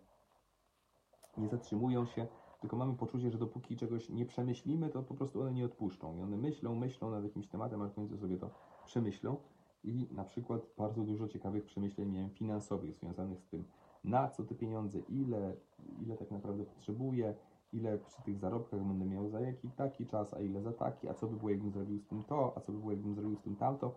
nie 1.38 1.48
zatrzymują 1.48 2.06
się, 2.06 2.28
tylko 2.62 2.78
mamy 2.78 2.94
poczucie, 2.94 3.32
że 3.32 3.38
dopóki 3.38 3.78
czegoś 3.78 4.10
nie 4.10 4.26
przemyślimy, 4.26 4.90
to 4.90 5.04
po 5.04 5.14
prostu 5.14 5.42
one 5.42 5.54
nie 5.54 5.66
odpuszczą. 5.66 6.18
I 6.18 6.22
one 6.22 6.38
myślą, 6.38 6.76
myślą 6.76 7.12
nad 7.12 7.24
jakimś 7.24 7.48
tematem, 7.48 7.82
aż 7.82 7.92
w 7.92 7.96
końcu 7.96 8.18
sobie 8.18 8.38
to 8.38 8.50
przemyślą. 8.86 9.38
I 9.84 10.08
na 10.12 10.24
przykład 10.24 10.62
bardzo 10.78 11.04
dużo 11.04 11.28
ciekawych 11.28 11.66
przemyśleń 11.66 12.12
miałem 12.12 12.30
finansowych 12.30 12.96
związanych 12.96 13.42
z 13.42 13.48
tym, 13.48 13.64
na 14.04 14.30
co 14.30 14.44
te 14.44 14.56
pieniądze, 14.56 15.00
ile, 15.00 15.56
ile 16.02 16.18
tak 16.18 16.32
naprawdę 16.32 16.64
potrzebuję, 16.64 17.36
ile 17.76 17.98
przy 17.98 18.22
tych 18.22 18.40
zarobkach 18.40 18.80
będę 18.84 19.06
miał 19.06 19.30
za 19.30 19.40
jaki 19.40 19.70
taki 19.70 20.06
czas, 20.06 20.34
a 20.34 20.40
ile 20.40 20.62
za 20.62 20.72
taki, 20.72 21.10
a 21.10 21.14
co 21.14 21.28
by 21.28 21.38
było, 21.38 21.50
jakbym 21.50 21.72
zrobił 21.72 22.00
z 22.00 22.08
tym 22.08 22.24
to, 22.24 22.54
a 22.56 22.60
co 22.60 22.72
by 22.72 22.80
było, 22.80 22.92
jakbym 22.92 23.16
zrobił 23.16 23.36
z 23.36 23.42
tym 23.42 23.56
tamto. 23.56 23.92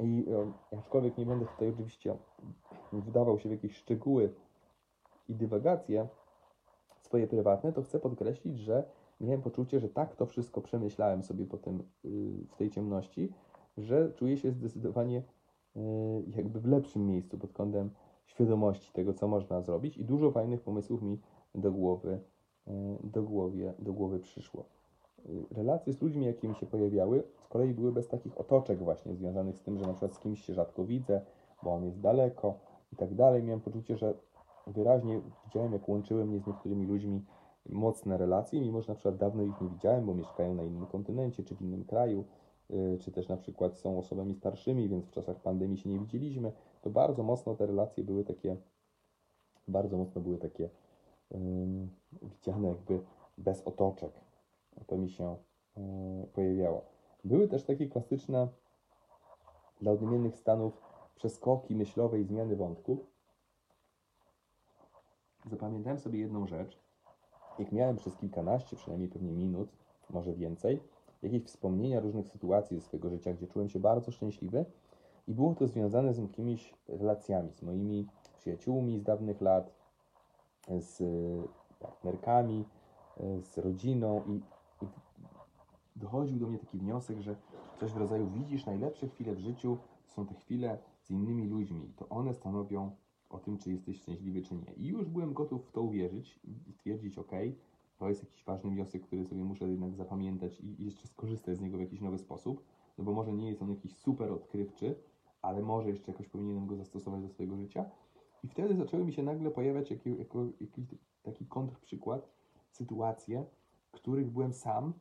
I 0.00 0.26
e, 0.72 0.78
aczkolwiek 0.78 1.18
nie 1.18 1.26
będę 1.26 1.46
tutaj 1.46 1.68
oczywiście 1.68 2.16
wdawał 2.92 3.38
się 3.38 3.48
w 3.48 3.52
jakieś 3.52 3.76
szczegóły 3.76 4.32
i 5.28 5.34
dywagacje 5.34 6.08
swoje 7.00 7.26
prywatne, 7.26 7.72
to 7.72 7.82
chcę 7.82 7.98
podkreślić, 7.98 8.58
że 8.58 8.84
miałem 9.20 9.42
poczucie, 9.42 9.80
że 9.80 9.88
tak 9.88 10.16
to 10.16 10.26
wszystko 10.26 10.60
przemyślałem 10.60 11.22
sobie 11.22 11.46
potem 11.46 11.82
y, 12.04 12.46
w 12.50 12.56
tej 12.56 12.70
ciemności, 12.70 13.32
że 13.78 14.12
czuję 14.12 14.36
się 14.36 14.52
zdecydowanie 14.52 15.22
y, 15.76 15.80
jakby 16.36 16.60
w 16.60 16.66
lepszym 16.66 17.06
miejscu 17.06 17.38
pod 17.38 17.52
kątem 17.52 17.90
świadomości 18.26 18.92
tego, 18.92 19.14
co 19.14 19.28
można 19.28 19.60
zrobić 19.60 19.98
i 19.98 20.04
dużo 20.04 20.30
fajnych 20.30 20.60
pomysłów 20.60 21.02
mi 21.02 21.20
do 21.54 21.72
głowy, 21.72 22.20
do 23.04 23.22
głowy, 23.22 23.74
do 23.78 23.92
głowy 23.92 24.18
przyszło. 24.18 24.64
Relacje 25.50 25.92
z 25.92 26.02
ludźmi, 26.02 26.26
jakie 26.26 26.48
mi 26.48 26.54
się 26.54 26.66
pojawiały, 26.66 27.22
z 27.44 27.48
kolei 27.48 27.74
były 27.74 27.92
bez 27.92 28.08
takich 28.08 28.40
otoczek 28.40 28.78
właśnie 28.78 29.14
związanych 29.14 29.58
z 29.58 29.62
tym, 29.62 29.78
że 29.78 29.86
na 29.86 29.92
przykład 29.92 30.14
z 30.14 30.18
kimś 30.18 30.44
się 30.44 30.54
rzadko 30.54 30.84
widzę, 30.84 31.20
bo 31.62 31.74
on 31.74 31.84
jest 31.84 32.00
daleko 32.00 32.54
i 32.92 32.96
tak 32.96 33.14
dalej. 33.14 33.42
Miałem 33.42 33.60
poczucie, 33.60 33.96
że 33.96 34.14
wyraźnie 34.66 35.20
widziałem, 35.44 35.72
jak 35.72 35.88
łączyły 35.88 36.24
mnie 36.24 36.40
z 36.40 36.46
niektórymi 36.46 36.86
ludźmi 36.86 37.24
mocne 37.68 38.18
relacje, 38.18 38.60
mimo 38.60 38.82
że 38.82 38.88
na 38.88 38.94
przykład 38.94 39.16
dawno 39.16 39.42
ich 39.42 39.60
nie 39.60 39.68
widziałem, 39.68 40.06
bo 40.06 40.14
mieszkają 40.14 40.54
na 40.54 40.62
innym 40.62 40.86
kontynencie 40.86 41.44
czy 41.44 41.56
w 41.56 41.62
innym 41.62 41.84
kraju, 41.84 42.24
y, 42.70 42.98
czy 43.00 43.12
też 43.12 43.28
na 43.28 43.36
przykład 43.36 43.78
są 43.78 43.98
osobami 43.98 44.34
starszymi, 44.34 44.88
więc 44.88 45.06
w 45.06 45.10
czasach 45.10 45.40
pandemii 45.40 45.78
się 45.78 45.88
nie 45.88 45.98
widzieliśmy, 45.98 46.52
to 46.82 46.90
bardzo 46.90 47.22
mocno 47.22 47.54
te 47.54 47.66
relacje 47.66 48.04
były 48.04 48.24
takie, 48.24 48.56
bardzo 49.68 49.96
mocno 49.96 50.20
były 50.20 50.38
takie 50.38 50.68
widziane 52.22 52.68
jakby 52.68 53.00
bez 53.38 53.62
otoczek. 53.62 54.12
To 54.86 54.96
mi 54.96 55.10
się 55.10 55.36
pojawiało. 56.32 56.82
Były 57.24 57.48
też 57.48 57.64
takie 57.64 57.88
klasyczne 57.88 58.48
dla 59.80 59.92
odmiennych 59.92 60.36
stanów 60.36 60.82
przeskoki 61.16 61.74
myślowe 61.74 62.20
i 62.20 62.24
zmiany 62.24 62.56
wątków, 62.56 62.98
zapamiętałem 65.50 65.98
sobie 65.98 66.18
jedną 66.18 66.46
rzecz. 66.46 66.78
Jak 67.58 67.72
miałem 67.72 67.96
przez 67.96 68.16
kilkanaście, 68.16 68.76
przynajmniej 68.76 69.08
pewnie 69.08 69.32
minut, 69.32 69.68
może 70.10 70.34
więcej, 70.34 70.80
jakieś 71.22 71.42
wspomnienia 71.42 72.00
różnych 72.00 72.28
sytuacji 72.28 72.76
ze 72.76 72.82
swojego 72.82 73.10
życia, 73.10 73.32
gdzie 73.32 73.46
czułem 73.46 73.68
się 73.68 73.80
bardzo 73.80 74.10
szczęśliwy 74.10 74.64
i 75.28 75.34
było 75.34 75.54
to 75.54 75.66
związane 75.66 76.14
z 76.14 76.18
jakimiś 76.18 76.74
relacjami, 76.88 77.52
z 77.52 77.62
moimi 77.62 78.06
przyjaciółmi 78.36 78.98
z 78.98 79.02
dawnych 79.02 79.40
lat, 79.40 79.72
z 80.68 81.02
partnerkami, 81.80 82.64
z 83.40 83.58
rodziną 83.58 84.24
i, 84.26 84.40
i 84.84 84.88
dochodził 85.96 86.38
do 86.38 86.46
mnie 86.46 86.58
taki 86.58 86.78
wniosek, 86.78 87.20
że 87.20 87.36
coś 87.80 87.92
w 87.92 87.96
rodzaju 87.96 88.30
widzisz 88.30 88.66
najlepsze 88.66 89.08
chwile 89.08 89.34
w 89.34 89.40
życiu, 89.40 89.78
są 90.06 90.26
te 90.26 90.34
chwile 90.34 90.78
z 91.00 91.10
innymi 91.10 91.46
ludźmi 91.46 91.88
i 91.90 91.92
to 91.92 92.08
one 92.08 92.34
stanowią 92.34 92.90
o 93.30 93.38
tym, 93.38 93.58
czy 93.58 93.70
jesteś 93.70 93.96
szczęśliwy, 93.96 94.42
czy 94.42 94.54
nie. 94.54 94.72
I 94.76 94.86
już 94.86 95.08
byłem 95.08 95.32
gotów 95.32 95.66
w 95.66 95.72
to 95.72 95.82
uwierzyć 95.82 96.40
i 96.44 96.72
stwierdzić, 96.72 97.18
ok, 97.18 97.32
to 97.98 98.08
jest 98.08 98.22
jakiś 98.22 98.44
ważny 98.44 98.70
wniosek, 98.70 99.02
który 99.02 99.24
sobie 99.24 99.44
muszę 99.44 99.68
jednak 99.68 99.94
zapamiętać 99.94 100.60
i 100.60 100.84
jeszcze 100.84 101.08
skorzystać 101.08 101.56
z 101.56 101.60
niego 101.60 101.76
w 101.76 101.80
jakiś 101.80 102.00
nowy 102.00 102.18
sposób, 102.18 102.64
no 102.98 103.04
bo 103.04 103.12
może 103.12 103.32
nie 103.32 103.48
jest 103.48 103.62
on 103.62 103.70
jakiś 103.70 103.96
super 103.96 104.32
odkrywczy, 104.32 104.94
ale 105.42 105.62
może 105.62 105.90
jeszcze 105.90 106.12
jakoś 106.12 106.28
powinienem 106.28 106.66
go 106.66 106.76
zastosować 106.76 107.22
do 107.22 107.28
swojego 107.28 107.56
życia. 107.56 107.84
I 108.44 108.48
wtedy 108.48 108.76
zaczęły 108.76 109.04
mi 109.04 109.12
się 109.12 109.22
nagle 109.22 109.50
pojawiać 109.50 109.90
jakiś 109.90 110.86
taki 111.22 111.46
kontrprzykład, 111.46 112.30
sytuacje, 112.70 113.44
w 113.86 113.90
których 113.90 114.30
byłem 114.30 114.52
sam 114.52 114.92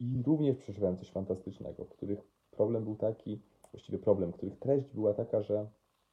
i 0.00 0.22
również 0.26 0.56
przeżywałem 0.56 0.96
coś 0.96 1.10
fantastycznego, 1.10 1.84
w 1.84 1.88
których 1.88 2.20
problem 2.50 2.84
był 2.84 2.96
taki, 2.96 3.40
właściwie 3.72 3.98
problem, 3.98 4.32
których 4.32 4.58
treść 4.58 4.94
była 4.94 5.14
taka, 5.14 5.42
że 5.42 5.66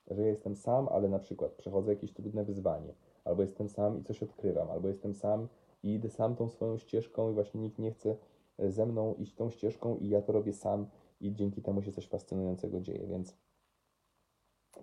że 0.08 0.22
ja 0.22 0.28
jestem 0.28 0.56
sam, 0.56 0.88
ale 0.92 1.10
na 1.10 1.20
przykład 1.20 1.52
przechodzę 1.52 1.92
jakieś 1.92 2.14
trudne 2.14 2.44
wyzwanie, 2.44 2.94
albo 3.26 3.42
jestem 3.42 3.70
sam 3.70 4.00
i 4.00 4.04
coś 4.04 4.24
odkrywam, 4.24 4.72
albo 4.72 4.88
jestem 4.88 5.14
sam 5.14 5.48
i 5.84 5.94
idę 5.94 6.10
sam 6.10 6.36
tą 6.36 6.50
swoją 6.50 6.78
ścieżką 6.78 7.32
i 7.32 7.34
właśnie 7.34 7.62
nikt 7.62 7.80
nie 7.80 7.92
chce 7.92 8.18
e, 8.58 8.72
ze 8.72 8.86
mną 8.86 9.16
iść 9.16 9.36
tą 9.36 9.50
ścieżką 9.50 9.98
i 9.98 10.10
ja 10.10 10.22
to 10.22 10.32
robię 10.32 10.54
sam 10.54 10.88
i 11.22 11.34
dzięki 11.34 11.62
temu 11.62 11.82
się 11.82 11.92
coś 11.92 12.08
fascynującego 12.08 12.82
dzieje, 12.82 13.08
więc, 13.08 13.38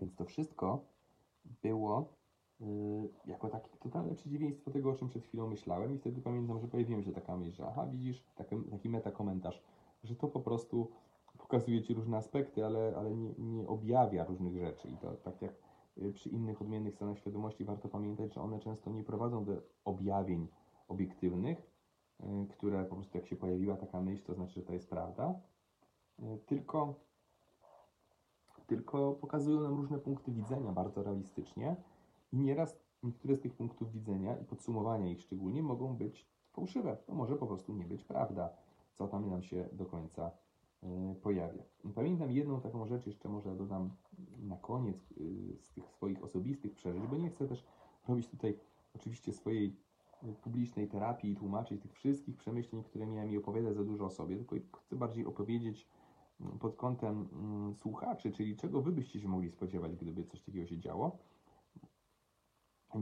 więc 0.00 0.14
to 0.14 0.24
wszystko 0.24 0.84
było 1.62 2.14
yy, 2.60 3.08
jako 3.26 3.48
takie 3.48 3.76
totalne 3.76 4.14
przeciwieństwo 4.14 4.70
tego, 4.70 4.90
o 4.90 4.94
czym 4.94 5.08
przed 5.08 5.24
chwilą 5.24 5.48
myślałem 5.48 5.94
i 5.94 5.98
wtedy 5.98 6.22
pamiętam, 6.22 6.60
że 6.60 6.68
pojawiła 6.68 7.02
się 7.02 7.12
taka 7.12 7.36
myśl, 7.36 7.56
że 7.56 7.66
aha, 7.66 7.86
widzisz, 7.86 8.24
taki, 8.34 8.56
taki 8.70 8.88
metakomentarz, 8.88 9.62
że 10.04 10.16
to 10.16 10.28
po 10.28 10.40
prostu 10.40 10.90
pokazuje 11.38 11.82
Ci 11.82 11.94
różne 11.94 12.16
aspekty, 12.16 12.64
ale, 12.64 12.94
ale 12.96 13.14
nie, 13.14 13.34
nie 13.38 13.68
objawia 13.68 14.24
różnych 14.24 14.56
rzeczy. 14.56 14.88
I 14.88 14.96
to 14.96 15.12
tak 15.12 15.42
jak 15.42 15.54
y, 15.98 16.12
przy 16.12 16.28
innych 16.28 16.62
odmiennych 16.62 16.94
stanach 16.94 17.18
świadomości 17.18 17.64
warto 17.64 17.88
pamiętać, 17.88 18.34
że 18.34 18.40
one 18.40 18.60
często 18.60 18.90
nie 18.90 19.04
prowadzą 19.04 19.44
do 19.44 19.62
objawień 19.84 20.48
obiektywnych, 20.88 21.58
y, 22.20 22.46
które 22.48 22.84
po 22.84 22.94
prostu 22.94 23.18
jak 23.18 23.26
się 23.26 23.36
pojawiła 23.36 23.76
taka 23.76 24.00
myśl, 24.00 24.24
to 24.24 24.34
znaczy, 24.34 24.54
że 24.54 24.62
to 24.62 24.72
jest 24.72 24.90
prawda, 24.90 25.40
y, 26.18 26.38
tylko, 26.46 26.94
tylko 28.70 29.12
pokazują 29.12 29.60
nam 29.60 29.76
różne 29.76 29.98
punkty 29.98 30.32
widzenia 30.32 30.72
bardzo 30.72 31.02
realistycznie 31.02 31.76
i 32.32 32.38
nieraz 32.38 32.76
niektóre 33.02 33.36
z 33.36 33.40
tych 33.40 33.54
punktów 33.54 33.92
widzenia 33.92 34.36
i 34.36 34.44
podsumowania 34.44 35.10
ich 35.10 35.20
szczególnie 35.20 35.62
mogą 35.62 35.96
być 35.96 36.26
fałszywe. 36.52 36.96
To 37.06 37.14
może 37.14 37.36
po 37.36 37.46
prostu 37.46 37.72
nie 37.72 37.84
być 37.84 38.04
prawda, 38.04 38.50
co 38.94 39.08
tam 39.08 39.30
nam 39.30 39.42
się 39.42 39.68
do 39.72 39.86
końca 39.86 40.30
E, 40.82 41.14
pojawia. 41.22 41.62
Pamiętam 41.94 42.30
jedną 42.30 42.60
taką 42.60 42.86
rzecz, 42.86 43.06
jeszcze 43.06 43.28
może 43.28 43.56
dodam 43.56 43.90
na 44.38 44.56
koniec 44.56 45.12
y, 45.12 45.56
z 45.60 45.70
tych 45.70 45.88
swoich 45.88 46.24
osobistych 46.24 46.74
przeżyć, 46.74 47.06
bo 47.06 47.16
nie 47.16 47.30
chcę 47.30 47.48
też 47.48 47.64
robić 48.08 48.28
tutaj 48.28 48.58
oczywiście 48.94 49.32
swojej 49.32 49.76
y, 50.22 50.32
publicznej 50.32 50.88
terapii 50.88 51.32
i 51.32 51.36
tłumaczyć 51.36 51.82
tych 51.82 51.92
wszystkich 51.92 52.36
przemyśleń, 52.36 52.82
które 52.82 53.06
miałem 53.06 53.30
i 53.30 53.36
opowiadać 53.36 53.76
za 53.76 53.84
dużo 53.84 54.04
o 54.04 54.10
sobie, 54.10 54.36
tylko 54.36 54.56
chcę 54.78 54.96
bardziej 54.96 55.26
opowiedzieć 55.26 55.88
pod 56.60 56.76
kątem 56.76 57.28
mm, 57.32 57.74
słuchaczy, 57.74 58.32
czyli 58.32 58.56
czego 58.56 58.82
wy 58.82 58.92
byście 58.92 59.20
się 59.20 59.28
mogli 59.28 59.50
spodziewać, 59.50 59.96
gdyby 59.96 60.24
coś 60.24 60.42
takiego 60.42 60.66
się 60.66 60.78
działo, 60.78 61.18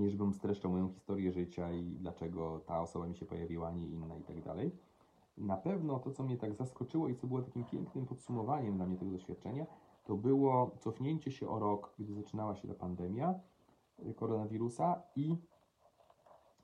żebym 0.09 0.35
streszczał 0.35 0.71
moją 0.71 0.89
historię 0.89 1.33
życia 1.33 1.73
i 1.73 1.83
dlaczego 1.83 2.61
ta 2.67 2.81
osoba 2.81 3.07
mi 3.07 3.17
się 3.17 3.27
pojawiła, 3.27 3.69
a 3.69 3.73
nie 3.73 3.87
inna 3.87 4.17
i 4.17 4.23
tak 4.23 4.45
dalej. 4.45 4.73
Na 5.37 5.57
pewno 5.57 5.99
to, 5.99 6.11
co 6.11 6.23
mnie 6.23 6.37
tak 6.37 6.55
zaskoczyło 6.55 7.09
i 7.09 7.17
co 7.17 7.27
było 7.27 7.43
takim 7.43 7.65
pięknym 7.65 8.07
podsumowaniem 8.07 8.77
dla 8.77 8.87
mnie 8.87 8.97
tego 8.97 9.11
doświadczenia, 9.11 9.67
to 10.05 10.17
było 10.17 10.71
cofnięcie 10.79 11.33
się 11.33 11.49
o 11.49 11.59
rok, 11.59 11.95
gdy 11.99 12.15
zaczynała 12.15 12.57
się 12.57 12.69
ta 12.69 12.75
pandemia 12.75 13.35
y, 14.07 14.15
koronawirusa 14.15 15.03
i 15.17 15.37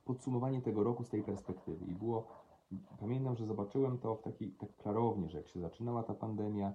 podsumowanie 0.05 0.62
tego 0.62 0.85
roku 0.85 1.05
z 1.05 1.09
tej 1.09 1.22
perspektywy. 1.22 1.87
I 1.87 1.95
było, 1.95 2.27
pamiętam, 3.01 3.37
że 3.37 3.47
zobaczyłem 3.47 3.99
to 3.99 4.14
w 4.14 4.22
taki, 4.22 4.51
tak 4.51 4.77
klarownie, 4.77 5.31
że 5.31 5.39
jak 5.39 5.49
się 5.49 5.61
zaczynała 5.61 6.03
ta 6.03 6.14
pandemia 6.14 6.72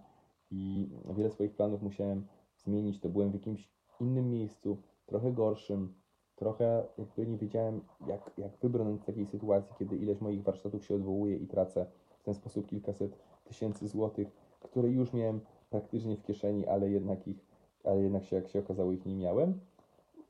i 0.52 0.90
wiele 1.16 1.30
swoich 1.30 1.56
planów 1.56 1.82
musiałem 1.82 2.28
zmienić, 2.58 3.00
to 3.00 3.10
byłem 3.10 3.32
w 3.32 3.34
jakimś 3.34 3.70
innym 4.02 4.30
miejscu, 4.30 4.78
trochę 5.06 5.32
gorszym, 5.32 5.94
trochę 6.36 6.86
jakby 6.98 7.28
nie 7.28 7.38
wiedziałem, 7.38 7.82
jak, 8.08 8.32
jak 8.38 8.58
wybrnąć 8.58 9.02
z 9.02 9.06
takiej 9.06 9.26
sytuacji, 9.26 9.76
kiedy 9.80 9.98
ileś 9.98 10.22
moich 10.22 10.44
warsztatów 10.44 10.86
się 10.86 10.96
odwołuje 10.96 11.36
i 11.36 11.48
tracę 11.48 11.86
w 12.20 12.24
ten 12.24 12.34
sposób 12.34 12.68
kilkaset 12.68 13.18
tysięcy 13.44 13.88
złotych, 13.88 14.28
które 14.60 14.90
już 14.90 15.14
miałem 15.14 15.42
praktycznie 15.70 16.18
w 16.18 16.24
kieszeni, 16.24 16.68
ale 16.68 16.90
jednak 16.90 17.28
ich, 17.28 17.46
ale 17.84 18.02
jednak 18.02 18.24
się, 18.24 18.36
jak 18.36 18.48
się 18.48 18.60
okazało, 18.60 18.92
ich 18.92 19.06
nie 19.06 19.16
miałem. 19.16 19.60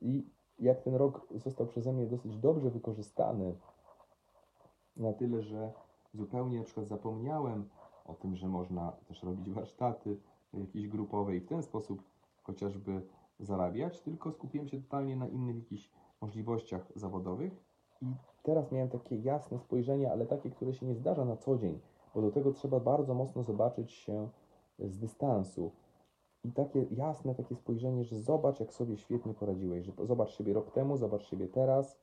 I 0.02 0.24
jak 0.58 0.82
ten 0.82 0.94
rok 0.94 1.26
został 1.34 1.66
przeze 1.66 1.92
mnie 1.92 2.06
dosyć 2.06 2.36
dobrze 2.36 2.70
wykorzystany, 2.70 3.54
na 5.00 5.12
tyle, 5.12 5.42
że 5.42 5.72
zupełnie 6.14 6.58
na 6.58 6.64
przykład 6.64 6.86
zapomniałem 6.86 7.68
o 8.04 8.14
tym, 8.14 8.36
że 8.36 8.48
można 8.48 8.92
też 8.92 9.22
robić 9.22 9.50
warsztaty 9.50 10.16
jakieś 10.54 10.88
grupowe 10.88 11.36
i 11.36 11.40
w 11.40 11.46
ten 11.46 11.62
sposób 11.62 12.02
chociażby 12.42 13.02
zarabiać, 13.40 14.00
tylko 14.00 14.32
skupiłem 14.32 14.68
się 14.68 14.82
totalnie 14.82 15.16
na 15.16 15.28
innych 15.28 15.56
jakichś 15.56 15.90
możliwościach 16.20 16.92
zawodowych 16.96 17.52
i 18.02 18.06
teraz 18.42 18.72
miałem 18.72 18.88
takie 18.88 19.16
jasne 19.16 19.58
spojrzenie, 19.58 20.12
ale 20.12 20.26
takie, 20.26 20.50
które 20.50 20.74
się 20.74 20.86
nie 20.86 20.94
zdarza 20.94 21.24
na 21.24 21.36
co 21.36 21.56
dzień, 21.56 21.80
bo 22.14 22.22
do 22.22 22.30
tego 22.30 22.52
trzeba 22.52 22.80
bardzo 22.80 23.14
mocno 23.14 23.42
zobaczyć 23.42 23.92
się 23.92 24.28
z 24.78 24.98
dystansu. 24.98 25.70
I 26.44 26.52
takie 26.52 26.86
jasne 26.90 27.34
takie 27.34 27.54
spojrzenie, 27.54 28.04
że 28.04 28.20
zobacz, 28.20 28.60
jak 28.60 28.72
sobie 28.72 28.96
świetnie 28.96 29.34
poradziłeś, 29.34 29.84
że 29.84 29.92
zobacz 30.02 30.30
siebie 30.30 30.52
rok 30.52 30.70
temu, 30.70 30.96
zobacz 30.96 31.22
siebie 31.22 31.48
teraz 31.48 31.98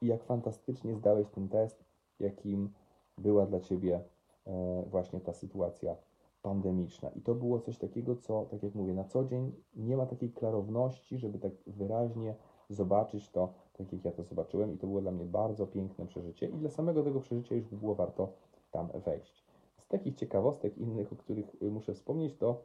i 0.00 0.06
jak 0.06 0.24
fantastycznie 0.24 0.94
zdałeś 0.94 1.28
ten 1.28 1.48
test, 1.48 1.84
jakim 2.20 2.72
była 3.18 3.46
dla 3.46 3.60
ciebie 3.60 4.00
e, 4.46 4.82
właśnie 4.90 5.20
ta 5.20 5.32
sytuacja 5.32 5.96
pandemiczna. 6.42 7.08
I 7.08 7.20
to 7.20 7.34
było 7.34 7.60
coś 7.60 7.78
takiego, 7.78 8.16
co, 8.16 8.46
tak 8.50 8.62
jak 8.62 8.74
mówię, 8.74 8.94
na 8.94 9.04
co 9.04 9.24
dzień 9.24 9.52
nie 9.76 9.96
ma 9.96 10.06
takiej 10.06 10.32
klarowności, 10.32 11.18
żeby 11.18 11.38
tak 11.38 11.52
wyraźnie 11.66 12.34
zobaczyć 12.70 13.30
to, 13.30 13.52
tak 13.78 13.92
jak 13.92 14.04
ja 14.04 14.12
to 14.12 14.22
zobaczyłem. 14.22 14.72
I 14.72 14.78
to 14.78 14.86
było 14.86 15.00
dla 15.00 15.10
mnie 15.10 15.24
bardzo 15.24 15.66
piękne 15.66 16.06
przeżycie. 16.06 16.46
I 16.46 16.58
dla 16.58 16.70
samego 16.70 17.02
tego 17.02 17.20
przeżycia 17.20 17.54
już 17.54 17.68
było 17.68 17.94
warto 17.94 18.32
tam 18.70 18.88
wejść. 19.04 19.44
Z 19.78 19.88
takich 19.88 20.14
ciekawostek 20.14 20.78
innych, 20.78 21.12
o 21.12 21.16
których 21.16 21.62
y, 21.62 21.70
muszę 21.70 21.94
wspomnieć, 21.94 22.36
to 22.36 22.62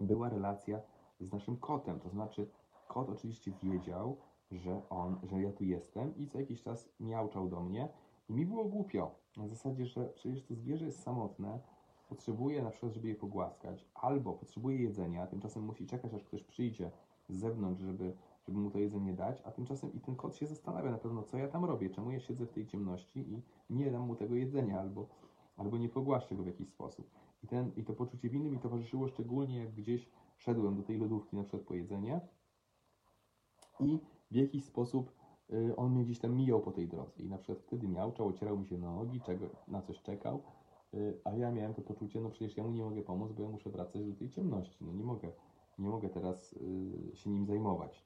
była 0.00 0.28
relacja 0.28 0.80
z 1.20 1.32
naszym 1.32 1.56
kotem. 1.56 2.00
To 2.00 2.08
znaczy, 2.08 2.48
kot 2.88 3.08
oczywiście 3.08 3.52
wiedział, 3.62 4.16
że 4.52 4.80
on, 4.90 5.16
że 5.22 5.42
ja 5.42 5.52
tu 5.52 5.64
jestem 5.64 6.16
i 6.16 6.26
co 6.26 6.40
jakiś 6.40 6.62
czas 6.62 6.88
miauczał 7.00 7.48
do 7.48 7.60
mnie 7.60 7.88
i 8.28 8.32
mi 8.32 8.46
było 8.46 8.64
głupio. 8.64 9.14
Na 9.36 9.48
zasadzie, 9.48 9.86
że 9.86 10.04
przecież 10.04 10.44
to 10.44 10.54
zwierzę 10.54 10.84
jest 10.84 11.02
samotne, 11.02 11.60
potrzebuje 12.08 12.62
na 12.62 12.70
przykład, 12.70 12.92
żeby 12.92 13.08
je 13.08 13.14
pogłaskać, 13.14 13.86
albo 13.94 14.32
potrzebuje 14.32 14.78
jedzenia, 14.78 15.26
tymczasem 15.26 15.62
musi 15.62 15.86
czekać, 15.86 16.14
aż 16.14 16.24
ktoś 16.24 16.42
przyjdzie 16.42 16.90
z 17.28 17.36
zewnątrz, 17.36 17.82
żeby, 17.82 18.16
żeby 18.46 18.58
mu 18.58 18.70
to 18.70 18.78
jedzenie 18.78 19.12
dać, 19.12 19.42
a 19.44 19.50
tymczasem 19.50 19.92
i 19.94 20.00
ten 20.00 20.16
kot 20.16 20.36
się 20.36 20.46
zastanawia 20.46 20.90
na 20.90 20.98
pewno, 20.98 21.22
co 21.22 21.38
ja 21.38 21.48
tam 21.48 21.64
robię, 21.64 21.90
czemu 21.90 22.10
ja 22.10 22.20
siedzę 22.20 22.46
w 22.46 22.52
tej 22.52 22.66
ciemności 22.66 23.32
i 23.32 23.42
nie 23.70 23.90
dam 23.90 24.02
mu 24.02 24.16
tego 24.16 24.34
jedzenia, 24.34 24.80
albo, 24.80 25.06
albo 25.56 25.78
nie 25.78 25.88
pogłaszczę 25.88 26.34
go 26.34 26.42
w 26.42 26.46
jakiś 26.46 26.68
sposób. 26.68 27.10
I, 27.42 27.46
ten, 27.46 27.72
I 27.76 27.84
to 27.84 27.92
poczucie 27.92 28.28
winy 28.28 28.50
mi 28.50 28.58
towarzyszyło 28.58 29.08
szczególnie, 29.08 29.58
jak 29.58 29.74
gdzieś 29.74 30.08
szedłem 30.36 30.76
do 30.76 30.82
tej 30.82 30.98
lodówki 30.98 31.36
na 31.36 31.42
przykład 31.42 31.62
po 31.62 31.74
jedzenie 31.74 32.20
i 33.80 34.00
w 34.30 34.34
jakiś 34.34 34.64
sposób 34.64 35.12
on 35.76 35.92
mnie 35.92 36.04
gdzieś 36.04 36.18
tam 36.18 36.36
mijał 36.36 36.60
po 36.60 36.72
tej 36.72 36.88
drodze 36.88 37.22
i 37.22 37.28
na 37.28 37.38
przykład 37.38 37.58
wtedy 37.58 37.88
miałczał, 37.88 38.26
ocierał 38.26 38.58
mi 38.58 38.66
się 38.66 38.78
na 38.78 38.94
nogi, 38.94 39.20
czego, 39.20 39.46
na 39.68 39.82
coś 39.82 40.02
czekał, 40.02 40.42
y, 40.94 41.20
a 41.24 41.34
ja 41.34 41.50
miałem 41.50 41.74
to 41.74 41.82
poczucie, 41.82 42.20
no 42.20 42.30
przecież 42.30 42.56
ja 42.56 42.64
mu 42.64 42.70
nie 42.70 42.84
mogę 42.84 43.02
pomóc, 43.02 43.32
bo 43.32 43.42
ja 43.42 43.48
muszę 43.48 43.70
wracać 43.70 44.04
do 44.04 44.14
tej 44.14 44.30
ciemności, 44.30 44.84
no 44.84 44.92
nie 44.92 45.04
mogę, 45.04 45.32
nie 45.78 45.88
mogę 45.88 46.08
teraz 46.08 46.52
y, 46.52 47.16
się 47.16 47.30
nim 47.30 47.46
zajmować. 47.46 48.04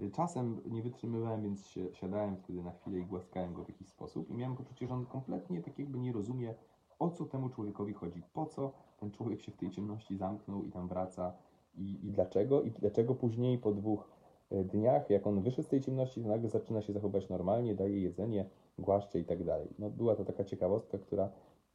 Y, 0.00 0.10
Czasem 0.10 0.60
nie 0.70 0.82
wytrzymywałem, 0.82 1.42
więc 1.42 1.74
siadałem 1.92 2.36
wtedy 2.36 2.62
na 2.62 2.72
chwilę 2.72 2.98
i 2.98 3.06
głaskałem 3.06 3.54
go 3.54 3.64
w 3.64 3.68
jakiś 3.68 3.88
sposób 3.88 4.30
i 4.30 4.34
miałem 4.34 4.56
poczucie, 4.56 4.86
że 4.86 4.94
on 4.94 5.06
kompletnie 5.06 5.62
tak 5.62 5.78
jakby 5.78 5.98
nie 5.98 6.12
rozumie, 6.12 6.54
o 6.98 7.10
co 7.10 7.24
temu 7.24 7.48
człowiekowi 7.48 7.92
chodzi, 7.92 8.22
po 8.32 8.46
co 8.46 8.72
ten 9.00 9.10
człowiek 9.10 9.42
się 9.42 9.52
w 9.52 9.56
tej 9.56 9.70
ciemności 9.70 10.16
zamknął 10.16 10.64
i 10.64 10.70
tam 10.70 10.88
wraca 10.88 11.32
i, 11.74 12.06
i 12.06 12.12
dlaczego, 12.12 12.62
i 12.62 12.70
dlaczego 12.70 13.14
później 13.14 13.58
po 13.58 13.72
dwóch 13.72 14.08
dniach, 14.50 15.10
jak 15.10 15.26
on 15.26 15.42
wyszedł 15.42 15.68
z 15.68 15.70
tej 15.70 15.80
ciemności, 15.80 16.22
to 16.22 16.28
nagle 16.28 16.48
zaczyna 16.48 16.82
się 16.82 16.92
zachowywać 16.92 17.28
normalnie, 17.28 17.74
daje 17.74 18.00
jedzenie, 18.00 18.48
głaszcze 18.78 19.18
i 19.20 19.24
tak 19.24 19.44
dalej. 19.44 19.68
No, 19.78 19.90
była 19.90 20.16
to 20.16 20.24
taka 20.24 20.44
ciekawostka, 20.44 20.98
która, 20.98 21.30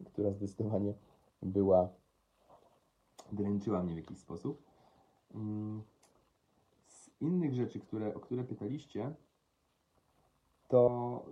która 0.06 0.32
zdecydowanie 0.32 0.94
była, 1.42 1.90
dręczyła 3.32 3.84
mnie 3.84 3.94
w 3.94 3.98
jakiś 3.98 4.18
sposób. 4.18 4.64
Mm, 5.36 5.82
Z 6.88 7.22
innych 7.22 7.54
rzeczy, 7.54 7.80
które, 7.80 8.16
o 8.16 8.20
które 8.20 8.44
pytaliście, 8.44 9.14
to 10.68 11.26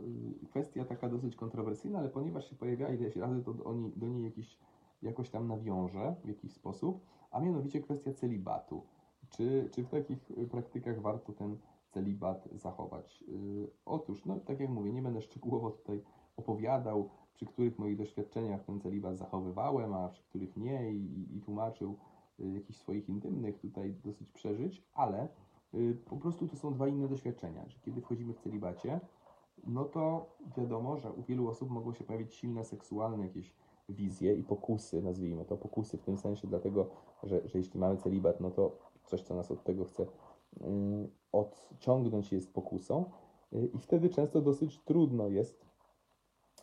y, 0.44 0.46
kwestia 0.46 0.86
taka 0.86 1.10
dosyć 1.10 1.36
kontrowersyjna, 1.36 2.00
ale 2.00 2.10
ponieważ 2.10 2.50
się 2.50 2.56
pojawiała 2.56 2.94
ileś 2.94 3.16
razy, 3.16 3.44
to 3.44 3.54
do 3.54 3.74
niej, 3.74 3.94
do 3.96 4.08
niej 4.08 4.24
jakiś, 4.24 4.58
jakoś 5.02 5.30
tam 5.30 5.48
nawiążę 5.48 6.16
w 6.24 6.28
jakiś 6.28 6.54
sposób, 6.54 7.06
a 7.32 7.40
mianowicie 7.40 7.82
kwestia 7.82 8.14
celibatu. 8.14 8.84
Czy, 9.30 9.70
czy 9.72 9.84
w 9.84 9.90
takich 9.90 10.32
y, 10.32 10.48
praktykach 10.48 11.02
warto 11.02 11.34
ten 11.34 11.58
celibat 11.90 12.50
zachować? 12.56 13.24
Y, 13.30 13.70
Otóż, 13.86 14.26
no 14.26 14.40
tak 14.40 14.60
jak 14.60 14.70
mówię, 14.70 14.94
nie 14.94 15.02
będę 15.02 15.22
szczegółowo 15.22 15.72
tutaj 15.72 16.02
opowiadał, 16.38 17.10
przy 17.34 17.46
których 17.46 17.80
moich 17.80 17.98
doświadczeniach 17.98 18.64
ten 18.64 18.82
celibat 18.82 19.18
zachowywałem, 19.18 19.94
a 19.94 20.10
przy 20.10 20.24
których 20.24 20.58
nie 20.58 20.94
i, 20.94 21.38
i 21.38 21.42
tłumaczył 21.42 21.98
y, 22.40 22.54
jakichś 22.54 22.80
swoich 22.80 23.10
intymnych 23.10 23.60
tutaj 23.60 23.96
dosyć 24.04 24.30
przeżyć, 24.30 24.84
ale 24.94 25.28
po 26.06 26.18
prostu 26.18 26.48
to 26.48 26.56
są 26.56 26.74
dwa 26.74 26.88
inne 26.88 27.08
doświadczenia, 27.08 27.66
kiedy 27.82 28.02
wchodzimy 28.02 28.34
w 28.34 28.40
celibacie, 28.40 29.00
no 29.68 29.86
to 29.86 30.26
wiadomo, 30.58 30.98
że 30.98 31.12
u 31.12 31.24
wielu 31.24 31.48
osób 31.48 31.70
mogą 31.70 31.94
się 31.94 32.04
pojawić 32.04 32.36
silne 32.36 32.66
seksualne 32.66 33.24
jakieś 33.24 33.54
wizje 33.90 34.36
i 34.36 34.44
pokusy, 34.44 35.02
nazwijmy 35.02 35.46
to 35.46 35.58
pokusy 35.58 35.98
w 35.98 36.04
tym 36.04 36.18
sensie, 36.18 36.48
dlatego, 36.48 36.90
że, 37.24 37.48
że 37.48 37.58
jeśli 37.58 37.80
mamy 37.80 37.98
celibat, 37.98 38.40
no 38.40 38.52
to 38.52 38.78
coś, 39.10 39.22
co 39.22 39.36
nas 39.36 39.52
od 39.52 39.64
tego 39.64 39.86
chce 39.86 40.06
ym, 40.62 41.10
odciągnąć 41.32 42.32
jest 42.32 42.54
pokusą 42.54 43.06
y, 43.54 43.70
i 43.74 43.80
wtedy 43.80 44.10
często 44.10 44.42
dosyć 44.42 44.80
trudno 44.80 45.28
jest 45.28 45.66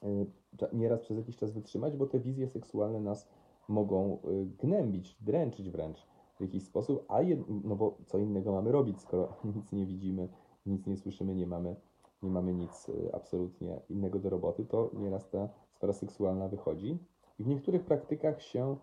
y, 0.03 0.27
nieraz 0.73 1.01
przez 1.01 1.17
jakiś 1.17 1.37
czas 1.37 1.53
wytrzymać, 1.53 1.97
bo 1.97 2.07
te 2.07 2.21
wizje 2.21 2.49
seksualne 2.49 3.01
nas 3.01 3.29
mogą 3.69 4.19
y, 4.25 4.47
gnębić, 4.59 5.17
dręczyć 5.21 5.71
wręcz 5.71 6.07
w 6.37 6.41
jakiś 6.41 6.65
sposób, 6.65 7.05
a 7.09 7.23
jed, 7.23 7.41
no 7.65 7.77
bo 7.77 7.99
co 8.07 8.19
innego 8.19 8.53
mamy 8.53 8.73
robić, 8.73 9.01
skoro 9.01 9.33
nic 9.57 9.73
nie 9.73 9.87
widzimy, 9.87 10.29
nic 10.67 10.87
nie 10.87 10.97
słyszymy, 10.97 11.35
nie 11.35 11.47
mamy, 11.47 11.77
nie 12.23 12.31
mamy 12.31 12.55
nic 12.55 12.91
absolutnie 13.13 13.81
innego 13.91 14.19
do 14.19 14.31
roboty, 14.31 14.65
to 14.65 14.91
nieraz 14.95 15.31
ta 15.31 15.49
sfera 15.71 15.93
seksualna 15.93 16.49
wychodzi. 16.49 16.99
I 17.39 17.45
w 17.45 17.47
niektórych 17.47 17.85
praktykach 17.85 18.43
się 18.43 18.77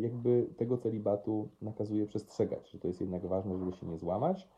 jakby 0.00 0.46
tego 0.56 0.78
celibatu 0.78 1.48
nakazuje 1.62 2.06
przestrzegać, 2.06 2.70
że 2.70 2.78
to 2.78 2.88
jest 2.88 3.00
jednak 3.00 3.26
ważne, 3.26 3.58
żeby 3.58 3.72
się 3.72 3.86
nie 3.86 3.98
złamać 3.98 4.48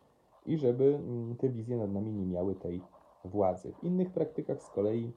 i 0.46 0.58
żeby 0.58 0.84
mm, 0.84 1.36
te 1.36 1.48
wizje 1.48 1.76
nad 1.76 1.92
nami 1.92 2.12
nie 2.12 2.26
miały 2.26 2.54
tej 2.54 2.80
władzy. 3.24 3.72
W 3.72 3.84
innych 3.84 4.10
praktykach 4.10 4.62
z 4.62 4.70
kolei, 4.70 5.12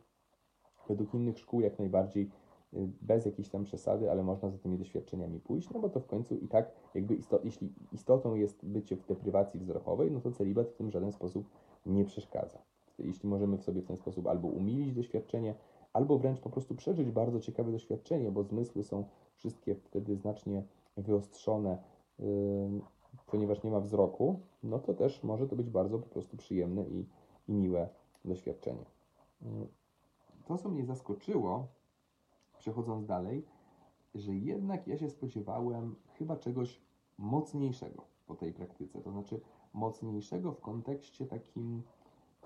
według 0.88 1.14
innych 1.14 1.40
szkół, 1.40 1.62
jak 1.62 1.80
najbardziej 1.80 2.30
y, 2.74 2.90
bez 3.02 3.26
jakiejś 3.26 3.50
tam 3.50 3.64
przesady, 3.64 4.12
ale 4.12 4.24
można 4.24 4.50
za 4.50 4.58
tymi 4.58 4.78
doświadczeniami 4.78 5.40
pójść, 5.40 5.70
no 5.70 5.80
bo 5.80 5.90
to 5.90 6.00
w 6.00 6.08
końcu 6.08 6.36
i 6.36 6.48
tak 6.48 6.72
jakby 6.96 7.16
isto, 7.16 7.40
jeśli 7.44 7.74
istotą 7.92 8.36
jest 8.36 8.66
bycie 8.66 8.96
w 8.96 9.06
deprywacji 9.06 9.60
wzrokowej, 9.60 10.12
no 10.12 10.22
to 10.22 10.32
celibat 10.32 10.70
w 10.70 10.74
tym 10.74 10.92
żaden 10.92 11.12
sposób 11.12 11.50
nie 11.86 12.06
przeszkadza. 12.06 12.60
Jeśli 13.00 13.30
możemy 13.30 13.58
w 13.58 13.64
sobie 13.64 13.82
w 13.82 13.86
ten 13.86 13.98
sposób 13.98 14.28
albo 14.28 14.48
umilić 14.48 14.94
doświadczenie, 14.94 15.56
albo 15.98 16.18
wręcz 16.18 16.40
po 16.40 16.50
prostu 16.50 16.76
przeżyć 16.76 17.12
bardzo 17.12 17.40
ciekawe 17.40 17.72
doświadczenie, 17.72 18.32
bo 18.32 18.44
zmysły 18.44 18.84
są 18.84 19.04
wszystkie 19.36 19.76
wtedy 19.76 20.16
znacznie 20.16 20.64
wyostrzone, 20.98 21.78
ponieważ 23.26 23.64
nie 23.64 23.72
ma 23.72 23.80
wzroku, 23.80 24.40
no 24.64 24.80
to 24.80 24.94
też 24.94 25.24
może 25.24 25.48
to 25.48 25.56
być 25.56 25.70
bardzo 25.70 26.00
po 26.00 26.10
prostu 26.10 26.38
przyjemne 26.38 26.84
i, 26.84 27.06
i 27.48 27.54
miłe 27.54 27.90
doświadczenie. 28.26 28.86
To, 30.46 30.58
co 30.58 30.70
mnie 30.70 30.86
zaskoczyło, 30.86 31.68
przechodząc 32.58 33.06
dalej, 33.06 33.46
że 34.16 34.36
jednak 34.36 34.88
ja 34.88 34.98
się 34.98 35.10
spodziewałem 35.10 35.96
chyba 36.14 36.36
czegoś 36.36 36.82
mocniejszego 37.18 38.04
po 38.28 38.36
tej 38.36 38.54
praktyce. 38.54 39.02
To 39.02 39.12
znaczy 39.12 39.42
mocniejszego 39.74 40.52
w 40.52 40.62
kontekście 40.62 41.26
takim 41.26 41.84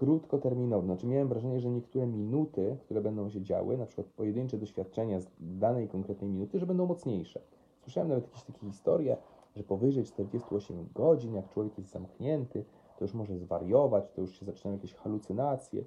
krótkoterminowym. 0.01 0.85
Znaczy 0.85 1.07
miałem 1.07 1.27
wrażenie, 1.27 1.59
że 1.59 1.69
niektóre 1.69 2.07
minuty, 2.07 2.77
które 2.81 3.01
będą 3.01 3.29
się 3.29 3.41
działy, 3.41 3.77
na 3.77 3.85
przykład 3.85 4.07
pojedyncze 4.07 4.57
doświadczenia 4.57 5.19
z 5.19 5.27
danej 5.39 5.87
konkretnej 5.87 6.29
minuty, 6.29 6.59
że 6.59 6.65
będą 6.65 6.85
mocniejsze. 6.85 7.41
Słyszałem 7.81 8.09
nawet 8.09 8.25
jakieś 8.25 8.43
takie 8.43 8.59
historie, 8.59 9.17
że 9.55 9.63
powyżej 9.63 10.03
48 10.03 10.89
godzin, 10.95 11.33
jak 11.33 11.49
człowiek 11.49 11.77
jest 11.77 11.89
zamknięty, 11.89 12.65
to 12.97 13.05
już 13.05 13.13
może 13.13 13.37
zwariować, 13.37 14.11
to 14.11 14.21
już 14.21 14.39
się 14.39 14.45
zaczynają 14.45 14.77
jakieś 14.77 14.93
halucynacje. 14.93 15.83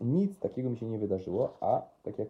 Nic 0.00 0.38
takiego 0.38 0.70
mi 0.70 0.76
się 0.76 0.86
nie 0.86 0.98
wydarzyło, 0.98 1.52
a 1.60 1.82
tak 2.02 2.18
jak 2.18 2.28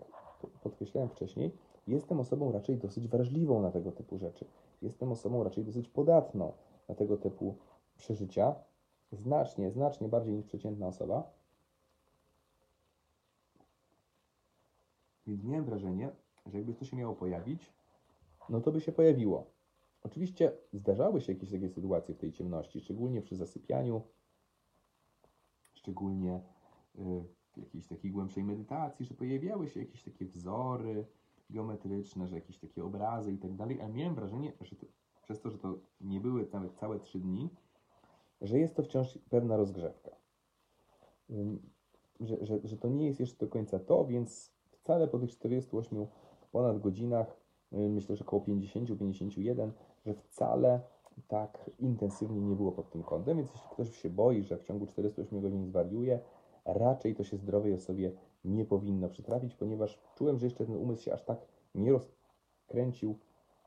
podkreślałem 0.62 1.08
wcześniej, 1.08 1.50
jestem 1.86 2.20
osobą 2.20 2.52
raczej 2.52 2.76
dosyć 2.76 3.08
wrażliwą 3.08 3.62
na 3.62 3.70
tego 3.70 3.92
typu 3.92 4.18
rzeczy. 4.18 4.44
Jestem 4.82 5.12
osobą 5.12 5.44
raczej 5.44 5.64
dosyć 5.64 5.88
podatną 5.88 6.52
na 6.88 6.94
tego 6.94 7.16
typu 7.16 7.54
przeżycia. 7.96 8.54
Znacznie, 9.14 9.70
znacznie 9.70 10.08
bardziej 10.08 10.34
niż 10.34 10.44
przeciętna 10.46 10.86
osoba. 10.86 11.30
Więc 15.26 15.44
miałem 15.44 15.64
wrażenie, 15.64 16.10
że 16.46 16.58
jakby 16.58 16.74
to 16.74 16.84
się 16.84 16.96
miało 16.96 17.14
pojawić, 17.14 17.72
no 18.48 18.60
to 18.60 18.72
by 18.72 18.80
się 18.80 18.92
pojawiło. 18.92 19.50
Oczywiście 20.02 20.52
zdarzały 20.72 21.20
się 21.20 21.32
jakieś 21.32 21.50
takie 21.50 21.68
sytuacje 21.68 22.14
w 22.14 22.18
tej 22.18 22.32
ciemności, 22.32 22.80
szczególnie 22.80 23.22
przy 23.22 23.36
zasypianiu, 23.36 24.02
szczególnie 25.74 26.42
y, 26.98 27.24
w 27.52 27.56
jakiejś 27.56 27.86
takiej 27.86 28.10
głębszej 28.10 28.44
medytacji, 28.44 29.06
że 29.06 29.14
pojawiały 29.14 29.68
się 29.68 29.80
jakieś 29.80 30.02
takie 30.02 30.26
wzory 30.26 31.06
geometryczne, 31.50 32.28
że 32.28 32.34
jakieś 32.34 32.58
takie 32.58 32.84
obrazy 32.84 33.32
i 33.32 33.38
tak 33.38 33.54
dalej, 33.54 33.80
ale 33.80 33.92
miałem 33.92 34.14
wrażenie, 34.14 34.52
że 34.60 34.76
to, 34.76 34.86
przez 35.22 35.40
to, 35.40 35.50
że 35.50 35.58
to 35.58 35.78
nie 36.00 36.20
były 36.20 36.48
nawet 36.52 36.74
całe 36.74 37.00
trzy 37.00 37.18
dni, 37.18 37.50
że 38.44 38.58
jest 38.58 38.74
to 38.74 38.82
wciąż 38.82 39.18
pewna 39.30 39.56
rozgrzewka. 39.56 40.10
Że, 42.20 42.36
że, 42.46 42.60
że 42.64 42.76
to 42.76 42.88
nie 42.88 43.06
jest 43.06 43.20
jeszcze 43.20 43.46
do 43.46 43.52
końca 43.52 43.78
to, 43.78 44.04
więc 44.04 44.52
wcale 44.70 45.08
po 45.08 45.18
tych 45.18 45.30
48 45.30 46.06
ponad 46.52 46.80
godzinach, 46.80 47.36
y, 47.72 47.76
myślę, 47.76 48.16
że 48.16 48.24
około 48.24 48.42
50-51, 48.42 49.70
że 50.06 50.14
wcale 50.14 50.80
tak 51.28 51.70
intensywnie 51.78 52.40
nie 52.40 52.56
było 52.56 52.72
pod 52.72 52.90
tym 52.90 53.02
kątem, 53.02 53.36
więc 53.36 53.50
jeśli 53.52 53.68
ktoś 53.70 53.96
się 53.96 54.10
boi, 54.10 54.42
że 54.42 54.58
w 54.58 54.62
ciągu 54.62 54.86
48 54.86 55.40
godzin 55.40 55.66
zwariuje, 55.66 56.20
raczej 56.64 57.14
to 57.14 57.24
się 57.24 57.36
zdrowej 57.36 57.74
osobie 57.74 58.12
nie 58.44 58.64
powinno 58.64 59.08
przytrafić, 59.08 59.54
ponieważ 59.54 59.98
czułem, 60.14 60.38
że 60.38 60.46
jeszcze 60.46 60.66
ten 60.66 60.76
umysł 60.76 61.02
się 61.02 61.12
aż 61.12 61.22
tak 61.22 61.38
nie 61.74 61.92
rozkręcił, 61.92 63.18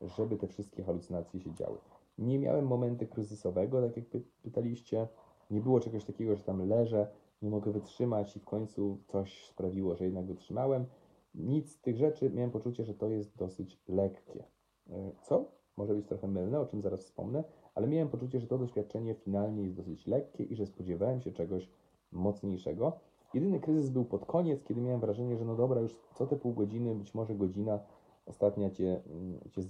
żeby 0.02 0.36
te 0.36 0.46
wszystkie 0.46 0.82
halucynacje 0.82 1.40
się 1.40 1.54
działy. 1.54 1.78
Nie 2.18 2.38
miałem 2.38 2.66
momentu 2.66 3.06
kryzysowego, 3.06 3.82
tak 3.82 3.96
jak 3.96 4.06
py- 4.06 4.22
pytaliście. 4.42 5.08
Nie 5.50 5.60
było 5.60 5.80
czegoś 5.80 6.04
takiego, 6.04 6.36
że 6.36 6.44
tam 6.44 6.68
leżę, 6.68 7.06
nie 7.42 7.50
mogę 7.50 7.72
wytrzymać 7.72 8.36
i 8.36 8.40
w 8.40 8.44
końcu 8.44 8.98
coś 9.06 9.46
sprawiło, 9.46 9.94
że 9.96 10.04
jednak 10.04 10.26
wytrzymałem. 10.26 10.86
Nic 11.34 11.72
z 11.72 11.80
tych 11.80 11.96
rzeczy, 11.96 12.30
miałem 12.30 12.50
poczucie, 12.50 12.84
że 12.84 12.94
to 12.94 13.08
jest 13.08 13.36
dosyć 13.36 13.78
lekkie. 13.88 14.44
E, 14.90 15.10
Co 15.22 15.44
może 15.76 15.94
być 15.94 16.06
trochę 16.06 16.28
mylne, 16.28 16.60
o 16.60 16.66
czym 16.66 16.82
zaraz 16.82 17.04
wspomnę, 17.04 17.44
ale 17.74 17.86
miałem 17.86 18.08
poczucie, 18.08 18.40
że 18.40 18.46
to 18.46 18.58
doświadczenie 18.58 19.14
finalnie 19.14 19.62
jest 19.62 19.74
dosyć 19.76 20.06
lekkie 20.06 20.44
i 20.44 20.54
że 20.54 20.66
spodziewałem 20.66 21.20
się 21.20 21.32
czegoś 21.32 21.70
mocniejszego. 22.12 22.92
Jedyny 23.34 23.60
kryzys 23.60 23.90
był 23.90 24.04
pod 24.04 24.26
koniec, 24.26 24.64
kiedy 24.64 24.80
miałem 24.80 25.00
wrażenie, 25.00 25.36
że 25.36 25.44
no 25.44 25.56
dobra, 25.56 25.80
już 25.80 25.96
co 26.14 26.26
te 26.26 26.36
pół 26.36 26.54
godziny, 26.54 26.94
być 26.94 27.14
może 27.14 27.34
godzina 27.34 27.80
ostatnia 28.28 28.70
cię, 28.70 29.02
mm, 29.06 29.40
cię 29.50 29.62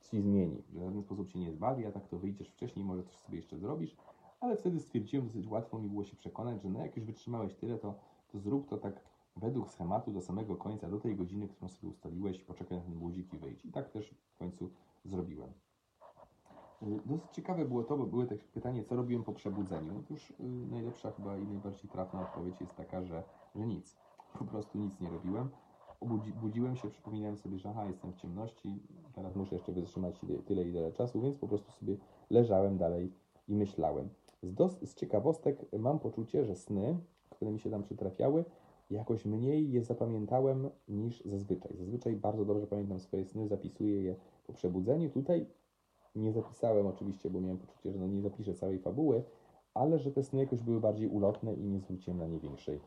ci 0.00 0.20
zmieni. 0.20 0.62
Że 0.72 0.80
w 0.80 0.82
żaden 0.82 1.02
sposób 1.02 1.28
się 1.28 1.38
nie 1.38 1.52
zbawi, 1.52 1.86
a 1.86 1.92
tak 1.92 2.08
to 2.08 2.18
wyjdziesz 2.18 2.48
wcześniej, 2.48 2.84
może 2.84 3.02
coś 3.02 3.16
sobie 3.16 3.36
jeszcze 3.36 3.58
zrobisz. 3.58 3.96
Ale 4.40 4.56
wtedy 4.56 4.80
stwierdziłem, 4.80 5.26
dosyć 5.26 5.46
łatwo 5.46 5.78
mi 5.78 5.88
było 5.88 6.04
się 6.04 6.16
przekonać, 6.16 6.62
że 6.62 6.70
no 6.70 6.78
jak 6.78 6.96
już 6.96 7.06
wytrzymałeś 7.06 7.54
tyle, 7.54 7.78
to, 7.78 7.94
to 8.32 8.38
zrób 8.38 8.68
to 8.68 8.78
tak 8.78 9.00
według 9.36 9.70
schematu 9.70 10.12
do 10.12 10.20
samego 10.20 10.56
końca, 10.56 10.88
do 10.88 11.00
tej 11.00 11.16
godziny, 11.16 11.48
którą 11.48 11.68
sobie 11.68 11.88
ustaliłeś, 11.88 12.40
poczekaj 12.40 12.78
na 12.78 12.84
ten 12.84 12.94
budzik 12.94 13.34
i 13.34 13.38
wyjdź. 13.38 13.64
I 13.64 13.72
tak 13.72 13.90
też 13.90 14.14
w 14.34 14.38
końcu 14.38 14.70
zrobiłem. 15.04 15.52
Y, 16.82 17.00
Dosyć 17.06 17.30
ciekawe 17.32 17.64
było 17.64 17.84
to, 17.84 17.96
bo 17.96 18.06
były 18.06 18.26
takie 18.26 18.44
pytanie, 18.44 18.84
co 18.84 18.96
robiłem 18.96 19.24
po 19.24 19.32
przebudzeniu. 19.32 19.98
Otóż 19.98 20.30
y, 20.30 20.34
najlepsza 20.70 21.10
chyba 21.10 21.38
i 21.38 21.46
najbardziej 21.46 21.90
trafna 21.90 22.20
odpowiedź 22.20 22.60
jest 22.60 22.76
taka, 22.76 23.02
że, 23.02 23.22
że 23.54 23.66
nic. 23.66 23.96
Po 24.38 24.44
prostu 24.44 24.78
nic 24.78 25.00
nie 25.00 25.10
robiłem. 25.10 25.48
Obudzi, 26.00 26.32
budziłem 26.32 26.76
się, 26.76 26.90
przypominałem 26.90 27.36
sobie, 27.36 27.58
że 27.58 27.68
aha, 27.68 27.84
jestem 27.84 28.12
w 28.12 28.16
ciemności, 28.16 28.82
teraz 29.14 29.36
muszę 29.36 29.54
jeszcze 29.54 29.72
wytrzymać 29.72 30.20
tyle 30.46 30.64
i 30.64 30.72
tyle 30.72 30.92
czasu, 30.92 31.20
więc 31.20 31.38
po 31.38 31.48
prostu 31.48 31.72
sobie 31.72 31.96
leżałem 32.30 32.78
dalej 32.78 33.12
i 33.48 33.54
myślałem. 33.54 34.08
Z, 34.42 34.54
dos, 34.54 34.78
z 34.82 34.94
ciekawostek 34.94 35.66
mam 35.78 35.98
poczucie, 35.98 36.44
że 36.44 36.56
sny, 36.56 36.98
które 37.30 37.50
mi 37.50 37.60
się 37.60 37.70
tam 37.70 37.82
przytrafiały, 37.82 38.44
jakoś 38.90 39.24
mniej 39.24 39.72
je 39.72 39.82
zapamiętałem 39.82 40.70
niż 40.88 41.24
zazwyczaj. 41.24 41.76
Zazwyczaj 41.76 42.16
bardzo 42.16 42.44
dobrze 42.44 42.66
pamiętam 42.66 43.00
swoje 43.00 43.24
sny, 43.24 43.48
zapisuję 43.48 44.02
je 44.02 44.16
po 44.46 44.52
przebudzeniu. 44.52 45.10
Tutaj 45.10 45.46
nie 46.14 46.32
zapisałem 46.32 46.86
oczywiście, 46.86 47.30
bo 47.30 47.40
miałem 47.40 47.58
poczucie, 47.58 47.92
że 47.92 47.98
no 47.98 48.06
nie 48.06 48.22
zapiszę 48.22 48.54
całej 48.54 48.78
fabuły, 48.78 49.22
ale 49.74 49.98
że 49.98 50.10
te 50.10 50.22
sny 50.22 50.40
jakoś 50.40 50.62
były 50.62 50.80
bardziej 50.80 51.08
ulotne 51.08 51.54
i 51.54 51.64
nie 51.64 51.80
zwróciłem 51.80 52.18
na 52.18 52.26
nie 52.26 52.40
większej 52.40 52.80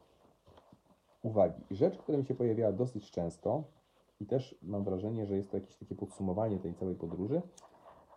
uwagi. 1.24 1.62
Rzecz, 1.72 1.98
która 1.98 2.18
mi 2.18 2.26
się 2.26 2.36
pojawiała 2.36 2.72
dosyć 2.72 3.12
często 3.12 3.64
i 4.20 4.26
też 4.26 4.56
mam 4.62 4.84
wrażenie, 4.84 5.26
że 5.26 5.36
jest 5.36 5.52
to 5.52 5.58
jakieś 5.58 5.76
takie 5.76 5.96
podsumowanie 5.96 6.60
tej 6.60 6.74
całej 6.74 6.96
podróży, 6.96 7.42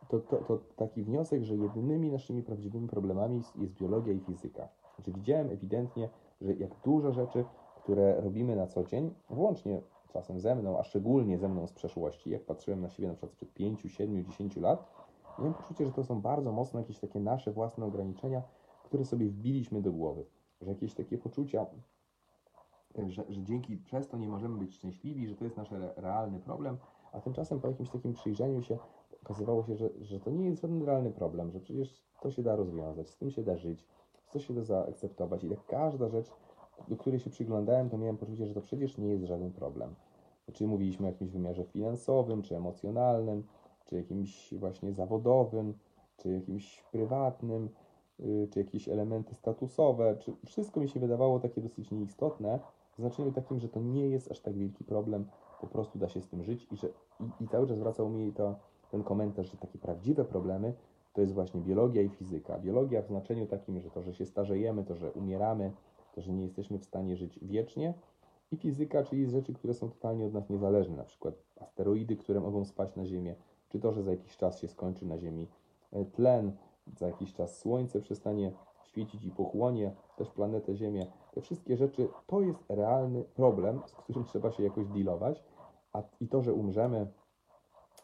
to, 0.09 0.21
to, 0.21 0.37
to 0.37 0.59
taki 0.77 1.03
wniosek, 1.03 1.43
że 1.43 1.57
jedynymi 1.57 2.11
naszymi 2.11 2.43
prawdziwymi 2.43 2.89
problemami 2.89 3.37
jest, 3.37 3.57
jest 3.57 3.73
biologia 3.73 4.13
i 4.13 4.21
fizyka. 4.21 4.69
Znaczy 4.95 5.13
widziałem 5.13 5.51
ewidentnie, 5.51 6.09
że 6.41 6.55
jak 6.55 6.71
dużo 6.85 7.13
rzeczy, 7.13 7.45
które 7.83 8.21
robimy 8.21 8.57
na 8.57 8.67
co 8.67 8.85
dzień, 8.85 9.15
włącznie 9.31 9.81
czasem 10.13 10.41
ze 10.41 10.55
mną, 10.55 10.79
a 10.79 10.85
szczególnie 10.85 11.39
ze 11.39 11.49
mną 11.49 11.67
z 11.67 11.73
przeszłości, 11.73 12.31
jak 12.31 12.43
patrzyłem 12.43 12.81
na 12.81 12.89
siebie 12.89 13.09
na 13.09 13.15
przykład 13.15 13.33
sprzed 13.33 13.55
5, 13.55 13.81
7, 13.89 14.25
10 14.25 14.57
lat, 14.57 14.85
miałem 15.39 15.55
poczucie, 15.55 15.87
że 15.87 15.93
to 15.93 16.05
są 16.05 16.21
bardzo 16.21 16.53
mocno 16.53 16.81
jakieś 16.81 16.99
takie 16.99 17.21
nasze 17.21 17.53
własne 17.53 17.87
ograniczenia, 17.87 18.43
które 18.85 19.05
sobie 19.05 19.27
wbiliśmy 19.27 19.83
do 19.83 19.93
głowy. 19.93 20.25
Że 20.61 20.71
jakieś 20.71 20.95
takie 20.95 21.19
poczucia, 21.19 21.67
że, 23.09 23.25
że 23.29 23.43
dzięki 23.43 23.77
przez 23.77 24.09
to 24.09 24.17
nie 24.17 24.29
możemy 24.29 24.59
być 24.59 24.75
szczęśliwi, 24.75 25.29
że 25.29 25.37
to 25.37 25.45
jest 25.45 25.57
nasz 25.57 25.73
re- 25.73 25.93
realny 25.97 26.41
problem, 26.41 26.77
a 27.13 27.21
tymczasem 27.21 27.61
po 27.61 27.69
jakimś 27.69 27.91
takim 27.91 28.13
przyjrzeniu 28.13 28.63
się 28.63 28.79
okazywało 29.23 29.65
się, 29.65 29.77
że, 29.77 29.91
że 30.01 30.21
to 30.21 30.31
nie 30.31 30.47
jest 30.47 30.63
żaden 30.63 30.83
realny 30.83 31.11
problem, 31.11 31.53
że 31.53 31.61
przecież 31.61 32.03
to 32.21 32.31
się 32.31 32.43
da 32.43 32.57
rozwiązać, 32.57 33.11
z 33.11 33.17
tym 33.17 33.31
się 33.31 33.43
da 33.43 33.57
żyć, 33.57 33.85
to 34.33 34.39
się 34.39 34.55
da 34.55 34.63
zaakceptować 34.63 35.45
i 35.45 35.49
tak 35.49 35.67
każda 35.67 36.09
rzecz, 36.09 36.33
do 36.89 36.97
której 36.97 37.21
się 37.21 37.31
przyglądałem, 37.31 37.91
to 37.91 37.99
miałem 37.99 38.17
poczucie, 38.17 38.47
że 38.47 38.55
to 38.55 38.61
przecież 38.61 38.99
nie 38.99 39.09
jest 39.09 39.25
żaden 39.25 39.53
problem. 39.53 39.95
Czy 40.53 40.67
mówiliśmy 40.67 41.07
o 41.07 41.11
jakimś 41.11 41.31
wymiarze 41.31 41.65
finansowym, 41.65 42.43
czy 42.43 42.57
emocjonalnym, 42.57 43.45
czy 43.85 43.97
jakimś 43.97 44.55
właśnie 44.55 44.93
zawodowym, 44.93 45.75
czy 46.17 46.33
jakimś 46.33 46.83
prywatnym, 46.93 47.69
y, 48.21 48.49
czy 48.51 48.59
jakieś 48.59 48.89
elementy 48.89 49.35
statusowe, 49.35 50.17
czy 50.19 50.33
wszystko 50.47 50.81
mi 50.81 50.89
się 50.89 51.01
wydawało 51.01 51.41
takie 51.41 51.61
dosyć 51.61 51.91
nieistotne, 51.91 52.61
w 52.97 53.01
znaczeniu 53.01 53.33
takim, 53.33 53.61
że 53.61 53.69
to 53.69 53.81
nie 53.81 54.09
jest 54.09 54.31
aż 54.31 54.41
tak 54.41 54.55
wielki 54.55 54.85
problem, 54.85 55.27
po 55.61 55.67
prostu 55.67 55.99
da 55.99 56.09
się 56.09 56.21
z 56.21 56.29
tym 56.29 56.45
żyć 56.45 56.67
i 56.73 56.77
że 56.77 56.89
i, 57.21 57.45
i 57.45 57.49
cały 57.49 57.67
czas 57.67 57.79
wracał 57.79 58.09
mi 58.09 58.33
to, 58.33 58.57
ten 58.91 59.03
komentarz, 59.03 59.51
że 59.51 59.57
takie 59.57 59.79
prawdziwe 59.79 60.25
problemy 60.25 60.75
to 61.13 61.21
jest 61.21 61.35
właśnie 61.35 61.61
biologia 61.61 62.03
i 62.03 62.09
fizyka. 62.09 62.59
Biologia 62.59 63.03
w 63.03 63.07
znaczeniu 63.07 63.47
takim, 63.47 63.81
że 63.81 63.91
to, 63.91 64.03
że 64.03 64.15
się 64.15 64.27
starzejemy, 64.27 64.85
to, 64.85 64.97
że 64.97 65.13
umieramy, 65.13 65.73
to, 66.15 66.21
że 66.21 66.33
nie 66.33 66.43
jesteśmy 66.43 66.79
w 66.79 66.85
stanie 66.85 67.17
żyć 67.17 67.39
wiecznie 67.43 67.95
i 68.53 68.57
fizyka, 68.57 69.05
czyli 69.05 69.31
rzeczy, 69.31 69.53
które 69.53 69.75
są 69.75 69.91
totalnie 69.91 70.27
od 70.27 70.33
nas 70.33 70.51
niezależne, 70.51 70.97
na 70.97 71.05
przykład 71.05 71.35
asteroidy, 71.61 72.17
które 72.17 72.41
mogą 72.41 72.65
spaść 72.65 72.97
na 72.97 73.07
Ziemię, 73.07 73.35
czy 73.69 73.81
to, 73.81 73.93
że 73.93 74.03
za 74.03 74.11
jakiś 74.11 74.37
czas 74.37 74.61
się 74.61 74.69
skończy 74.69 75.07
na 75.07 75.19
Ziemi 75.19 75.49
e, 75.93 76.05
tlen, 76.05 76.53
za 76.97 77.07
jakiś 77.07 77.35
czas 77.35 77.59
Słońce 77.59 78.01
przestanie 78.01 78.53
świecić 78.97 79.25
i 79.25 79.31
pochłonie 79.31 79.93
też 80.17 80.31
planetę 80.31 80.77
Ziemię. 80.77 81.07
Te 81.35 81.41
wszystkie 81.41 81.77
rzeczy 81.77 82.09
to 82.27 82.41
jest 82.41 82.65
realny 82.69 83.25
problem, 83.25 83.81
z 83.87 83.93
którym 83.93 84.25
trzeba 84.31 84.51
się 84.51 84.63
jakoś 84.63 84.87
dealować, 84.87 85.45
a 85.93 86.03
i 86.21 86.29
to, 86.29 86.43
że 86.43 86.55
umrzemy, 86.55 87.07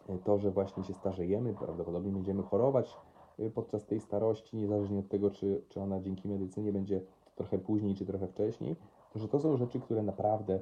e, 0.08 0.18
to, 0.18 0.38
że 0.38 0.50
właśnie 0.50 0.84
się 0.84 0.94
starzejemy, 0.94 1.54
prawdopodobnie 1.54 2.12
będziemy 2.12 2.42
chorować 2.42 2.96
e, 3.38 3.50
podczas 3.50 3.86
tej 3.86 4.00
starości, 4.00 4.56
niezależnie 4.56 4.98
od 4.98 5.08
tego, 5.08 5.30
czy, 5.30 5.62
czy 5.68 5.80
ona 5.80 6.00
dzięki 6.00 6.28
medycynie 6.28 6.72
będzie 6.72 7.00
trochę 7.34 7.58
później, 7.58 7.94
czy 7.94 8.06
trochę 8.06 8.26
wcześniej, 8.26 8.76
to 9.12 9.18
że 9.18 9.28
to 9.28 9.38
są 9.40 9.56
rzeczy, 9.56 9.80
które 9.80 10.02
naprawdę 10.02 10.60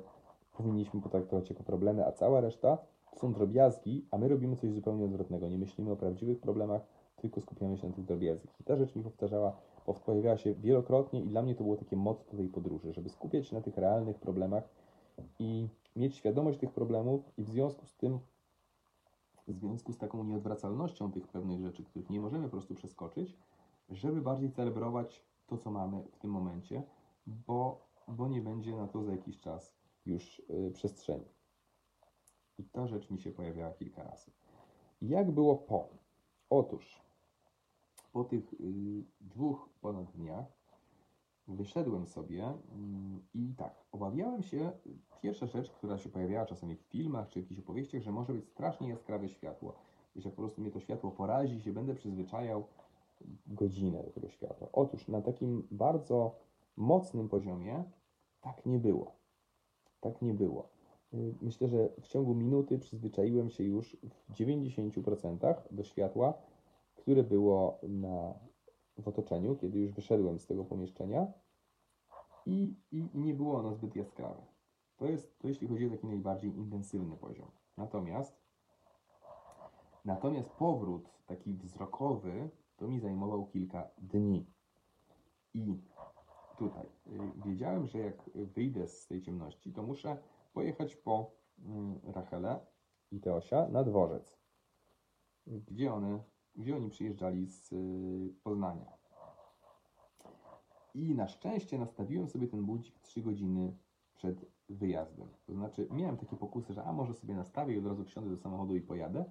powinniśmy 0.56 1.00
potraktować 1.00 1.50
jako 1.50 1.62
problemy, 1.62 2.06
a 2.06 2.12
cała 2.12 2.40
reszta 2.40 2.78
to 3.10 3.18
są 3.18 3.32
drobiazgi, 3.32 4.06
a 4.10 4.18
my 4.18 4.28
robimy 4.28 4.56
coś 4.56 4.72
zupełnie 4.72 5.04
odwrotnego. 5.04 5.48
Nie 5.48 5.58
myślimy 5.58 5.90
o 5.90 5.96
prawdziwych 5.96 6.40
problemach, 6.40 6.82
tylko 7.16 7.40
skupiamy 7.40 7.78
się 7.78 7.88
na 7.88 7.94
tych 7.94 8.04
drobiazgach. 8.04 8.60
I 8.60 8.64
ta 8.64 8.76
rzecz 8.76 8.96
mi 8.96 9.02
powtarzała, 9.02 9.50
pow- 9.50 9.69
pojawiała 9.98 10.36
się 10.36 10.54
wielokrotnie 10.54 11.20
i 11.20 11.28
dla 11.28 11.42
mnie 11.42 11.54
to 11.54 11.64
było 11.64 11.76
takie 11.76 11.96
motto 11.96 12.36
tej 12.36 12.48
podróży, 12.48 12.92
żeby 12.92 13.08
skupiać 13.08 13.46
się 13.46 13.56
na 13.56 13.62
tych 13.62 13.76
realnych 13.76 14.18
problemach 14.18 14.68
i 15.38 15.68
mieć 15.96 16.16
świadomość 16.16 16.58
tych 16.58 16.70
problemów 16.72 17.38
i 17.38 17.44
w 17.44 17.48
związku 17.48 17.86
z 17.86 17.96
tym, 17.96 18.18
w 19.48 19.52
związku 19.52 19.92
z 19.92 19.98
taką 19.98 20.24
nieodwracalnością 20.24 21.12
tych 21.12 21.28
pewnych 21.28 21.60
rzeczy, 21.60 21.84
których 21.84 22.10
nie 22.10 22.20
możemy 22.20 22.44
po 22.44 22.50
prostu 22.50 22.74
przeskoczyć, 22.74 23.36
żeby 23.90 24.22
bardziej 24.22 24.50
celebrować 24.50 25.24
to, 25.46 25.58
co 25.58 25.70
mamy 25.70 26.02
w 26.12 26.18
tym 26.18 26.30
momencie, 26.30 26.82
bo, 27.26 27.86
bo 28.08 28.28
nie 28.28 28.40
będzie 28.40 28.76
na 28.76 28.86
to 28.86 29.02
za 29.02 29.12
jakiś 29.12 29.40
czas 29.40 29.74
już 30.06 30.42
y, 30.50 30.70
przestrzeni. 30.74 31.28
I 32.58 32.64
ta 32.64 32.86
rzecz 32.86 33.10
mi 33.10 33.20
się 33.20 33.30
pojawiała 33.30 33.72
kilka 33.72 34.02
razy. 34.02 34.30
Jak 35.02 35.30
było 35.30 35.56
po? 35.56 35.88
Otóż 36.50 37.02
po 38.12 38.24
tych 38.24 38.52
y, 38.52 39.04
dwóch 39.20 39.68
ponad 39.80 40.10
dniach 40.10 40.60
wyszedłem 41.48 42.06
sobie 42.06 42.44
mm, 42.44 43.22
i 43.34 43.54
tak, 43.56 43.74
obawiałem 43.92 44.42
się, 44.42 44.72
pierwsza 45.22 45.46
rzecz, 45.46 45.70
która 45.70 45.98
się 45.98 46.08
pojawiała 46.08 46.46
czasami 46.46 46.76
w 46.76 46.80
filmach 46.80 47.28
czy 47.28 47.40
w 47.40 47.42
jakichś 47.42 47.60
opowieściach, 47.60 48.02
że 48.02 48.12
może 48.12 48.32
być 48.32 48.48
strasznie 48.48 48.88
jaskrawe 48.88 49.28
światło. 49.28 49.74
I 50.16 50.20
że 50.20 50.30
po 50.30 50.36
prostu 50.36 50.60
mnie 50.60 50.70
to 50.70 50.80
światło 50.80 51.10
porazi 51.10 51.60
się 51.60 51.72
będę 51.72 51.94
przyzwyczajał 51.94 52.64
godzinę 53.46 54.02
do 54.02 54.10
tego 54.10 54.28
światła. 54.28 54.68
Otóż 54.72 55.08
na 55.08 55.22
takim 55.22 55.66
bardzo 55.70 56.34
mocnym 56.76 57.28
poziomie 57.28 57.84
tak 58.40 58.66
nie 58.66 58.78
było. 58.78 59.12
Tak 60.00 60.22
nie 60.22 60.34
było. 60.34 60.68
Y, 61.14 61.34
Myślę, 61.42 61.68
że 61.68 61.88
w 62.00 62.08
ciągu 62.08 62.34
minuty 62.34 62.78
przyzwyczaiłem 62.78 63.50
się 63.50 63.64
już 63.64 63.96
w 64.28 64.32
90% 64.32 65.54
do 65.70 65.84
światła, 65.84 66.34
które 67.00 67.22
było 67.22 67.80
na, 67.82 68.34
w 68.98 69.08
otoczeniu, 69.08 69.56
kiedy 69.56 69.78
już 69.78 69.92
wyszedłem 69.92 70.38
z 70.38 70.46
tego 70.46 70.64
pomieszczenia. 70.64 71.26
i, 72.46 72.76
i, 72.92 72.98
i 73.14 73.18
nie 73.18 73.34
było 73.34 73.58
ono 73.58 73.74
zbyt 73.74 73.96
jaskrawe. 73.96 74.42
To 74.96 75.06
jest 75.06 75.38
to 75.38 75.48
jeśli 75.48 75.68
chodzi 75.68 75.86
o 75.86 75.90
taki 75.90 76.06
najbardziej 76.06 76.56
intensywny 76.56 77.16
poziom. 77.16 77.50
Natomiast 77.76 78.40
natomiast 80.04 80.50
powrót 80.50 81.10
taki 81.26 81.54
wzrokowy 81.54 82.50
to 82.76 82.88
mi 82.88 83.00
zajmował 83.00 83.46
kilka 83.46 83.90
dni. 83.98 84.46
I 85.54 85.80
tutaj 86.58 86.86
y, 86.86 87.46
wiedziałem, 87.46 87.86
że 87.86 87.98
jak 87.98 88.30
wyjdę 88.34 88.88
z 88.88 89.06
tej 89.06 89.22
ciemności, 89.22 89.72
to 89.72 89.82
muszę 89.82 90.16
pojechać 90.52 90.96
po 90.96 91.30
mm, 91.58 92.00
Rachelę 92.04 92.60
i 93.10 93.20
Teosia 93.20 93.68
na 93.68 93.84
dworzec, 93.84 94.38
gdzie 95.46 95.92
one, 95.92 96.22
gdzie 96.56 96.76
oni 96.76 96.90
przyjeżdżali 96.90 97.46
z 97.46 97.72
y, 97.72 98.34
Poznania. 98.42 98.92
I 100.94 101.14
na 101.14 101.28
szczęście 101.28 101.78
nastawiłem 101.78 102.28
sobie 102.28 102.48
ten 102.48 102.66
budzik 102.66 102.98
3 102.98 103.22
godziny 103.22 103.76
przed 104.14 104.46
wyjazdem. 104.68 105.28
To 105.46 105.54
znaczy, 105.54 105.88
miałem 105.90 106.16
takie 106.16 106.36
pokusy, 106.36 106.72
że 106.72 106.84
a 106.84 106.92
może 106.92 107.14
sobie 107.14 107.34
nastawię 107.34 107.74
i 107.74 107.78
od 107.78 107.86
razu 107.86 108.04
wsiądę 108.04 108.30
do 108.30 108.36
samochodu 108.36 108.74
i 108.76 108.80
pojadę, 108.80 109.24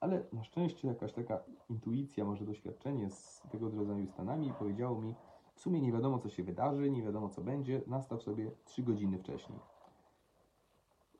ale 0.00 0.24
na 0.32 0.44
szczęście 0.44 0.88
jakaś 0.88 1.12
taka 1.12 1.44
intuicja, 1.70 2.24
może 2.24 2.44
doświadczenie 2.44 3.10
z 3.10 3.42
tego 3.50 3.70
rodzaju 3.70 4.06
stanami 4.06 4.52
powiedziało 4.58 5.02
mi, 5.02 5.14
w 5.54 5.60
sumie 5.60 5.80
nie 5.80 5.92
wiadomo 5.92 6.18
co 6.18 6.28
się 6.28 6.42
wydarzy, 6.42 6.90
nie 6.90 7.02
wiadomo 7.02 7.28
co 7.28 7.42
będzie, 7.42 7.82
nastaw 7.86 8.22
sobie 8.22 8.50
3 8.64 8.82
godziny 8.82 9.18
wcześniej. 9.18 9.58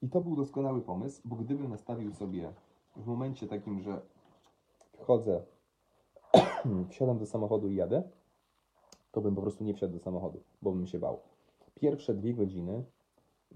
I 0.02 0.08
to 0.08 0.20
był 0.20 0.36
doskonały 0.36 0.82
pomysł, 0.82 1.22
bo 1.24 1.36
gdybym 1.36 1.68
nastawił 1.68 2.12
sobie 2.12 2.52
w 2.96 3.06
momencie 3.06 3.46
takim, 3.46 3.80
że 3.80 4.02
wchodzę, 4.96 5.42
wsiadam 6.90 7.18
do 7.18 7.26
samochodu 7.26 7.68
i 7.68 7.74
jadę, 7.74 8.02
to 9.12 9.20
bym 9.20 9.34
po 9.34 9.42
prostu 9.42 9.64
nie 9.64 9.74
wsiadł 9.74 9.92
do 9.92 9.98
samochodu, 9.98 10.42
bo 10.62 10.72
bym 10.72 10.86
się 10.86 10.98
bał. 10.98 11.20
Pierwsze 11.74 12.14
dwie 12.14 12.34
godziny 12.34 12.84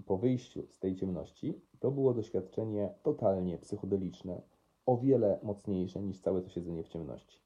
po 0.05 0.17
wyjściu 0.17 0.67
z 0.69 0.79
tej 0.79 0.95
ciemności 0.95 1.61
to 1.79 1.91
było 1.91 2.13
doświadczenie 2.13 2.93
totalnie 3.03 3.57
psychodeliczne, 3.57 4.41
o 4.85 4.97
wiele 4.97 5.39
mocniejsze 5.43 6.01
niż 6.01 6.19
całe 6.19 6.41
to 6.41 6.49
siedzenie 6.49 6.83
w 6.83 6.87
ciemności. 6.87 7.41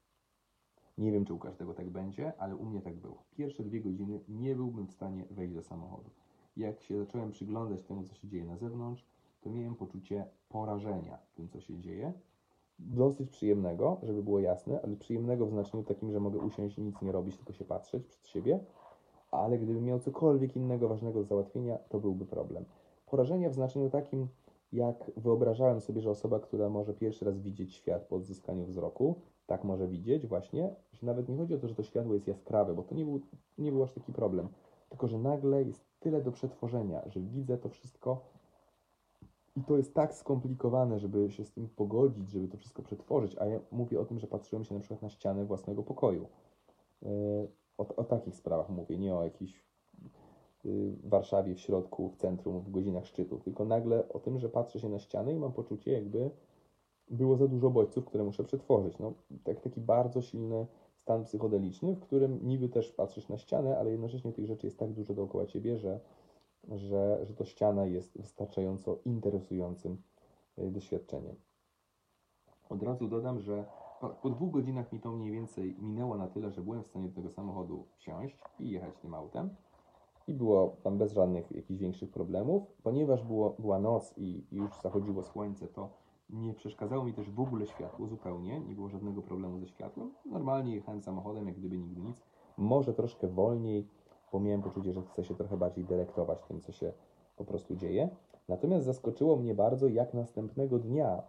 Nie 0.98 1.12
wiem, 1.12 1.24
czy 1.24 1.34
u 1.34 1.38
każdego 1.38 1.74
tak 1.74 1.90
będzie, 1.90 2.32
ale 2.38 2.56
u 2.56 2.64
mnie 2.64 2.80
tak 2.80 2.94
było. 2.94 3.22
Pierwsze 3.30 3.64
dwie 3.64 3.80
godziny 3.80 4.20
nie 4.28 4.54
byłbym 4.54 4.86
w 4.86 4.92
stanie 4.92 5.24
wejść 5.30 5.54
do 5.54 5.62
samochodu. 5.62 6.10
Jak 6.56 6.82
się 6.82 6.98
zacząłem 6.98 7.30
przyglądać 7.30 7.82
temu, 7.82 8.04
co 8.04 8.14
się 8.14 8.28
dzieje 8.28 8.44
na 8.44 8.56
zewnątrz, 8.56 9.04
to 9.40 9.50
miałem 9.50 9.74
poczucie 9.74 10.26
porażenia 10.48 11.18
tym, 11.34 11.48
co 11.48 11.60
się 11.60 11.80
dzieje. 11.80 12.12
Dosyć 12.78 13.30
przyjemnego, 13.30 13.96
żeby 14.02 14.22
było 14.22 14.40
jasne, 14.40 14.80
ale 14.82 14.96
przyjemnego 14.96 15.46
w 15.46 15.50
znaczeniu 15.50 15.84
takim, 15.84 16.12
że 16.12 16.20
mogę 16.20 16.38
usiąść 16.38 16.78
i 16.78 16.82
nic 16.82 17.02
nie 17.02 17.12
robić, 17.12 17.36
tylko 17.36 17.52
się 17.52 17.64
patrzeć 17.64 18.06
przed 18.06 18.28
siebie. 18.28 18.60
Ale 19.30 19.58
gdybym 19.58 19.84
miał 19.84 20.00
cokolwiek 20.00 20.56
innego 20.56 20.88
ważnego 20.88 21.18
do 21.18 21.24
załatwienia, 21.24 21.78
to 21.88 22.00
byłby 22.00 22.26
problem. 22.26 22.64
Porażenia 23.06 23.50
w 23.50 23.54
znaczeniu 23.54 23.90
takim, 23.90 24.28
jak 24.72 25.10
wyobrażałem 25.16 25.80
sobie, 25.80 26.00
że 26.00 26.10
osoba, 26.10 26.40
która 26.40 26.68
może 26.68 26.94
pierwszy 26.94 27.24
raz 27.24 27.40
widzieć 27.40 27.74
świat 27.74 28.04
po 28.04 28.16
odzyskaniu 28.16 28.66
wzroku, 28.66 29.14
tak 29.46 29.64
może 29.64 29.88
widzieć 29.88 30.26
właśnie, 30.26 30.74
że 30.92 31.06
nawet 31.06 31.28
nie 31.28 31.36
chodzi 31.36 31.54
o 31.54 31.58
to, 31.58 31.68
że 31.68 31.74
to 31.74 31.82
światło 31.82 32.14
jest 32.14 32.28
jaskrawe, 32.28 32.74
bo 32.74 32.82
to 32.82 32.94
nie 32.94 33.04
był, 33.04 33.20
nie 33.58 33.72
był 33.72 33.82
aż 33.82 33.92
taki 33.92 34.12
problem, 34.12 34.48
tylko 34.88 35.08
że 35.08 35.18
nagle 35.18 35.62
jest 35.62 35.84
tyle 36.00 36.22
do 36.22 36.32
przetworzenia, 36.32 37.02
że 37.06 37.20
widzę 37.20 37.58
to 37.58 37.68
wszystko 37.68 38.20
i 39.56 39.64
to 39.64 39.76
jest 39.76 39.94
tak 39.94 40.14
skomplikowane, 40.14 40.98
żeby 40.98 41.30
się 41.30 41.44
z 41.44 41.52
tym 41.52 41.68
pogodzić, 41.68 42.30
żeby 42.30 42.48
to 42.48 42.56
wszystko 42.56 42.82
przetworzyć, 42.82 43.36
a 43.38 43.46
ja 43.46 43.60
mówię 43.72 44.00
o 44.00 44.04
tym, 44.04 44.18
że 44.18 44.26
patrzyłem 44.26 44.64
się 44.64 44.74
na 44.74 44.80
przykład 44.80 45.02
na 45.02 45.10
ścianę 45.10 45.44
własnego 45.44 45.82
pokoju. 45.82 46.26
Yy, 47.02 47.08
O, 47.78 47.96
o 47.96 48.04
takich 48.04 48.36
sprawach 48.36 48.70
mówię, 48.70 48.98
nie 48.98 49.14
o 49.14 49.24
jakichś 49.24 49.54
y, 50.64 50.92
w 51.04 51.08
Warszawie, 51.08 51.54
w 51.54 51.60
środku, 51.60 52.08
w 52.08 52.16
centrum, 52.16 52.60
w 52.60 52.70
godzinach 52.70 53.06
szczytu, 53.06 53.38
tylko 53.38 53.64
nagle 53.64 54.08
o 54.08 54.18
tym, 54.18 54.38
że 54.38 54.48
patrzę 54.48 54.80
się 54.80 54.88
na 54.88 54.98
ścianę 54.98 55.32
i 55.32 55.38
mam 55.38 55.52
poczucie, 55.52 55.92
jakby 55.92 56.30
było 57.10 57.36
za 57.36 57.48
dużo 57.48 57.70
bodźców, 57.70 58.04
które 58.04 58.24
muszę 58.24 58.44
przetworzyć. 58.44 58.98
No, 58.98 59.12
tak, 59.44 59.60
taki 59.60 59.80
bardzo 59.80 60.22
silny 60.22 60.66
stan 60.96 61.24
psychodeliczny, 61.24 61.94
w 61.94 62.00
którym 62.00 62.40
niby 62.42 62.68
też 62.68 62.92
patrzysz 62.92 63.28
na 63.28 63.38
ścianę, 63.38 63.78
ale 63.78 63.90
jednocześnie 63.90 64.32
tych 64.32 64.46
rzeczy 64.46 64.66
jest 64.66 64.78
tak 64.78 64.92
dużo 64.92 65.14
dookoła 65.14 65.46
ciebie, 65.46 65.76
że, 65.76 66.00
że, 66.68 67.26
że 67.26 67.34
to 67.34 67.44
ściana 67.44 67.86
jest 67.86 68.18
wystarczająco 68.18 68.98
interesującym 69.04 70.02
y, 70.58 70.70
doświadczeniem. 70.70 71.36
Od 72.68 72.82
razu 72.82 73.08
dodam, 73.08 73.40
że 73.40 73.64
po, 74.00 74.08
po 74.08 74.30
dwóch 74.30 74.50
godzinach 74.50 74.92
mi 74.92 75.00
to 75.00 75.12
mniej 75.12 75.30
więcej 75.30 75.76
minęło 75.78 76.16
na 76.16 76.26
tyle, 76.28 76.50
że 76.50 76.62
byłem 76.62 76.82
w 76.82 76.86
stanie 76.86 77.08
do 77.08 77.14
tego 77.14 77.30
samochodu 77.30 77.86
wsiąść 77.96 78.38
i 78.60 78.70
jechać 78.70 78.96
tym 79.02 79.14
autem. 79.14 79.50
I 80.28 80.34
było 80.34 80.76
tam 80.82 80.98
bez 80.98 81.12
żadnych 81.12 81.52
jakichś 81.52 81.80
większych 81.80 82.10
problemów. 82.10 82.62
Ponieważ 82.82 83.22
było, 83.22 83.56
była 83.58 83.78
noc 83.78 84.14
i, 84.16 84.44
i 84.52 84.56
już 84.56 84.70
zachodziło 84.82 85.22
słońce, 85.22 85.68
to 85.68 85.90
nie 86.30 86.54
przeszkadzało 86.54 87.04
mi 87.04 87.12
też 87.12 87.30
w 87.30 87.40
ogóle 87.40 87.66
światło 87.66 88.06
zupełnie. 88.06 88.60
Nie 88.60 88.74
było 88.74 88.88
żadnego 88.88 89.22
problemu 89.22 89.58
ze 89.58 89.66
światłem. 89.66 90.14
Normalnie 90.24 90.74
jechałem 90.74 91.02
samochodem, 91.02 91.46
jak 91.46 91.56
gdyby 91.56 91.78
nigdy 91.78 92.00
nic. 92.00 92.22
Może 92.56 92.94
troszkę 92.94 93.28
wolniej, 93.28 93.88
bo 94.36 94.40
miałem 94.40 94.62
poczucie, 94.62 94.92
że 94.92 95.02
chcę 95.02 95.24
się 95.24 95.34
trochę 95.34 95.56
bardziej 95.56 95.84
delektować 95.84 96.38
tym, 96.48 96.60
co 96.60 96.72
się 96.72 96.92
po 97.36 97.44
prostu 97.44 97.76
dzieje. 97.76 98.08
Natomiast 98.48 98.84
zaskoczyło 98.86 99.36
mnie 99.36 99.54
bardzo, 99.54 99.88
jak 99.88 100.14
następnego 100.14 100.78
dnia 100.78 101.22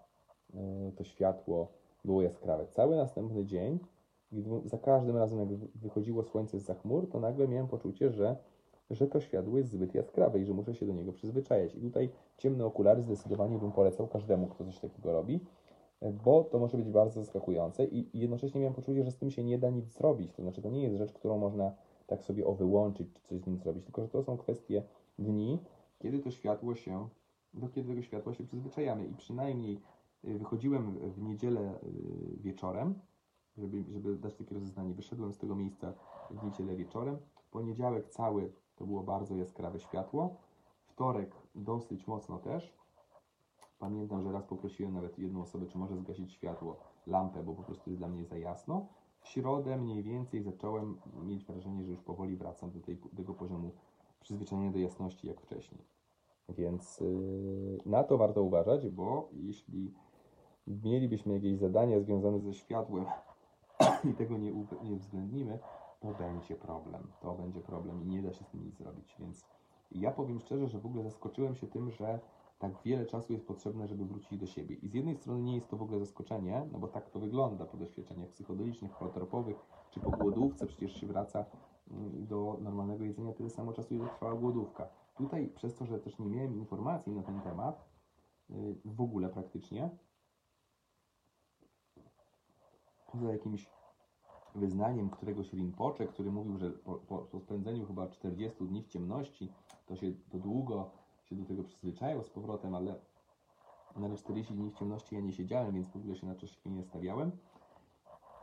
y, 0.55 0.91
to 0.95 1.03
światło 1.03 1.67
było 2.05 2.21
jaskrawe. 2.21 2.67
Cały 2.67 2.95
następny 2.95 3.45
dzień, 3.45 3.79
za 4.65 4.77
każdym 4.77 5.17
razem, 5.17 5.39
jak 5.39 5.47
wy- 5.53 5.67
wychodziło 5.75 6.23
słońce 6.23 6.59
z 6.59 6.81
chmur, 6.81 7.09
to 7.09 7.19
nagle 7.19 7.47
miałem 7.47 7.67
poczucie, 7.67 8.09
że, 8.09 8.35
że 8.89 9.07
to 9.07 9.19
światło 9.19 9.57
jest 9.57 9.69
zbyt 9.69 9.95
jaskrawe 9.95 10.39
i 10.39 10.45
że 10.45 10.53
muszę 10.53 10.75
się 10.75 10.85
do 10.85 10.93
niego 10.93 11.13
przyzwyczajać. 11.13 11.75
I 11.75 11.81
tutaj 11.81 12.09
ciemne 12.37 12.65
okulary 12.65 13.01
zdecydowanie 13.01 13.57
bym 13.57 13.71
polecał 13.71 14.07
każdemu, 14.07 14.47
kto 14.47 14.65
coś 14.65 14.79
takiego 14.79 15.11
robi, 15.11 15.39
e, 16.01 16.11
bo 16.11 16.43
to 16.43 16.59
może 16.59 16.77
być 16.77 16.89
bardzo 16.89 17.21
zaskakujące 17.21 17.85
i 17.85 18.19
jednocześnie 18.19 18.61
miałem 18.61 18.73
poczucie, 18.73 19.03
że 19.03 19.11
z 19.11 19.17
tym 19.17 19.31
się 19.31 19.43
nie 19.43 19.57
da 19.57 19.69
nic 19.69 19.85
zrobić. 19.85 20.33
To 20.33 20.41
znaczy, 20.41 20.61
to 20.61 20.69
nie 20.69 20.83
jest 20.83 20.95
rzecz, 20.95 21.13
którą 21.13 21.37
można 21.37 21.71
tak 22.07 22.23
sobie 22.23 22.45
o 22.45 22.55
wyłączyć, 22.55 23.13
czy 23.13 23.21
coś 23.21 23.41
z 23.41 23.47
nim 23.47 23.57
zrobić, 23.57 23.85
tylko 23.85 24.01
że 24.01 24.09
to 24.09 24.23
są 24.23 24.37
kwestie 24.37 24.83
dni, 25.19 25.59
kiedy 25.99 26.19
to 26.19 26.31
światło 26.31 26.75
się, 26.75 27.09
do 27.53 27.69
kiedy 27.69 27.89
tego 27.89 28.01
światła 28.01 28.33
się 28.33 28.43
przyzwyczajamy. 28.43 29.05
I 29.05 29.13
przynajmniej 29.13 29.81
y, 30.25 30.37
wychodziłem 30.37 30.99
w 30.99 31.21
niedzielę 31.21 31.79
y, 31.83 32.37
wieczorem, 32.41 32.99
żeby, 33.57 33.83
żeby 33.93 34.15
dać 34.15 34.35
takie 34.35 34.55
rozeznanie. 34.55 34.93
Wyszedłem 34.93 35.33
z 35.33 35.37
tego 35.37 35.55
miejsca 35.55 35.93
w 36.31 36.43
niedzielę 36.43 36.75
wieczorem. 36.75 37.17
Poniedziałek 37.51 38.09
cały 38.09 38.51
to 38.75 38.85
było 38.85 39.03
bardzo 39.03 39.35
jaskrawe 39.35 39.79
światło. 39.79 40.35
Wtorek 40.85 41.35
dosyć 41.55 42.07
mocno 42.07 42.37
też. 42.37 42.77
Pamiętam, 43.79 44.23
że 44.23 44.31
raz 44.31 44.45
poprosiłem 44.45 44.93
nawet 44.93 45.19
jedną 45.19 45.41
osobę, 45.41 45.65
czy 45.65 45.77
może 45.77 45.97
zgasić 45.97 46.33
światło, 46.33 46.77
lampę, 47.07 47.43
bo 47.43 47.53
po 47.53 47.63
prostu 47.63 47.89
jest 47.89 47.99
dla 47.99 48.07
mnie 48.07 48.25
za 48.25 48.37
jasno. 48.37 48.87
W 49.19 49.27
środę 49.27 49.77
mniej 49.77 50.03
więcej 50.03 50.41
zacząłem 50.41 50.97
mieć 51.23 51.45
wrażenie, 51.45 51.83
że 51.83 51.91
już 51.91 52.01
powoli 52.01 52.37
wracam 52.37 52.71
do 52.71 52.79
tej, 52.79 52.97
tego 52.97 53.33
poziomu 53.33 53.71
przyzwyczajenia 54.21 54.71
do 54.71 54.79
jasności 54.79 55.27
jak 55.27 55.41
wcześniej. 55.41 55.81
Więc 56.49 56.99
yy, 56.99 57.77
na 57.85 58.03
to 58.03 58.17
warto 58.17 58.43
uważać, 58.43 58.89
bo 58.89 59.29
jeśli 59.33 59.93
mielibyśmy 60.67 61.33
jakieś 61.33 61.57
zadania 61.57 61.99
związane 61.99 62.39
ze 62.39 62.53
światłem 62.53 63.05
i 64.11 64.13
tego 64.13 64.37
nie, 64.37 64.51
nie 64.83 64.93
uwzględnimy, 64.93 65.59
to 65.99 66.13
będzie 66.13 66.55
problem. 66.55 67.07
To 67.21 67.33
będzie 67.33 67.61
problem 67.61 68.03
i 68.03 68.05
nie 68.05 68.21
da 68.21 68.33
się 68.33 68.43
z 68.43 68.47
tym 68.47 68.65
nic 68.65 68.75
zrobić. 68.75 69.15
Więc 69.19 69.45
ja 69.91 70.11
powiem 70.11 70.39
szczerze, 70.39 70.67
że 70.67 70.79
w 70.79 70.85
ogóle 70.85 71.03
zaskoczyłem 71.03 71.55
się 71.55 71.67
tym, 71.67 71.91
że 71.91 72.19
tak 72.59 72.71
wiele 72.85 73.05
czasu 73.05 73.33
jest 73.33 73.47
potrzebne, 73.47 73.87
żeby 73.87 74.05
wrócić 74.05 74.39
do 74.39 74.47
siebie. 74.47 74.75
I 74.75 74.87
z 74.87 74.93
jednej 74.93 75.15
strony 75.15 75.41
nie 75.41 75.55
jest 75.55 75.67
to 75.67 75.77
w 75.77 75.81
ogóle 75.81 75.99
zaskoczenie, 75.99 76.67
no 76.71 76.79
bo 76.79 76.87
tak 76.87 77.09
to 77.09 77.19
wygląda 77.19 77.65
po 77.65 77.77
doświadczeniach 77.77 78.29
psychodelicznych, 78.29 78.91
holotropowych, 78.91 79.57
czy 79.91 79.99
po 79.99 80.11
głodówce 80.11 80.67
przecież 80.67 81.01
się 81.01 81.07
wraca 81.07 81.45
mm, 81.91 82.27
do 82.27 82.57
normalnego 82.61 83.03
jedzenia 83.03 83.33
tyle 83.33 83.49
samo 83.49 83.73
czasu, 83.73 83.95
ile 83.95 84.07
trwała 84.07 84.35
głodówka. 84.35 84.87
Tutaj 85.15 85.47
przez 85.47 85.75
to, 85.75 85.85
że 85.85 85.99
też 85.99 86.19
nie 86.19 86.25
miałem 86.25 86.57
informacji 86.57 87.13
na 87.13 87.23
ten 87.23 87.41
temat, 87.41 87.85
y, 88.49 88.75
w 88.85 89.01
ogóle 89.01 89.29
praktycznie, 89.29 89.89
poza 93.11 93.31
jakimś 93.31 93.69
wyznaniem 94.55 95.09
któregoś 95.09 95.53
Rinpoche, 95.53 96.07
który 96.07 96.31
mówił, 96.31 96.57
że 96.57 96.71
po, 96.71 96.93
po, 96.95 97.17
po 97.17 97.39
spędzeniu 97.39 97.85
chyba 97.85 98.07
40 98.07 98.67
dni 98.67 98.83
w 98.83 98.87
ciemności, 98.87 99.51
to 99.85 99.95
się 99.95 100.13
to 100.29 100.37
długo 100.37 100.91
się 101.29 101.35
do 101.35 101.45
tego 101.45 101.63
przyzwyczajał 101.63 102.23
z 102.23 102.29
powrotem, 102.29 102.75
ale 102.75 102.95
na 103.95 104.15
40 104.15 104.53
dni 104.53 104.71
w 104.71 104.79
ciemności 104.79 105.15
ja 105.15 105.21
nie 105.21 105.33
siedziałem, 105.33 105.73
więc 105.73 105.87
w 105.87 105.95
ogóle 105.95 106.15
się 106.15 106.27
na 106.27 106.35
czaszki 106.35 106.69
nie 106.69 106.83
stawiałem. 106.83 107.31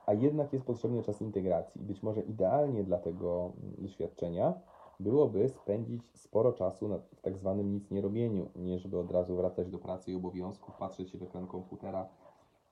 A 0.07 0.13
jednak 0.13 0.53
jest 0.53 0.65
potrzebny 0.65 1.03
czas 1.03 1.23
integracji. 1.23 1.81
Być 1.81 2.03
może 2.03 2.21
idealnie 2.21 2.85
dla 2.85 2.99
tego 2.99 3.53
mm, 3.63 3.75
doświadczenia 3.79 4.55
byłoby 5.01 5.49
spędzić 5.49 6.03
sporo 6.15 6.53
czasu 6.53 6.89
na, 6.89 6.99
w 6.99 7.21
tak 7.21 7.37
zwanym 7.37 7.73
nic 7.73 7.91
nie 7.91 8.01
robieniu, 8.01 8.51
nie 8.57 8.79
żeby 8.79 8.99
od 8.99 9.11
razu 9.11 9.37
wracać 9.37 9.69
do 9.69 9.79
pracy 9.79 10.13
i 10.13 10.15
obowiązków, 10.15 10.77
patrzeć 10.77 11.11
się 11.11 11.19
w 11.19 11.23
ekran 11.23 11.47
komputera, 11.47 12.09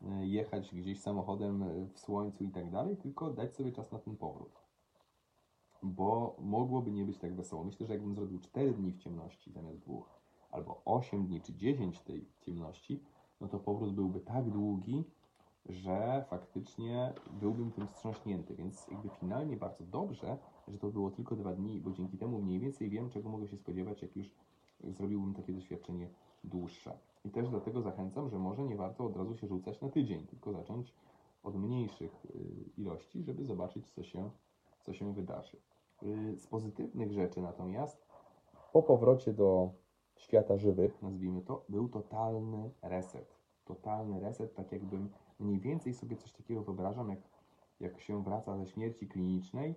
y, 0.02 0.26
jechać 0.26 0.74
gdzieś 0.74 1.00
samochodem 1.00 1.62
y, 1.62 1.88
w 1.94 1.98
słońcu 1.98 2.44
i 2.44 2.50
tak 2.50 2.70
dalej, 2.70 2.96
tylko 2.96 3.30
dać 3.30 3.54
sobie 3.54 3.72
czas 3.72 3.92
na 3.92 3.98
ten 3.98 4.16
powrót. 4.16 4.61
Bo 5.82 6.36
mogłoby 6.38 6.90
nie 6.90 7.04
być 7.04 7.18
tak 7.18 7.34
wesoło. 7.34 7.64
Myślę, 7.64 7.86
że 7.86 7.92
jakbym 7.92 8.14
zrobił 8.14 8.38
4 8.38 8.72
dni 8.72 8.92
w 8.92 8.98
ciemności 8.98 9.52
zamiast 9.52 9.78
dwóch, 9.78 10.20
albo 10.50 10.82
8 10.84 11.26
dni 11.26 11.40
czy 11.40 11.54
10 11.54 12.00
tej 12.00 12.24
ciemności, 12.40 13.00
no 13.40 13.48
to 13.48 13.58
powrót 13.58 13.94
byłby 13.94 14.20
tak 14.20 14.50
długi, 14.50 15.04
że 15.66 16.24
faktycznie 16.30 17.12
byłbym 17.40 17.70
tym 17.72 17.86
wstrząśnięty. 17.86 18.54
Więc 18.54 18.88
jakby 18.88 19.08
finalnie 19.08 19.56
bardzo 19.56 19.84
dobrze, 19.84 20.38
że 20.68 20.78
to 20.78 20.90
było 20.90 21.10
tylko 21.10 21.36
dwa 21.36 21.52
dni, 21.52 21.80
bo 21.80 21.90
dzięki 21.90 22.18
temu 22.18 22.42
mniej 22.42 22.60
więcej 22.60 22.90
wiem, 22.90 23.10
czego 23.10 23.28
mogę 23.28 23.48
się 23.48 23.56
spodziewać, 23.56 24.02
jak 24.02 24.16
już 24.16 24.30
zrobiłbym 24.80 25.34
takie 25.34 25.52
doświadczenie 25.52 26.08
dłuższe. 26.44 26.98
I 27.24 27.30
też 27.30 27.48
dlatego 27.48 27.82
zachęcam, 27.82 28.30
że 28.30 28.38
może 28.38 28.64
nie 28.64 28.76
warto 28.76 29.04
od 29.04 29.16
razu 29.16 29.36
się 29.36 29.46
rzucać 29.46 29.80
na 29.80 29.88
tydzień, 29.88 30.26
tylko 30.26 30.52
zacząć 30.52 30.94
od 31.42 31.56
mniejszych 31.56 32.26
y, 32.26 32.80
ilości, 32.80 33.22
żeby 33.22 33.44
zobaczyć, 33.44 33.90
co 33.90 34.02
się, 34.02 34.30
co 34.80 34.92
się 34.92 35.14
wydarzy. 35.14 35.56
Y, 36.06 36.38
Z 36.38 36.46
pozytywnych 36.46 37.12
rzeczy 37.12 37.40
natomiast 37.40 38.06
po 38.72 38.82
powrocie 38.82 39.32
do 39.32 39.70
świata 40.16 40.56
żywych, 40.56 41.02
nazwijmy 41.02 41.42
to, 41.42 41.64
był 41.68 41.88
totalny 41.88 42.70
reset. 42.82 43.36
Totalny 43.64 44.20
reset, 44.20 44.54
tak 44.54 44.72
jakbym 44.72 45.10
mniej 45.40 45.60
więcej 45.60 45.94
sobie 45.94 46.16
coś 46.16 46.32
takiego 46.32 46.62
wyobrażam, 46.62 47.08
jak, 47.08 47.18
jak 47.80 48.00
się 48.00 48.22
wraca 48.22 48.58
ze 48.58 48.66
śmierci 48.66 49.08
klinicznej 49.08 49.74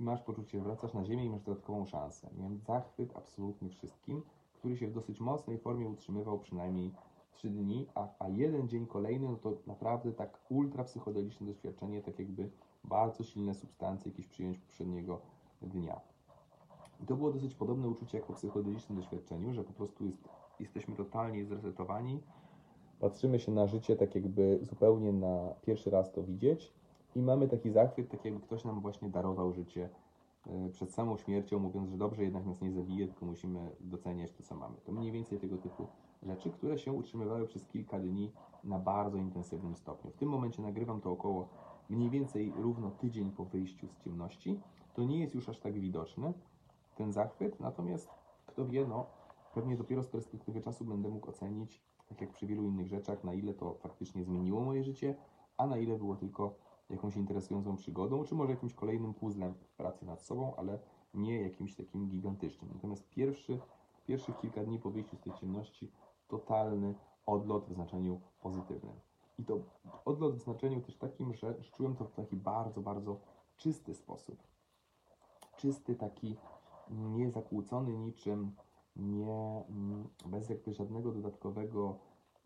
i 0.00 0.02
masz 0.02 0.22
poczucie, 0.22 0.58
że 0.58 0.64
wracasz 0.64 0.94
na 0.94 1.04
ziemię 1.04 1.24
i 1.24 1.30
masz 1.30 1.42
dodatkową 1.42 1.86
szansę. 1.86 2.30
Miałem 2.38 2.58
zachwyt 2.58 3.16
absolutny 3.16 3.68
wszystkim, 3.68 4.22
który 4.52 4.76
się 4.76 4.88
w 4.88 4.92
dosyć 4.92 5.20
mocnej 5.20 5.58
formie 5.58 5.88
utrzymywał 5.88 6.38
przynajmniej 6.38 6.92
3 7.32 7.50
dni, 7.50 7.86
a, 7.94 8.08
a 8.18 8.28
jeden 8.28 8.68
dzień 8.68 8.86
kolejny, 8.86 9.28
no 9.28 9.36
to 9.36 9.52
naprawdę 9.66 10.12
tak 10.12 10.38
ultra 10.48 10.84
psychodeliczne 10.84 11.46
doświadczenie, 11.46 12.02
tak 12.02 12.18
jakby 12.18 12.50
bardzo 12.84 13.24
silne 13.24 13.54
substancje 13.54 14.10
jakieś 14.10 14.26
przyjąć 14.26 14.58
poprzedniego 14.58 15.20
dnia. 15.62 16.00
I 17.02 17.06
to 17.06 17.16
było 17.16 17.32
dosyć 17.32 17.54
podobne 17.54 17.88
uczucie 17.88 18.18
jak 18.18 18.26
po 18.26 18.32
psychodelicznym 18.32 18.98
doświadczeniu, 18.98 19.54
że 19.54 19.64
po 19.64 19.72
prostu 19.72 20.04
jest, 20.04 20.28
jesteśmy 20.60 20.96
totalnie 20.96 21.44
zresetowani, 21.44 22.20
patrzymy 23.00 23.38
się 23.38 23.52
na 23.52 23.66
życie 23.66 23.96
tak 23.96 24.14
jakby 24.14 24.58
zupełnie 24.62 25.12
na 25.12 25.54
pierwszy 25.62 25.90
raz 25.90 26.12
to 26.12 26.22
widzieć 26.22 26.72
i 27.16 27.22
mamy 27.22 27.48
taki 27.48 27.70
zachwyt, 27.70 28.10
tak 28.10 28.24
jakby 28.24 28.40
ktoś 28.40 28.64
nam 28.64 28.80
właśnie 28.80 29.08
darował 29.10 29.52
życie 29.52 29.88
e, 30.46 30.68
przed 30.68 30.92
samą 30.92 31.16
śmiercią, 31.16 31.58
mówiąc, 31.58 31.90
że 31.90 31.96
dobrze 31.96 32.22
jednak 32.22 32.46
nas 32.46 32.60
nie 32.60 32.72
zabije, 32.72 33.06
tylko 33.06 33.26
musimy 33.26 33.70
doceniać 33.80 34.32
to, 34.32 34.42
co 34.42 34.54
mamy. 34.54 34.76
To 34.84 34.92
mniej 34.92 35.12
więcej 35.12 35.38
tego 35.38 35.56
typu 35.56 35.86
rzeczy, 36.22 36.50
które 36.50 36.78
się 36.78 36.92
utrzymywały 36.92 37.46
przez 37.46 37.66
kilka 37.66 37.98
dni 37.98 38.32
na 38.64 38.78
bardzo 38.78 39.18
intensywnym 39.18 39.76
stopniu. 39.76 40.10
W 40.10 40.16
tym 40.16 40.28
momencie 40.28 40.62
nagrywam 40.62 41.00
to 41.00 41.12
około 41.12 41.48
mniej 41.90 42.10
więcej 42.10 42.52
równo 42.56 42.90
tydzień 42.90 43.30
po 43.30 43.44
wyjściu 43.44 43.88
z 43.88 44.04
ciemności. 44.04 44.60
To 44.96 45.04
nie 45.04 45.20
jest 45.20 45.34
już 45.34 45.48
aż 45.48 45.58
tak 45.58 45.80
widoczne, 45.80 46.32
ten 46.94 47.12
zachwyt, 47.12 47.60
natomiast 47.60 48.10
kto 48.46 48.66
wie, 48.66 48.86
no 48.86 49.06
pewnie 49.54 49.76
dopiero 49.76 50.02
z 50.02 50.08
perspektywy 50.08 50.60
czasu 50.60 50.84
będę 50.84 51.08
mógł 51.08 51.30
ocenić, 51.30 51.82
tak 52.08 52.20
jak 52.20 52.32
przy 52.32 52.46
wielu 52.46 52.62
innych 52.62 52.88
rzeczach, 52.88 53.24
na 53.24 53.34
ile 53.34 53.54
to 53.54 53.74
faktycznie 53.74 54.24
zmieniło 54.24 54.60
moje 54.60 54.84
życie, 54.84 55.14
a 55.56 55.66
na 55.66 55.78
ile 55.78 55.98
było 55.98 56.16
tylko 56.16 56.54
jakąś 56.90 57.16
interesującą 57.16 57.76
przygodą, 57.76 58.24
czy 58.24 58.34
może 58.34 58.52
jakimś 58.52 58.74
kolejnym 58.74 59.14
puzzlem 59.14 59.54
pracy 59.76 60.06
nad 60.06 60.22
sobą, 60.22 60.54
ale 60.56 60.78
nie 61.14 61.40
jakimś 61.42 61.74
takim 61.74 62.08
gigantycznym. 62.08 62.70
Natomiast 62.74 63.08
pierwszy, 63.08 63.58
pierwszych 64.06 64.38
kilka 64.38 64.64
dni 64.64 64.78
po 64.78 64.90
wyjściu 64.90 65.16
z 65.16 65.20
tej 65.20 65.32
ciemności 65.32 65.90
totalny 66.28 66.94
odlot 67.26 67.64
w 67.64 67.72
znaczeniu 67.72 68.20
pozytywnym. 68.40 68.94
I 69.38 69.44
to 69.44 69.58
odlot 70.04 70.36
w 70.36 70.42
znaczeniu 70.42 70.80
też 70.80 70.96
takim, 70.96 71.34
że 71.34 71.54
czułem 71.72 71.96
to 71.96 72.04
w 72.04 72.12
taki 72.12 72.36
bardzo, 72.36 72.80
bardzo 72.80 73.20
czysty 73.56 73.94
sposób. 73.94 74.55
Czysty, 75.56 75.94
taki 75.94 76.36
niezakłócony 76.90 77.92
niczym, 77.92 78.52
nie, 78.96 79.64
mm, 79.68 80.08
bez 80.26 80.48
jakby 80.50 80.72
żadnego 80.72 81.12
dodatkowego 81.12 81.98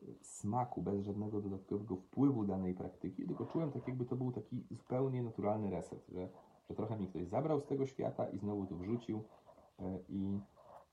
y, 0.02 0.14
smaku, 0.22 0.82
bez 0.82 1.00
żadnego 1.00 1.40
dodatkowego 1.40 1.96
wpływu 1.96 2.44
danej 2.44 2.74
praktyki, 2.74 3.26
tylko 3.26 3.46
czułem 3.46 3.72
tak 3.72 3.88
jakby 3.88 4.04
to 4.04 4.16
był 4.16 4.32
taki 4.32 4.64
zupełnie 4.70 5.22
naturalny 5.22 5.70
reset, 5.70 6.06
że, 6.08 6.28
że 6.68 6.74
trochę 6.74 6.96
mi 6.96 7.08
ktoś 7.08 7.26
zabrał 7.26 7.60
z 7.60 7.66
tego 7.66 7.86
świata 7.86 8.28
i 8.28 8.38
znowu 8.38 8.66
tu 8.66 8.76
wrzucił 8.76 9.18
y, 9.18 9.82
i, 10.08 10.40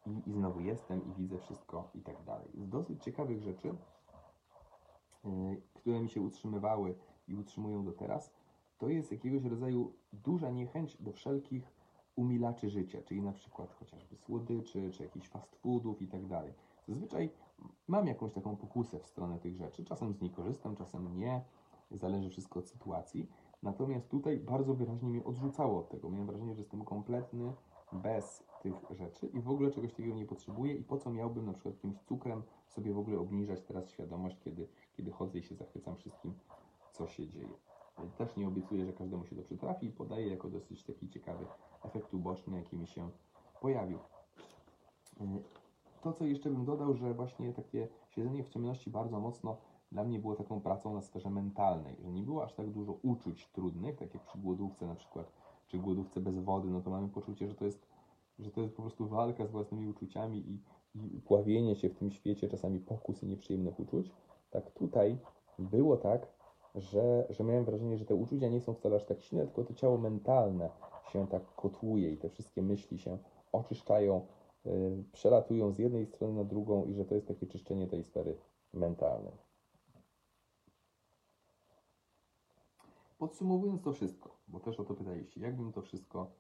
i, 0.06 0.30
i 0.30 0.34
znowu 0.34 0.60
jestem 0.60 1.06
i 1.06 1.14
widzę 1.14 1.38
wszystko 1.38 1.90
i 1.96 2.02
tak 2.02 2.24
dalej. 2.24 2.48
Z 2.56 2.70
dosyć 2.70 3.04
ciekawych 3.04 3.42
rzeczy, 3.42 3.70
y, 5.26 5.62
które 5.74 6.00
mi 6.00 6.10
się 6.10 6.22
utrzymywały 6.22 6.96
i 7.28 7.36
utrzymują 7.36 7.86
do 7.86 7.92
teraz, 7.92 8.34
to 8.78 8.90
jest 8.90 9.12
jakiegoś 9.12 9.44
rodzaju 9.44 9.94
duża 10.14 10.50
niechęć 10.50 11.02
do 11.02 11.12
wszelkich 11.12 11.77
umilaczy 12.18 12.70
życia, 12.70 13.02
czyli 13.02 13.22
na 13.22 13.32
przykład 13.32 13.74
chociażby 13.74 14.16
słodyczy, 14.16 14.92
czy 14.92 15.04
jakichś 15.04 15.28
fast 15.28 15.56
foodów 15.56 16.02
i 16.02 16.08
tak 16.08 16.26
dalej. 16.26 16.54
Zazwyczaj 16.88 17.30
mam 17.88 18.08
jakąś 18.08 18.34
taką 18.34 18.56
pokusę 18.56 19.00
w 19.00 19.08
stronę 19.08 19.40
tych 19.40 19.56
rzeczy. 19.56 19.86
Czasem 19.86 20.14
z 20.14 20.22
niej 20.22 20.32
korzystam, 20.32 20.76
czasem 20.76 21.20
nie. 21.20 21.42
Zależy 21.92 22.30
wszystko 22.30 22.60
od 22.60 22.68
sytuacji. 22.68 23.30
Natomiast 23.64 24.10
tutaj 24.10 24.38
bardzo 24.38 24.74
wyraźnie 24.74 25.10
mnie 25.10 25.24
odrzucało 25.24 25.80
od 25.80 25.90
tego. 25.90 26.10
Miałem 26.10 26.28
wrażenie, 26.28 26.56
że 26.56 26.62
jestem 26.62 26.86
kompletny 26.86 27.54
bez 27.94 28.44
tych 28.62 28.74
rzeczy 28.92 29.28
i 29.28 29.42
w 29.42 29.50
ogóle 29.50 29.72
czegoś 29.72 29.92
takiego 29.92 30.16
nie 30.16 30.26
potrzebuję 30.26 30.74
i 30.74 30.84
po 30.84 30.98
co 30.98 31.10
miałbym 31.10 31.46
na 31.46 31.54
przykład 31.54 31.76
jakimś 31.76 31.98
cukrem 31.98 32.44
sobie 32.68 32.94
w 32.94 32.98
ogóle 32.98 33.20
obniżać 33.20 33.62
teraz 33.62 33.90
świadomość, 33.90 34.40
kiedy, 34.40 34.68
kiedy 34.98 35.12
chodzę 35.12 35.40
i 35.40 35.44
się 35.44 35.56
zachwycam 35.56 35.96
wszystkim, 35.96 36.34
co 36.92 37.08
się 37.08 37.28
dzieje. 37.28 37.67
Też 38.18 38.36
nie 38.38 38.48
obiecuję, 38.48 38.86
że 38.86 38.94
każdemu 38.94 39.26
się 39.26 39.36
to 39.36 39.42
przytrafi 39.42 39.86
i 39.86 39.92
podaję 39.92 40.28
jako 40.28 40.50
dosyć 40.50 40.84
taki 40.84 41.10
ciekawy 41.10 41.46
efekt 41.84 42.14
uboczny, 42.14 42.58
jaki 42.58 42.78
mi 42.78 42.88
się 42.88 43.10
pojawił. 43.62 43.98
Y, 45.22 45.24
To, 46.02 46.14
co 46.14 46.26
jeszcze 46.26 46.50
bym 46.50 46.66
dodał, 46.66 46.94
że 46.94 47.14
właśnie 47.14 47.54
takie 47.54 47.88
siedzenie 48.10 48.44
w 48.44 48.50
ciemności 48.50 48.90
bardzo 48.90 49.20
mocno 49.20 49.58
dla 49.92 50.04
mnie 50.04 50.20
było 50.20 50.36
taką 50.36 50.62
pracą 50.62 50.94
na 50.94 51.02
sferze 51.02 51.30
mentalnej, 51.30 51.96
że 52.04 52.12
nie 52.12 52.24
było 52.24 52.44
aż 52.44 52.54
tak 52.54 52.70
dużo 52.70 52.94
uczuć 53.02 53.48
trudnych, 53.48 53.96
tak 53.96 54.14
jak 54.14 54.24
przy 54.24 54.38
głodówce 54.38 54.88
na 54.88 54.96
przykład, 54.96 55.32
czy 55.68 55.78
głodówce 55.78 56.22
bez 56.22 56.40
wody, 56.40 56.70
no 56.70 56.82
to 56.82 56.90
mamy 56.90 57.10
poczucie, 57.10 57.48
że 57.48 57.56
to 57.56 57.66
jest, 57.66 57.88
że 58.40 58.52
to 58.52 58.62
jest 58.62 58.76
po 58.76 58.82
prostu 58.82 59.08
walka 59.08 59.46
z 59.46 59.52
własnymi 59.52 59.88
uczuciami 59.88 60.38
i, 60.38 60.60
i 61.18 61.22
pławienie 61.22 61.76
się 61.76 61.90
w 61.90 61.96
tym 61.96 62.12
świecie, 62.12 62.48
czasami 62.48 62.80
pokus 62.80 63.24
i 63.24 63.28
nieprzyjemnych 63.28 63.80
uczuć. 63.80 64.12
Tak 64.52 64.72
tutaj 64.72 65.18
było 65.60 65.98
tak, 65.98 66.28
że, 66.78 67.28
że 67.30 67.44
miałem 67.44 67.66
wrażenie, 67.66 67.98
że 67.98 68.06
te 68.06 68.16
uczucia 68.16 68.48
nie 68.48 68.62
są 68.62 68.74
wcale 68.74 68.96
aż 68.96 69.06
tak 69.06 69.22
silne, 69.22 69.46
tylko 69.46 69.64
to 69.64 69.74
ciało 69.74 69.98
mentalne 69.98 70.70
się 71.12 71.28
tak 71.28 71.56
kotłuje 71.56 72.12
i 72.12 72.18
te 72.18 72.30
wszystkie 72.30 72.62
myśli 72.62 73.00
się 73.00 73.18
oczyszczają, 73.52 74.28
yy, 74.66 75.04
przelatują 75.12 75.72
z 75.72 75.80
jednej 75.80 76.06
strony 76.06 76.34
na 76.34 76.44
drugą 76.44 76.86
i 76.86 76.94
że 76.94 77.06
to 77.06 77.16
jest 77.16 77.28
takie 77.28 77.48
czyszczenie 77.48 77.88
tej 77.88 78.04
sfery 78.04 78.38
mentalnej. 78.74 79.34
Podsumowując 83.18 83.82
to 83.82 83.94
wszystko, 83.94 84.38
bo 84.48 84.60
też 84.60 84.80
o 84.80 84.84
to 84.84 84.94
pytaliście, 84.94 85.42
jakbym 85.42 85.72
to 85.72 85.82
wszystko 85.82 86.32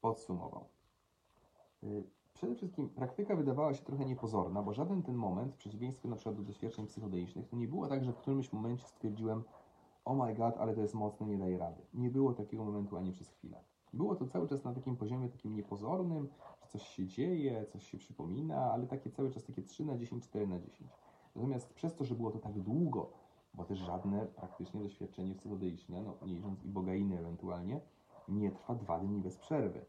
podsumował. 0.00 0.64
Yy, 1.82 2.02
Przede 2.38 2.54
wszystkim 2.54 2.88
praktyka 2.88 3.36
wydawała 3.36 3.74
się 3.74 3.84
trochę 3.84 4.04
niepozorna, 4.04 4.62
bo 4.62 4.72
żaden 4.72 5.02
ten 5.02 5.14
moment, 5.14 5.52
w 5.52 5.56
przeciwieństwie 5.56 6.08
na 6.08 6.16
przykład 6.16 6.36
do 6.36 6.42
doświadczeń 6.42 6.86
psychodelicznych, 6.86 7.48
to 7.48 7.56
nie 7.56 7.68
było 7.68 7.88
tak, 7.88 8.04
że 8.04 8.12
w 8.12 8.16
którymś 8.16 8.52
momencie 8.52 8.86
stwierdziłem, 8.86 9.44
oh 10.08 10.26
my 10.26 10.34
god, 10.34 10.56
ale 10.56 10.74
to 10.74 10.80
jest 10.80 10.94
mocne, 10.94 11.26
nie 11.26 11.38
daje 11.38 11.58
rady. 11.58 11.82
Nie 11.94 12.10
było 12.10 12.34
takiego 12.34 12.64
momentu 12.64 12.96
ani 12.96 13.12
przez 13.12 13.28
chwilę. 13.28 13.60
Było 13.92 14.14
to 14.14 14.26
cały 14.26 14.48
czas 14.48 14.64
na 14.64 14.74
takim 14.74 14.96
poziomie 14.96 15.28
takim 15.28 15.56
niepozornym, 15.56 16.28
że 16.62 16.68
coś 16.68 16.88
się 16.88 17.06
dzieje, 17.06 17.66
coś 17.66 17.90
się 17.90 17.98
przypomina, 17.98 18.72
ale 18.72 18.86
takie 18.86 19.10
cały 19.10 19.30
czas 19.30 19.44
takie 19.44 19.62
3 19.62 19.84
na 19.84 19.96
10, 19.96 20.24
4 20.24 20.46
na 20.46 20.58
10. 20.58 20.90
Natomiast 21.36 21.74
przez 21.74 21.94
to, 21.94 22.04
że 22.04 22.14
było 22.14 22.30
to 22.30 22.38
tak 22.38 22.60
długo, 22.60 23.10
bo 23.54 23.64
też 23.64 23.78
żadne 23.78 24.26
praktycznie 24.26 24.82
doświadczenie 24.82 25.34
psychodeliczne, 25.34 26.02
no 26.02 26.26
nie 26.26 26.34
licząc 26.34 26.64
i 26.64 26.68
bogainy 26.68 27.18
ewentualnie, 27.18 27.80
nie 28.28 28.50
trwa 28.50 28.74
dwa 28.74 28.98
dni 28.98 29.20
bez 29.20 29.36
przerwy. 29.36 29.84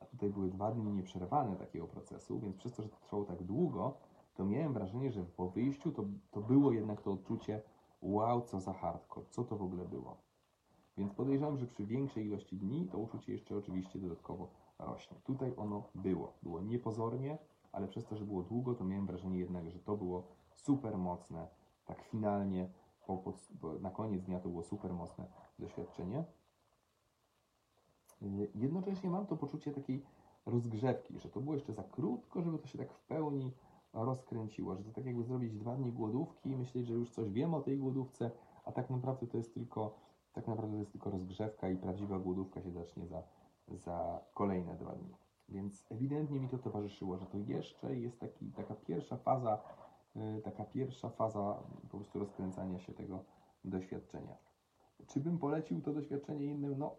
A 0.00 0.04
tutaj 0.04 0.30
były 0.30 0.48
dwa 0.48 0.72
dni 0.72 0.92
nieprzerwane 0.92 1.56
takiego 1.56 1.86
procesu, 1.86 2.40
więc 2.40 2.56
przez 2.56 2.72
to, 2.72 2.82
że 2.82 2.88
to 2.88 2.96
trwało 2.96 3.24
tak 3.24 3.42
długo, 3.42 3.94
to 4.34 4.44
miałem 4.44 4.72
wrażenie, 4.72 5.12
że 5.12 5.24
po 5.24 5.48
wyjściu 5.48 5.92
to, 5.92 6.04
to 6.30 6.40
było 6.40 6.72
jednak 6.72 7.02
to 7.02 7.12
odczucie 7.12 7.62
wow, 8.04 8.42
co 8.42 8.60
za 8.60 8.72
hardcore, 8.72 9.26
co 9.30 9.44
to 9.44 9.56
w 9.56 9.62
ogóle 9.62 9.84
było. 9.84 10.16
Więc 10.98 11.12
podejrzewam, 11.12 11.58
że 11.58 11.66
przy 11.66 11.84
większej 11.84 12.26
ilości 12.26 12.56
dni 12.56 12.88
to 12.88 12.98
uczucie 12.98 13.32
jeszcze 13.32 13.56
oczywiście 13.56 13.98
dodatkowo 13.98 14.48
rośnie. 14.78 15.16
Tutaj 15.24 15.52
ono 15.56 15.82
było. 15.94 16.32
Było 16.42 16.60
niepozornie, 16.60 17.38
ale 17.72 17.88
przez 17.88 18.04
to, 18.04 18.16
że 18.16 18.24
było 18.24 18.42
długo, 18.42 18.74
to 18.74 18.84
miałem 18.84 19.06
wrażenie 19.06 19.38
jednak, 19.38 19.70
że 19.70 19.78
to 19.78 19.96
było 19.96 20.22
super 20.54 20.98
mocne. 20.98 21.48
Tak 21.84 22.02
finalnie, 22.02 22.68
po, 23.06 23.16
po, 23.16 23.34
na 23.80 23.90
koniec 23.90 24.24
dnia 24.24 24.40
to 24.40 24.48
było 24.48 24.62
super 24.62 24.92
mocne 24.92 25.26
doświadczenie. 25.58 26.24
Yy, 28.22 28.50
Jednocześnie 28.54 29.10
mam 29.10 29.26
to 29.26 29.36
poczucie 29.36 29.72
takiej 29.72 30.02
rozgrzewki, 30.46 31.18
że 31.18 31.28
to 31.28 31.40
było 31.40 31.54
jeszcze 31.54 31.72
za 31.72 31.82
krótko, 31.82 32.42
żeby 32.42 32.58
to 32.58 32.66
się 32.66 32.78
tak 32.78 32.92
w 32.92 33.00
pełni 33.00 33.52
rozkręciło, 33.94 34.76
że 34.76 34.84
to 34.84 34.92
tak 34.92 35.06
jakby 35.06 35.24
zrobić 35.24 35.56
dwa 35.56 35.76
dni 35.76 35.92
głodówki 35.92 36.50
i 36.50 36.56
myśleć, 36.56 36.86
że 36.86 36.94
już 36.94 37.10
coś 37.10 37.30
wiem 37.30 37.54
o 37.54 37.60
tej 37.60 37.78
głodówce, 37.78 38.30
a 38.64 38.72
tak 38.72 38.90
naprawdę 38.90 39.26
to 39.26 39.36
jest 39.36 39.54
tylko, 39.54 39.94
tak 40.32 40.48
naprawdę 40.48 40.72
to 40.72 40.80
jest 40.80 40.92
tylko 40.92 41.10
rozgrzewka 41.10 41.68
i 41.68 41.76
prawdziwa 41.76 42.18
głodówka 42.18 42.62
się 42.62 42.70
zacznie 42.72 43.06
za 43.06 43.22
za 43.68 44.20
kolejne 44.34 44.76
dwa 44.76 44.92
dni. 44.92 45.14
Więc 45.48 45.86
ewidentnie 45.90 46.40
mi 46.40 46.48
to 46.48 46.58
towarzyszyło, 46.58 47.18
że 47.18 47.26
to 47.26 47.38
jeszcze 47.38 47.96
jest 47.96 48.20
taki, 48.20 48.52
taka 48.52 48.74
pierwsza 48.74 49.16
faza, 49.16 49.62
y, 50.16 50.42
taka 50.42 50.64
pierwsza 50.64 51.10
faza 51.10 51.62
po 51.90 51.96
prostu 51.96 52.18
rozkręcania 52.18 52.78
się 52.78 52.92
tego 52.92 53.24
doświadczenia. 53.64 54.36
Czy 55.06 55.20
bym 55.20 55.38
polecił 55.38 55.80
to 55.80 55.92
doświadczenie 55.92 56.44
innym? 56.46 56.78
No, 56.78 56.96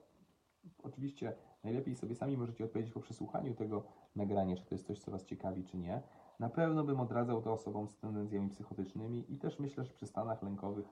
oczywiście 0.84 1.34
najlepiej 1.64 1.96
sobie 1.96 2.16
sami 2.16 2.38
możecie 2.38 2.66
odpowiedzieć 2.66 2.93
po 2.93 3.00
przesłuchaniu 3.00 3.56
tego 3.56 3.84
nagrania, 4.16 4.56
czy 4.56 4.66
to 4.66 4.76
jest 4.76 4.88
coś, 4.88 5.00
co 5.00 5.12
Was 5.12 5.26
ciekawi, 5.26 5.64
czy 5.64 5.78
nie. 5.78 6.02
Na 6.40 6.50
pewno 6.50 6.84
bym 6.84 7.00
odradzał 7.00 7.42
to 7.42 7.54
osobom 7.54 7.88
z 7.88 7.98
tendencjami 7.98 8.50
psychotycznymi 8.50 9.34
i 9.34 9.38
też 9.38 9.60
myślę, 9.60 9.84
że 9.84 9.94
przy 9.94 10.08
stanach 10.08 10.44
lękowych 10.44 10.86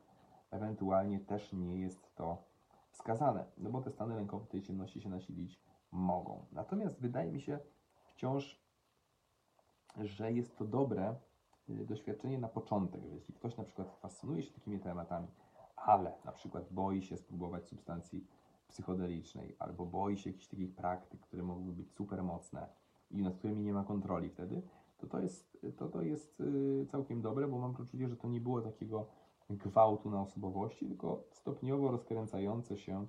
ewentualnie 0.51 1.19
też 1.19 1.53
nie 1.53 1.79
jest 1.79 2.15
to 2.15 2.43
wskazane, 2.91 3.45
no 3.57 3.69
bo 3.69 3.81
te 3.81 3.91
stany 3.91 4.15
lękowe 4.15 4.45
tej 4.45 4.61
ciemności 4.61 5.01
się 5.01 5.09
nasilić 5.09 5.61
mogą. 5.91 6.45
Natomiast 6.51 7.01
wydaje 7.01 7.31
mi 7.31 7.41
się 7.41 7.59
wciąż, 8.05 8.63
że 9.97 10.31
jest 10.31 10.57
to 10.57 10.65
dobre 10.65 11.15
y, 11.69 11.85
doświadczenie 11.85 12.37
na 12.37 12.47
początek, 12.47 13.05
że 13.05 13.15
jeśli 13.15 13.33
ktoś 13.33 13.57
na 13.57 13.63
przykład 13.63 13.95
fascynuje 14.01 14.43
się 14.43 14.53
takimi 14.53 14.79
tematami, 14.79 15.27
ale 15.75 16.13
na 16.25 16.31
przykład 16.31 16.73
boi 16.73 17.01
się 17.01 17.17
spróbować 17.17 17.67
substancji 17.67 18.27
psychodelicznej, 18.67 19.55
albo 19.59 19.85
boi 19.85 20.17
się 20.17 20.29
jakichś 20.29 20.47
takich 20.47 20.75
praktyk, 20.75 21.21
które 21.21 21.43
mogłyby 21.43 21.71
być 21.71 21.91
super 21.91 22.23
mocne 22.23 22.67
i 23.11 23.21
nad 23.21 23.37
którymi 23.37 23.63
nie 23.63 23.73
ma 23.73 23.83
kontroli 23.83 24.29
wtedy, 24.29 24.61
to 25.03 25.17
to 25.17 25.19
jest, 25.19 25.57
to, 25.77 25.87
to 25.87 26.01
jest 26.01 26.39
y, 26.39 26.85
całkiem 26.91 27.21
dobre, 27.21 27.47
bo 27.47 27.57
mam 27.57 27.73
poczucie, 27.73 28.07
że 28.07 28.15
to 28.15 28.27
nie 28.27 28.41
było 28.41 28.61
takiego 28.61 29.05
gwałtu 29.49 30.09
na 30.09 30.21
osobowości, 30.21 30.85
tylko 30.85 31.23
stopniowo 31.31 31.91
rozkręcające 31.91 32.77
się, 32.77 33.05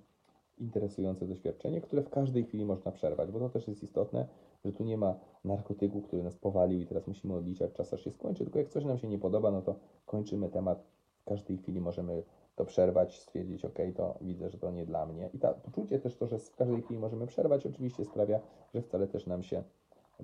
interesujące 0.58 1.26
doświadczenie, 1.26 1.80
które 1.80 2.02
w 2.02 2.10
każdej 2.10 2.44
chwili 2.44 2.64
można 2.64 2.92
przerwać, 2.92 3.30
bo 3.30 3.38
to 3.38 3.48
też 3.48 3.68
jest 3.68 3.82
istotne, 3.82 4.28
że 4.64 4.72
tu 4.72 4.84
nie 4.84 4.96
ma 4.96 5.14
narkotyku, 5.44 6.02
który 6.02 6.22
nas 6.22 6.36
powalił 6.36 6.80
i 6.80 6.86
teraz 6.86 7.06
musimy 7.06 7.34
odliczać 7.34 7.72
czas, 7.72 7.94
aż 7.94 8.04
się 8.04 8.10
skończy, 8.10 8.44
tylko 8.44 8.58
jak 8.58 8.68
coś 8.68 8.84
nam 8.84 8.98
się 8.98 9.08
nie 9.08 9.18
podoba, 9.18 9.50
no 9.50 9.62
to 9.62 9.76
kończymy 10.06 10.48
temat. 10.48 10.84
W 11.20 11.24
każdej 11.24 11.58
chwili 11.58 11.80
możemy 11.80 12.22
to 12.56 12.64
przerwać, 12.64 13.20
stwierdzić, 13.20 13.64
ok, 13.64 13.78
to 13.96 14.18
widzę, 14.20 14.50
że 14.50 14.58
to 14.58 14.70
nie 14.70 14.86
dla 14.86 15.06
mnie. 15.06 15.30
I 15.34 15.38
to 15.38 15.54
poczucie 15.54 15.98
też 15.98 16.16
to, 16.16 16.26
że 16.26 16.38
w 16.38 16.56
każdej 16.56 16.82
chwili 16.82 17.00
możemy 17.00 17.26
przerwać, 17.26 17.66
oczywiście 17.66 18.04
sprawia, 18.04 18.40
że 18.74 18.82
wcale 18.82 19.06
też 19.06 19.26
nam 19.26 19.42
się 19.42 19.62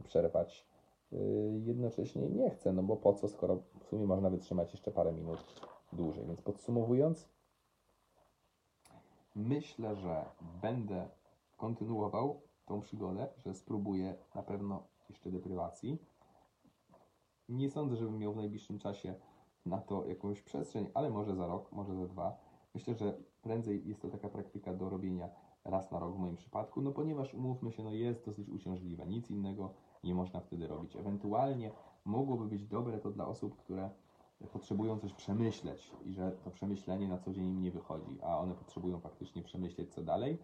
przerwać 0.05 0.67
jednocześnie 1.65 2.29
nie 2.29 2.51
chce, 2.51 2.73
no 2.73 2.83
bo 2.83 2.97
po 2.97 3.13
co, 3.13 3.29
skoro 3.29 3.63
w 3.81 3.85
sumie 3.85 4.07
można 4.07 4.31
wytrzymać 4.31 4.73
jeszcze 4.73 4.91
parę 4.91 5.13
minut 5.13 5.39
dłużej. 5.93 6.27
Więc 6.27 6.43
podsumowując, 6.43 7.29
myślę, 9.35 9.97
że 9.97 10.25
będę 10.63 11.09
kontynuował 11.57 12.41
tą 12.67 12.81
przygodę, 12.81 13.29
że 13.37 13.55
spróbuję 13.55 14.15
na 14.35 14.43
pewno 14.43 14.83
jeszcze 15.09 15.31
deprywacji. 15.31 15.99
Nie 17.49 17.71
sądzę, 17.71 17.97
żebym 17.97 18.19
miał 18.19 18.33
w 18.33 18.37
najbliższym 18.37 18.79
czasie 18.79 19.15
na 19.67 19.79
to 19.79 20.07
jakąś 20.07 20.43
przestrzeń, 20.43 20.91
ale 20.95 21.11
może 21.11 21.37
za 21.37 21.47
rok, 21.47 21.73
może 21.73 21.95
za 21.95 22.07
dwa. 22.07 22.37
Myślę, 22.75 22.95
że 22.95 23.19
prędzej 23.43 23.89
jest 23.89 24.03
to 24.03 24.09
taka 24.09 24.29
praktyka 24.29 24.75
do 24.75 24.89
robienia 24.89 25.31
raz 25.71 25.91
na 25.91 25.99
rok 25.99 26.15
w 26.15 26.19
moim 26.19 26.37
przypadku, 26.37 26.83
no 26.83 26.93
ponieważ 26.93 27.35
umówmy 27.35 27.73
się, 27.73 27.83
no 27.83 27.93
jest 27.93 28.27
dosyć 28.27 28.49
uciążliwe, 28.49 29.07
nic 29.07 29.31
innego 29.31 29.71
nie 30.05 30.15
można 30.15 30.41
wtedy 30.41 30.67
robić. 30.67 30.97
Ewentualnie 30.97 31.71
mogłoby 32.05 32.45
być 32.45 32.67
dobre 32.67 32.99
to 32.99 33.11
dla 33.11 33.27
osób, 33.27 33.57
które 33.57 33.91
potrzebują 34.53 34.99
coś 34.99 35.13
przemyśleć 35.13 35.91
i 36.05 36.13
że 36.13 36.33
to 36.45 36.51
przemyślenie 36.51 37.09
na 37.09 37.19
co 37.19 37.33
dzień 37.33 37.47
im 37.47 37.63
nie 37.63 37.71
wychodzi, 37.71 38.19
a 38.23 38.39
one 38.39 38.55
potrzebują 38.55 39.01
faktycznie 39.01 39.43
przemyśleć 39.43 39.95
co 39.95 40.03
dalej. 40.03 40.39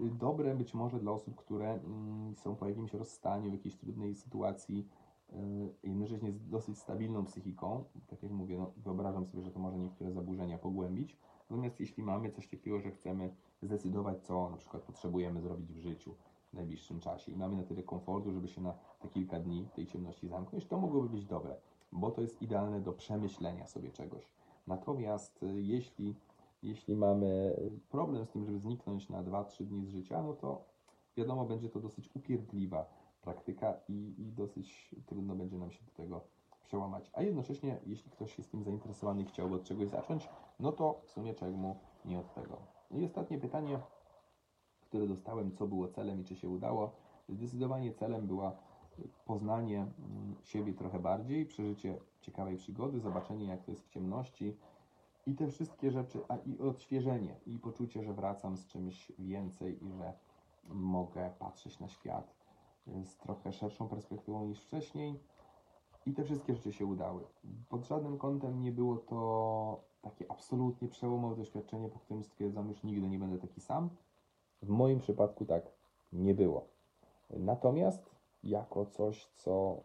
Dobre 0.00 0.54
być 0.54 0.74
może 0.74 0.98
dla 0.98 1.12
osób, 1.12 1.36
które 1.36 1.70
mm, 1.70 2.34
są 2.36 2.56
po 2.56 2.68
jakimś 2.68 2.94
rozstaniu, 2.94 3.50
w 3.50 3.52
jakiejś 3.52 3.76
trudnej 3.76 4.14
sytuacji, 4.14 4.88
yy, 5.32 5.38
jednocześnie 5.82 6.32
z 6.32 6.48
dosyć 6.48 6.78
stabilną 6.78 7.24
psychiką. 7.24 7.84
Tak 8.06 8.22
jak 8.22 8.32
mówię, 8.32 8.58
no, 8.58 8.72
wyobrażam 8.76 9.26
sobie, 9.26 9.42
że 9.42 9.50
to 9.50 9.58
może 9.58 9.78
niektóre 9.78 10.12
zaburzenia 10.12 10.58
pogłębić. 10.58 11.16
Natomiast 11.50 11.80
jeśli 11.80 12.02
mamy 12.02 12.30
coś 12.30 12.48
takiego, 12.48 12.80
że 12.80 12.90
chcemy 12.90 13.34
zdecydować, 13.62 14.22
co 14.22 14.50
na 14.50 14.56
przykład 14.56 14.82
potrzebujemy 14.82 15.40
zrobić 15.40 15.72
w 15.72 15.78
życiu 15.78 16.14
w 16.50 16.54
najbliższym 16.54 17.00
czasie 17.00 17.32
i 17.32 17.36
mamy 17.36 17.56
na 17.56 17.62
tyle 17.62 17.82
komfortu, 17.82 18.32
żeby 18.32 18.48
się 18.48 18.60
na 18.60 18.74
te 19.00 19.08
kilka 19.08 19.40
dni 19.40 19.68
tej 19.74 19.86
ciemności 19.86 20.28
zamknąć, 20.28 20.66
to 20.66 20.78
mogłoby 20.78 21.08
być 21.08 21.24
dobre 21.24 21.56
bo 21.92 22.10
to 22.10 22.20
jest 22.20 22.42
idealne 22.42 22.80
do 22.80 22.92
przemyślenia 22.92 23.66
sobie 23.66 23.90
czegoś. 23.90 24.32
Natomiast 24.66 25.42
y, 25.42 25.62
jeśli, 25.62 26.14
jeśli 26.62 26.96
mamy 26.96 27.56
problem 27.90 28.26
z 28.26 28.30
tym, 28.30 28.44
żeby 28.44 28.58
zniknąć 28.58 29.08
na 29.08 29.22
2-3 29.22 29.64
dni 29.64 29.86
z 29.86 29.88
życia, 29.88 30.22
no 30.22 30.32
to 30.32 30.64
wiadomo, 31.16 31.44
będzie 31.44 31.68
to 31.68 31.80
dosyć 31.80 32.10
upierdliwa 32.14 32.86
praktyka 33.22 33.74
i, 33.88 34.14
i 34.18 34.32
dosyć 34.32 34.94
trudno 35.06 35.34
będzie 35.34 35.58
nam 35.58 35.70
się 35.70 35.84
do 35.84 35.92
tego 35.92 36.20
przełamać. 36.64 37.10
A 37.12 37.22
jednocześnie, 37.22 37.80
jeśli 37.86 38.10
ktoś 38.10 38.38
jest 38.38 38.50
tym 38.50 38.64
zainteresowany 38.64 39.22
i 39.22 39.24
chciałby 39.24 39.54
od 39.54 39.64
czegoś 39.64 39.88
zacząć, 39.88 40.28
no 40.60 40.72
to 40.72 41.00
w 41.04 41.10
sumie 41.10 41.34
czemu 41.34 41.76
nie 42.04 42.18
od 42.18 42.34
tego. 42.34 42.79
I 42.90 43.04
ostatnie 43.04 43.38
pytanie, 43.38 43.78
które 44.80 45.06
dostałem, 45.06 45.52
co 45.52 45.66
było 45.66 45.88
celem 45.88 46.20
i 46.20 46.24
czy 46.24 46.36
się 46.36 46.48
udało. 46.48 46.92
Zdecydowanie 47.28 47.92
celem 47.92 48.26
była 48.26 48.56
poznanie 49.24 49.78
mm, 49.78 50.34
siebie 50.42 50.74
trochę 50.74 50.98
bardziej, 50.98 51.46
przeżycie 51.46 51.98
ciekawej 52.20 52.56
przygody, 52.56 53.00
zobaczenie 53.00 53.46
jak 53.46 53.64
to 53.64 53.70
jest 53.70 53.84
w 53.84 53.88
ciemności 53.88 54.56
i 55.26 55.34
te 55.34 55.48
wszystkie 55.48 55.90
rzeczy, 55.90 56.20
a 56.28 56.36
i 56.36 56.58
odświeżenie 56.58 57.36
i 57.46 57.58
poczucie, 57.58 58.02
że 58.02 58.12
wracam 58.12 58.56
z 58.56 58.66
czymś 58.66 59.12
więcej 59.18 59.84
i 59.84 59.92
że 59.92 60.12
mogę 60.68 61.30
patrzeć 61.38 61.80
na 61.80 61.88
świat 61.88 62.34
y, 62.88 63.04
z 63.04 63.16
trochę 63.16 63.52
szerszą 63.52 63.88
perspektywą 63.88 64.46
niż 64.46 64.60
wcześniej. 64.60 65.20
I 66.06 66.12
te 66.12 66.24
wszystkie 66.24 66.54
rzeczy 66.54 66.72
się 66.72 66.86
udały. 66.86 67.24
Pod 67.68 67.86
żadnym 67.86 68.18
kątem 68.18 68.60
nie 68.60 68.72
było 68.72 68.96
to 68.96 69.89
takie 70.02 70.30
absolutnie 70.30 70.88
przełomowe 70.88 71.36
doświadczenie, 71.36 71.88
po 71.88 71.98
którym 71.98 72.24
stwierdzam, 72.24 72.68
już 72.68 72.82
nigdy 72.82 73.08
nie 73.08 73.18
będę 73.18 73.38
taki 73.38 73.60
sam. 73.60 73.90
W 74.62 74.68
moim 74.68 74.98
przypadku 74.98 75.44
tak 75.44 75.72
nie 76.12 76.34
było. 76.34 76.66
Natomiast 77.30 78.10
jako 78.44 78.86
coś, 78.86 79.26
co 79.36 79.82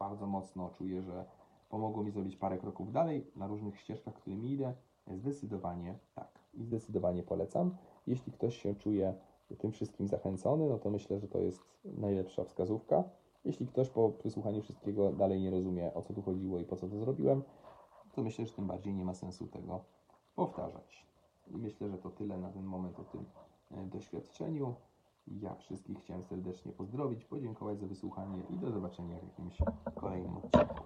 bardzo 0.00 0.26
mocno 0.26 0.70
czuję, 0.70 1.02
że 1.02 1.24
pomogło 1.68 2.04
mi 2.04 2.10
zrobić 2.10 2.36
parę 2.36 2.58
kroków 2.58 2.92
dalej 2.92 3.30
na 3.36 3.46
różnych 3.46 3.80
ścieżkach, 3.80 4.14
którymi 4.14 4.52
idę. 4.52 4.74
Zdecydowanie 5.06 5.98
tak. 6.14 6.38
I 6.54 6.64
zdecydowanie 6.64 7.22
polecam. 7.22 7.76
Jeśli 8.06 8.32
ktoś 8.32 8.56
się 8.56 8.74
czuje 8.74 9.14
tym 9.58 9.72
wszystkim 9.72 10.08
zachęcony, 10.08 10.68
no 10.68 10.78
to 10.78 10.90
myślę, 10.90 11.18
że 11.18 11.28
to 11.28 11.38
jest 11.38 11.60
najlepsza 11.84 12.44
wskazówka. 12.44 13.04
Jeśli 13.44 13.66
ktoś 13.66 13.90
po 13.90 14.08
wysłuchaniu 14.08 14.62
wszystkiego 14.62 15.12
dalej 15.12 15.40
nie 15.40 15.50
rozumie, 15.50 15.94
o 15.94 16.02
co 16.02 16.14
tu 16.14 16.22
chodziło 16.22 16.58
i 16.58 16.64
po 16.64 16.76
co 16.76 16.88
to 16.88 16.98
zrobiłem, 16.98 17.42
to 18.14 18.22
myślę, 18.22 18.46
że 18.46 18.52
tym 18.52 18.66
bardziej 18.66 18.94
nie 18.94 19.04
ma 19.04 19.14
sensu 19.14 19.46
tego 19.46 19.84
powtarzać. 20.34 21.06
I 21.46 21.56
myślę, 21.56 21.88
że 21.88 21.98
to 21.98 22.10
tyle 22.10 22.38
na 22.38 22.50
ten 22.50 22.64
moment 22.64 23.00
o 23.00 23.04
tym 23.04 23.24
e, 23.70 23.86
doświadczeniu. 23.86 24.74
Ja 25.26 25.54
wszystkich 25.54 25.98
chciałem 25.98 26.24
serdecznie 26.24 26.72
pozdrowić, 26.72 27.24
podziękować 27.24 27.80
za 27.80 27.86
wysłuchanie 27.86 28.42
i 28.50 28.54
do 28.54 28.70
zobaczenia 28.70 29.18
w 29.18 29.22
jakimś 29.22 29.58
kolejnym 29.94 30.36
odcinku. 30.36 30.82